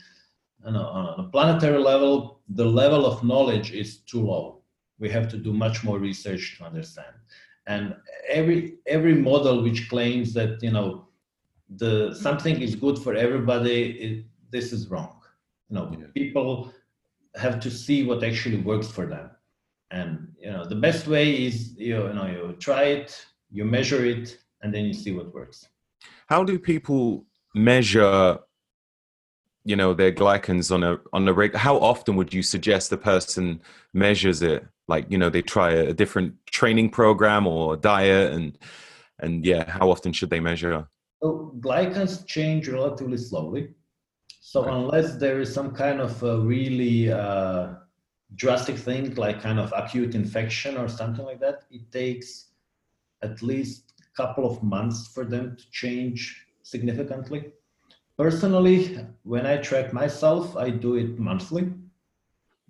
you 0.65 0.73
know, 0.73 0.85
on 0.85 1.25
a 1.25 1.29
planetary 1.29 1.79
level 1.79 2.41
the 2.49 2.65
level 2.65 3.07
of 3.07 3.23
knowledge 3.25 3.73
is 3.73 3.99
too 3.99 4.23
low 4.25 4.63
we 4.99 5.09
have 5.09 5.29
to 5.29 5.37
do 5.37 5.53
much 5.53 5.83
more 5.85 5.99
research 5.99 6.57
to 6.59 6.65
understand 6.65 7.15
and 7.67 7.95
every 8.29 8.79
every 8.87 9.15
model 9.15 9.63
which 9.63 9.89
claims 9.89 10.33
that 10.33 10.63
you 10.63 10.71
know 10.71 11.09
the 11.77 12.15
something 12.15 12.61
is 12.61 12.75
good 12.75 12.99
for 12.99 13.15
everybody 13.15 13.79
it, 14.05 14.25
this 14.51 14.73
is 14.73 14.89
wrong 14.89 15.23
no, 15.73 15.91
yeah. 15.99 16.07
people 16.15 16.73
have 17.35 17.59
to 17.61 17.71
see 17.71 18.05
what 18.05 18.23
actually 18.23 18.59
works 18.59 18.89
for 18.89 19.07
them. 19.07 19.31
And 19.91 20.29
you 20.39 20.51
know, 20.51 20.65
the 20.65 20.75
best 20.75 21.07
way 21.07 21.47
is 21.47 21.75
you 21.77 21.97
know 21.97 22.27
you 22.27 22.57
try 22.61 22.85
it, 22.85 23.27
you 23.51 23.65
measure 23.65 24.05
it, 24.05 24.39
and 24.63 24.73
then 24.73 24.85
you 24.85 24.93
see 24.93 25.13
what 25.13 25.35
works. 25.35 25.67
How 26.27 26.45
do 26.45 26.59
people 26.59 27.25
measure 27.55 28.39
you 29.65 29.77
know 29.77 29.95
their 29.95 30.13
glycans 30.13 30.73
on 30.73 30.83
a 30.83 30.99
on 31.13 31.27
a 31.29 31.33
reg 31.33 31.55
how 31.55 31.77
often 31.79 32.17
would 32.17 32.35
you 32.35 32.43
suggest 32.43 32.91
the 32.91 32.97
person 32.97 33.61
measures 33.93 34.43
it 34.43 34.67
like 34.89 35.07
you 35.09 35.19
know 35.19 35.31
they 35.31 35.43
try 35.43 35.71
a 35.71 35.93
different 35.93 36.35
training 36.47 36.91
program 36.91 37.47
or 37.47 37.77
diet 37.77 38.33
and 38.33 38.59
and 39.21 39.47
yeah 39.47 39.69
how 39.71 39.91
often 39.91 40.13
should 40.13 40.31
they 40.31 40.41
measure 40.41 40.87
so 41.23 41.55
glycans 41.61 42.27
change 42.27 42.69
relatively 42.69 43.17
slowly 43.19 43.75
so 44.41 44.65
right. 44.65 44.75
unless 44.75 45.17
there 45.17 45.41
is 45.41 45.55
some 45.55 45.71
kind 45.71 46.01
of 46.01 46.23
a 46.23 46.39
really 46.41 47.11
uh, 47.11 47.69
drastic 48.35 48.77
thing, 48.77 49.15
like 49.15 49.41
kind 49.41 49.59
of 49.59 49.73
acute 49.77 50.15
infection 50.15 50.77
or 50.77 50.89
something 50.89 51.25
like 51.25 51.41
that, 51.41 51.65
it 51.71 51.91
takes 51.91 52.49
at 53.23 53.43
least 53.43 53.95
a 54.01 54.17
couple 54.17 54.45
of 54.45 54.63
months 54.63 55.09
for 55.09 55.25
them 55.25 55.57
to 55.57 55.71
change 55.71 56.47
significantly. 56.63 57.53
Personally, 58.23 59.05
when 59.25 59.47
I 59.47 59.57
track 59.57 59.93
myself, 59.93 60.57
I 60.57 60.71
do 60.71 60.95
it 60.95 61.19
monthly, 61.19 61.73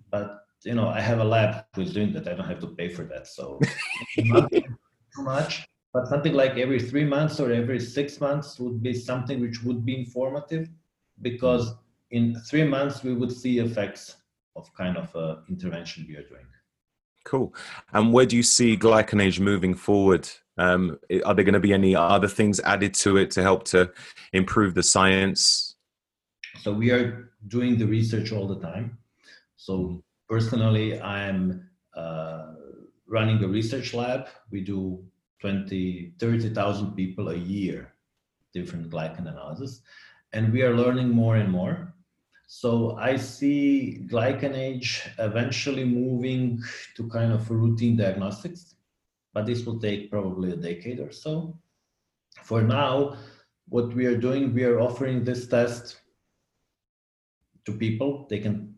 but 0.09 0.47
you 0.63 0.73
know, 0.73 0.87
I 0.87 0.99
have 0.99 1.19
a 1.19 1.23
lab 1.23 1.65
who's 1.75 1.93
doing 1.93 2.11
that. 2.13 2.27
I 2.27 2.33
don't 2.33 2.47
have 2.47 2.59
to 2.61 2.69
pay 2.69 2.89
for 2.89 3.03
that, 3.03 3.27
so 3.27 3.59
too 4.17 4.47
much. 5.19 5.67
But 5.93 6.07
something 6.07 6.33
like 6.33 6.57
every 6.57 6.79
three 6.79 7.05
months 7.05 7.39
or 7.39 7.51
every 7.51 7.79
six 7.79 8.19
months 8.19 8.59
would 8.59 8.81
be 8.81 8.95
something 8.95 9.39
which 9.41 9.61
would 9.63 9.85
be 9.85 9.95
informative, 9.95 10.69
because 11.21 11.75
in 12.09 12.33
three 12.49 12.63
months 12.63 13.03
we 13.03 13.13
would 13.13 13.31
see 13.31 13.59
effects 13.59 14.15
of 14.55 14.73
kind 14.73 14.97
of 14.97 15.15
uh, 15.15 15.35
intervention 15.49 16.07
we 16.09 16.15
are 16.15 16.27
doing. 16.27 16.47
Cool. 17.25 17.53
And 17.91 18.11
where 18.11 18.25
do 18.25 18.35
you 18.35 18.43
see 18.43 18.75
GlycanAge 18.75 19.39
moving 19.39 19.75
forward? 19.75 20.27
Um, 20.57 20.99
are 21.25 21.33
there 21.33 21.43
going 21.43 21.53
to 21.53 21.59
be 21.59 21.73
any 21.73 21.95
other 21.95 22.27
things 22.27 22.59
added 22.59 22.93
to 22.95 23.17
it 23.17 23.31
to 23.31 23.41
help 23.41 23.63
to 23.65 23.91
improve 24.33 24.75
the 24.75 24.83
science? 24.83 25.75
So 26.61 26.71
we 26.71 26.91
are 26.91 27.31
doing 27.47 27.77
the 27.77 27.87
research 27.87 28.31
all 28.31 28.47
the 28.47 28.59
time. 28.59 28.97
So 29.55 30.03
personally, 30.29 31.01
I'm 31.01 31.67
uh, 31.95 32.53
running 33.07 33.43
a 33.43 33.47
research 33.47 33.93
lab. 33.93 34.27
We 34.51 34.61
do 34.61 35.03
20, 35.41 36.13
30,000 36.19 36.95
people 36.95 37.29
a 37.29 37.35
year, 37.35 37.93
different 38.53 38.89
glycan 38.89 39.27
analysis. 39.27 39.81
And 40.31 40.53
we 40.53 40.61
are 40.63 40.75
learning 40.75 41.09
more 41.09 41.35
and 41.35 41.51
more. 41.51 41.93
So 42.47 42.97
I 42.97 43.17
see 43.17 44.05
glycan 44.11 44.55
age 44.55 45.09
eventually 45.17 45.85
moving 45.85 46.61
to 46.95 47.09
kind 47.09 47.31
of 47.33 47.49
routine 47.49 47.97
diagnostics, 47.97 48.75
but 49.33 49.45
this 49.45 49.65
will 49.65 49.79
take 49.79 50.11
probably 50.11 50.51
a 50.51 50.55
decade 50.55 50.99
or 50.99 51.11
so. 51.11 51.57
For 52.43 52.61
now, 52.61 53.17
what 53.69 53.93
we 53.93 54.05
are 54.05 54.17
doing, 54.17 54.53
we 54.53 54.63
are 54.63 54.79
offering 54.79 55.23
this 55.23 55.47
test 55.47 56.01
to 57.65 57.71
people. 57.71 58.27
They 58.29 58.39
can 58.39 58.75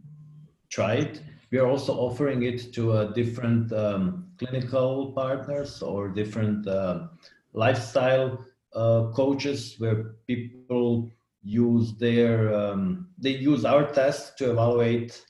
try 0.69 0.95
it. 0.95 1.21
We 1.51 1.59
are 1.59 1.67
also 1.67 1.93
offering 1.93 2.43
it 2.43 2.73
to 2.73 2.91
uh, 2.91 3.13
different 3.13 3.71
um, 3.73 4.27
clinical 4.37 5.11
partners 5.13 5.81
or 5.81 6.09
different 6.09 6.67
uh, 6.67 7.07
lifestyle 7.53 8.45
uh, 8.73 9.11
coaches 9.13 9.75
where 9.77 10.15
people 10.27 11.09
use 11.41 11.93
their 11.97 12.53
um, 12.53 13.07
they 13.17 13.29
use 13.29 13.63
our 13.65 13.85
test 13.85 14.37
to 14.37 14.51
evaluate 14.51 15.23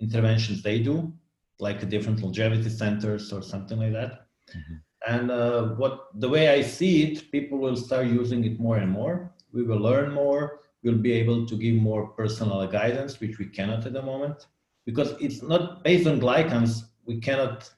interventions 0.00 0.62
they 0.62 0.80
do 0.80 1.12
like 1.60 1.88
different 1.88 2.20
longevity 2.20 2.70
centers 2.70 3.32
or 3.32 3.42
something 3.42 3.78
like 3.78 3.92
that 3.92 4.23
mm-hmm. 4.50 4.74
and 5.06 5.30
uh, 5.30 5.68
what 5.80 6.08
the 6.20 6.28
way 6.28 6.48
i 6.48 6.60
see 6.60 7.02
it 7.04 7.30
people 7.30 7.58
will 7.58 7.76
start 7.76 8.06
using 8.06 8.44
it 8.44 8.58
more 8.58 8.78
and 8.78 8.90
more 8.90 9.32
we 9.52 9.62
will 9.62 9.78
learn 9.78 10.12
more 10.12 10.60
we'll 10.82 11.04
be 11.08 11.12
able 11.12 11.46
to 11.46 11.56
give 11.56 11.74
more 11.76 12.08
personal 12.08 12.66
guidance 12.66 13.20
which 13.20 13.38
we 13.38 13.46
cannot 13.46 13.86
at 13.86 13.92
the 13.92 14.02
moment 14.02 14.46
because 14.84 15.14
it's 15.20 15.42
not 15.42 15.82
based 15.84 16.06
on 16.06 16.20
glycans 16.20 16.84
we 17.06 17.18
cannot 17.20 17.70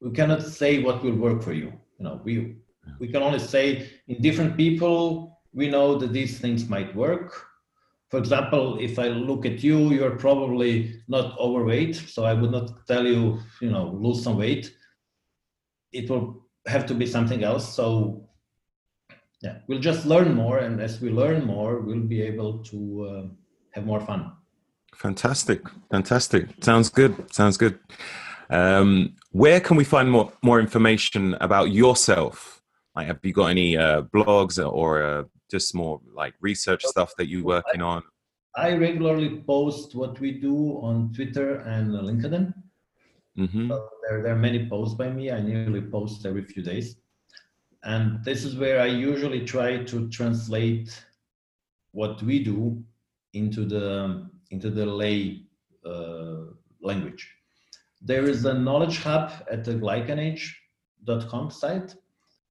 we 0.00 0.10
cannot 0.10 0.42
say 0.42 0.82
what 0.82 1.02
will 1.02 1.16
work 1.16 1.42
for 1.42 1.52
you 1.52 1.72
you 1.98 2.04
know 2.04 2.20
we 2.24 2.56
we 2.98 3.08
can 3.08 3.22
only 3.22 3.38
say 3.38 3.88
in 4.08 4.20
different 4.20 4.56
people 4.56 5.34
we 5.54 5.68
know 5.68 5.96
that 5.96 6.12
these 6.12 6.38
things 6.40 6.68
might 6.68 6.94
work. 6.94 7.46
For 8.10 8.18
example, 8.18 8.78
if 8.80 8.98
I 8.98 9.08
look 9.08 9.46
at 9.46 9.62
you, 9.62 9.90
you're 9.90 10.16
probably 10.16 11.00
not 11.08 11.38
overweight, 11.38 11.96
so 11.96 12.24
I 12.24 12.34
would 12.34 12.50
not 12.50 12.86
tell 12.86 13.06
you, 13.06 13.38
you 13.60 13.70
know, 13.70 13.96
lose 13.98 14.22
some 14.22 14.36
weight. 14.36 14.74
It 15.94 16.10
will 16.10 16.44
have 16.66 16.84
to 16.86 16.94
be 16.94 17.06
something 17.06 17.44
else. 17.44 17.74
So, 17.74 18.28
yeah, 19.42 19.58
we'll 19.68 19.80
just 19.80 20.04
learn 20.06 20.34
more, 20.34 20.58
and 20.58 20.80
as 20.80 21.00
we 21.00 21.10
learn 21.10 21.44
more, 21.44 21.80
we'll 21.80 22.08
be 22.16 22.20
able 22.22 22.58
to 22.64 22.78
uh, 23.08 23.24
have 23.74 23.86
more 23.86 24.00
fun. 24.00 24.32
Fantastic, 24.94 25.60
fantastic. 25.90 26.48
Sounds 26.60 26.88
good. 26.88 27.32
Sounds 27.32 27.56
good. 27.56 27.78
Um, 28.50 29.14
where 29.30 29.60
can 29.60 29.76
we 29.76 29.84
find 29.84 30.10
more 30.10 30.32
more 30.42 30.60
information 30.60 31.34
about 31.40 31.72
yourself? 31.72 32.62
Like, 32.94 33.06
have 33.08 33.18
you 33.22 33.32
got 33.32 33.46
any 33.46 33.76
uh, 33.76 34.02
blogs 34.02 34.58
or 34.58 35.02
uh, 35.02 35.24
just 35.50 35.74
more 35.74 36.00
like 36.14 36.34
research 36.40 36.84
stuff 36.84 37.12
that 37.18 37.28
you're 37.28 37.44
working 37.44 37.82
on? 37.82 38.02
I 38.56 38.76
regularly 38.76 39.42
post 39.46 39.94
what 39.96 40.20
we 40.20 40.32
do 40.32 40.78
on 40.80 41.12
Twitter 41.12 41.56
and 41.60 41.92
LinkedIn. 41.92 42.54
Mm-hmm. 43.38 43.68
So 43.70 43.88
there, 44.08 44.22
there 44.22 44.32
are 44.32 44.38
many 44.38 44.68
posts 44.68 44.94
by 44.94 45.10
me. 45.10 45.30
I 45.30 45.40
nearly 45.40 45.80
post 45.80 46.24
every 46.26 46.44
few 46.44 46.62
days. 46.62 46.96
And 47.82 48.24
this 48.24 48.44
is 48.44 48.56
where 48.56 48.80
I 48.80 48.86
usually 48.86 49.44
try 49.44 49.84
to 49.84 50.08
translate 50.08 51.04
what 51.92 52.22
we 52.22 52.42
do 52.42 52.82
into 53.34 53.64
the 53.64 54.28
into 54.50 54.70
the 54.70 54.86
lay 54.86 55.42
uh, 55.84 56.44
language. 56.80 57.28
There 58.00 58.26
is 58.26 58.44
a 58.44 58.54
knowledge 58.54 58.98
hub 58.98 59.32
at 59.50 59.64
the 59.64 59.74
glycanage.com 59.74 61.50
site 61.50 61.94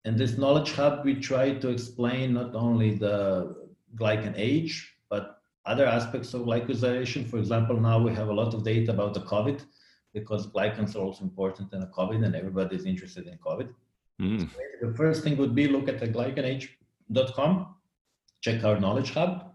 and 0.05 0.17
this 0.17 0.37
knowledge 0.37 0.73
hub, 0.73 1.05
we 1.05 1.15
try 1.15 1.53
to 1.53 1.69
explain 1.69 2.33
not 2.33 2.55
only 2.55 2.95
the 2.95 3.55
glycan 3.95 4.33
age, 4.35 4.95
but 5.09 5.37
other 5.65 5.85
aspects 5.85 6.33
of 6.33 6.41
glycosylation. 6.41 7.29
For 7.29 7.37
example, 7.37 7.79
now 7.79 8.01
we 8.01 8.13
have 8.13 8.27
a 8.27 8.33
lot 8.33 8.53
of 8.53 8.63
data 8.65 8.91
about 8.91 9.13
the 9.13 9.21
COVID 9.21 9.63
because 10.13 10.47
glycans 10.47 10.95
are 10.95 10.99
also 10.99 11.23
important 11.23 11.73
in 11.73 11.79
the 11.79 11.87
COVID 11.87 12.23
and 12.23 12.35
everybody 12.35 12.75
is 12.75 12.85
interested 12.85 13.27
in 13.27 13.37
COVID. 13.37 13.69
Mm. 14.21 14.41
So 14.41 14.47
the 14.81 14.93
first 14.95 15.23
thing 15.23 15.37
would 15.37 15.55
be 15.55 15.67
look 15.67 15.87
at 15.89 15.99
the 15.99 16.07
glycanage.com, 16.07 17.75
check 18.41 18.63
our 18.63 18.79
knowledge 18.79 19.11
hub, 19.11 19.53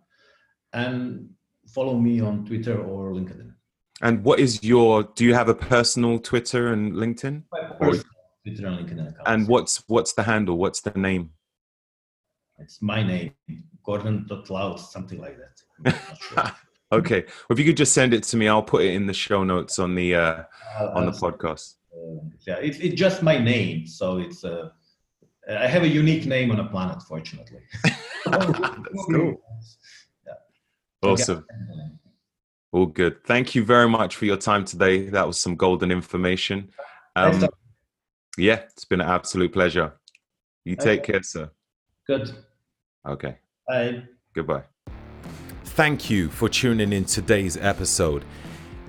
and 0.72 1.30
follow 1.68 1.96
me 1.96 2.20
on 2.20 2.44
Twitter 2.44 2.78
or 2.78 3.12
LinkedIn. 3.12 3.52
And 4.00 4.24
what 4.24 4.38
is 4.38 4.62
your, 4.62 5.04
do 5.14 5.24
you 5.24 5.34
have 5.34 5.48
a 5.48 5.54
personal 5.54 6.18
Twitter 6.18 6.72
and 6.72 6.92
LinkedIn? 6.92 7.44
Personal 7.80 8.04
Twitter 8.44 8.66
and 8.66 8.78
LinkedIn 8.78 9.08
accounts. 9.08 9.22
And 9.26 9.48
what's 9.48 9.82
what's 9.86 10.12
the 10.12 10.22
handle? 10.22 10.56
What's 10.56 10.80
the 10.80 10.92
name? 10.92 11.30
It's 12.58 12.82
my 12.82 13.02
name, 13.02 13.32
Gordan 13.84 14.26
Gordan.Lauc, 14.28 14.78
something 14.78 15.20
like 15.20 15.36
that. 15.38 16.54
Okay. 16.90 17.24
Well, 17.26 17.50
if 17.50 17.58
you 17.58 17.64
could 17.64 17.76
just 17.76 17.92
send 17.92 18.14
it 18.14 18.22
to 18.24 18.36
me, 18.36 18.48
I'll 18.48 18.62
put 18.62 18.82
it 18.82 18.94
in 18.94 19.06
the 19.06 19.12
show 19.12 19.44
notes 19.44 19.78
on 19.78 19.94
the 19.94 20.14
uh, 20.14 20.42
uh 20.78 20.90
on 20.94 21.06
the 21.06 21.12
podcast. 21.12 21.74
Uh, 21.92 22.24
yeah, 22.46 22.56
it's 22.56 22.78
it's 22.78 22.94
just 22.94 23.22
my 23.22 23.38
name, 23.38 23.86
so 23.86 24.18
it's 24.18 24.44
uh, 24.44 24.70
I 25.48 25.66
have 25.66 25.82
a 25.82 25.88
unique 25.88 26.26
name 26.26 26.50
on 26.50 26.60
a 26.60 26.64
planet, 26.64 27.02
fortunately. 27.02 27.60
That's 28.26 29.06
cool. 29.10 29.40
Yeah. 30.26 30.32
Awesome. 31.02 31.46
All 32.72 32.86
good. 32.86 33.24
Thank 33.24 33.54
you 33.54 33.64
very 33.64 33.88
much 33.88 34.16
for 34.16 34.26
your 34.26 34.36
time 34.36 34.64
today. 34.64 35.08
That 35.08 35.26
was 35.26 35.40
some 35.40 35.56
golden 35.56 35.90
information. 35.90 36.70
Um, 37.16 37.48
yeah, 38.36 38.60
it's 38.70 38.84
been 38.84 39.00
an 39.00 39.08
absolute 39.08 39.52
pleasure. 39.52 39.94
You 40.64 40.76
take 40.76 41.00
okay. 41.00 41.12
care, 41.12 41.22
sir. 41.22 41.50
Good. 42.06 42.30
Okay. 43.06 43.38
Bye. 43.66 44.02
Goodbye. 44.34 44.64
Thank 45.78 46.10
you 46.10 46.28
for 46.28 46.48
tuning 46.48 46.92
in 46.92 47.04
today's 47.04 47.56
episode. 47.56 48.24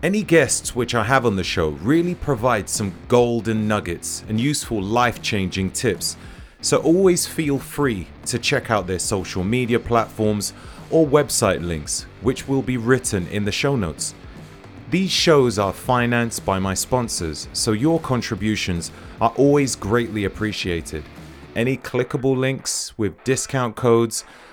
Any 0.02 0.24
guests 0.24 0.76
which 0.76 0.96
I 0.96 1.04
have 1.04 1.24
on 1.24 1.36
the 1.36 1.44
show 1.44 1.70
really 1.70 2.16
provide 2.16 2.68
some 2.68 2.96
golden 3.08 3.68
nuggets 3.68 4.24
and 4.28 4.42
useful 4.42 4.82
life 4.82 5.22
changing 5.22 5.70
tips. 5.70 6.18
So 6.62 6.78
always 6.78 7.28
feel 7.28 7.60
free 7.60 8.08
to 8.26 8.40
check 8.40 8.72
out 8.72 8.88
their 8.88 8.98
social 8.98 9.44
media 9.44 9.80
platforms 9.80 10.52
or 10.90 11.06
website 11.06 11.64
links, 11.64 12.08
which 12.22 12.48
will 12.48 12.64
be 12.64 12.78
written 12.78 13.28
in 13.28 13.46
the 13.46 13.52
show 13.52 13.76
notes. 13.76 14.16
These 14.90 15.12
shows 15.12 15.60
are 15.60 15.74
financed 15.74 16.44
by 16.44 16.58
my 16.58 16.74
sponsors, 16.74 17.50
so 17.54 17.72
your 17.72 18.00
contributions 18.00 18.92
are 19.22 19.34
always 19.38 19.76
greatly 19.76 20.26
appreciated. 20.26 21.04
Any 21.56 21.78
clickable 21.78 22.36
links 22.36 22.98
with 22.98 23.24
discount 23.24 23.76
codes 23.76 24.24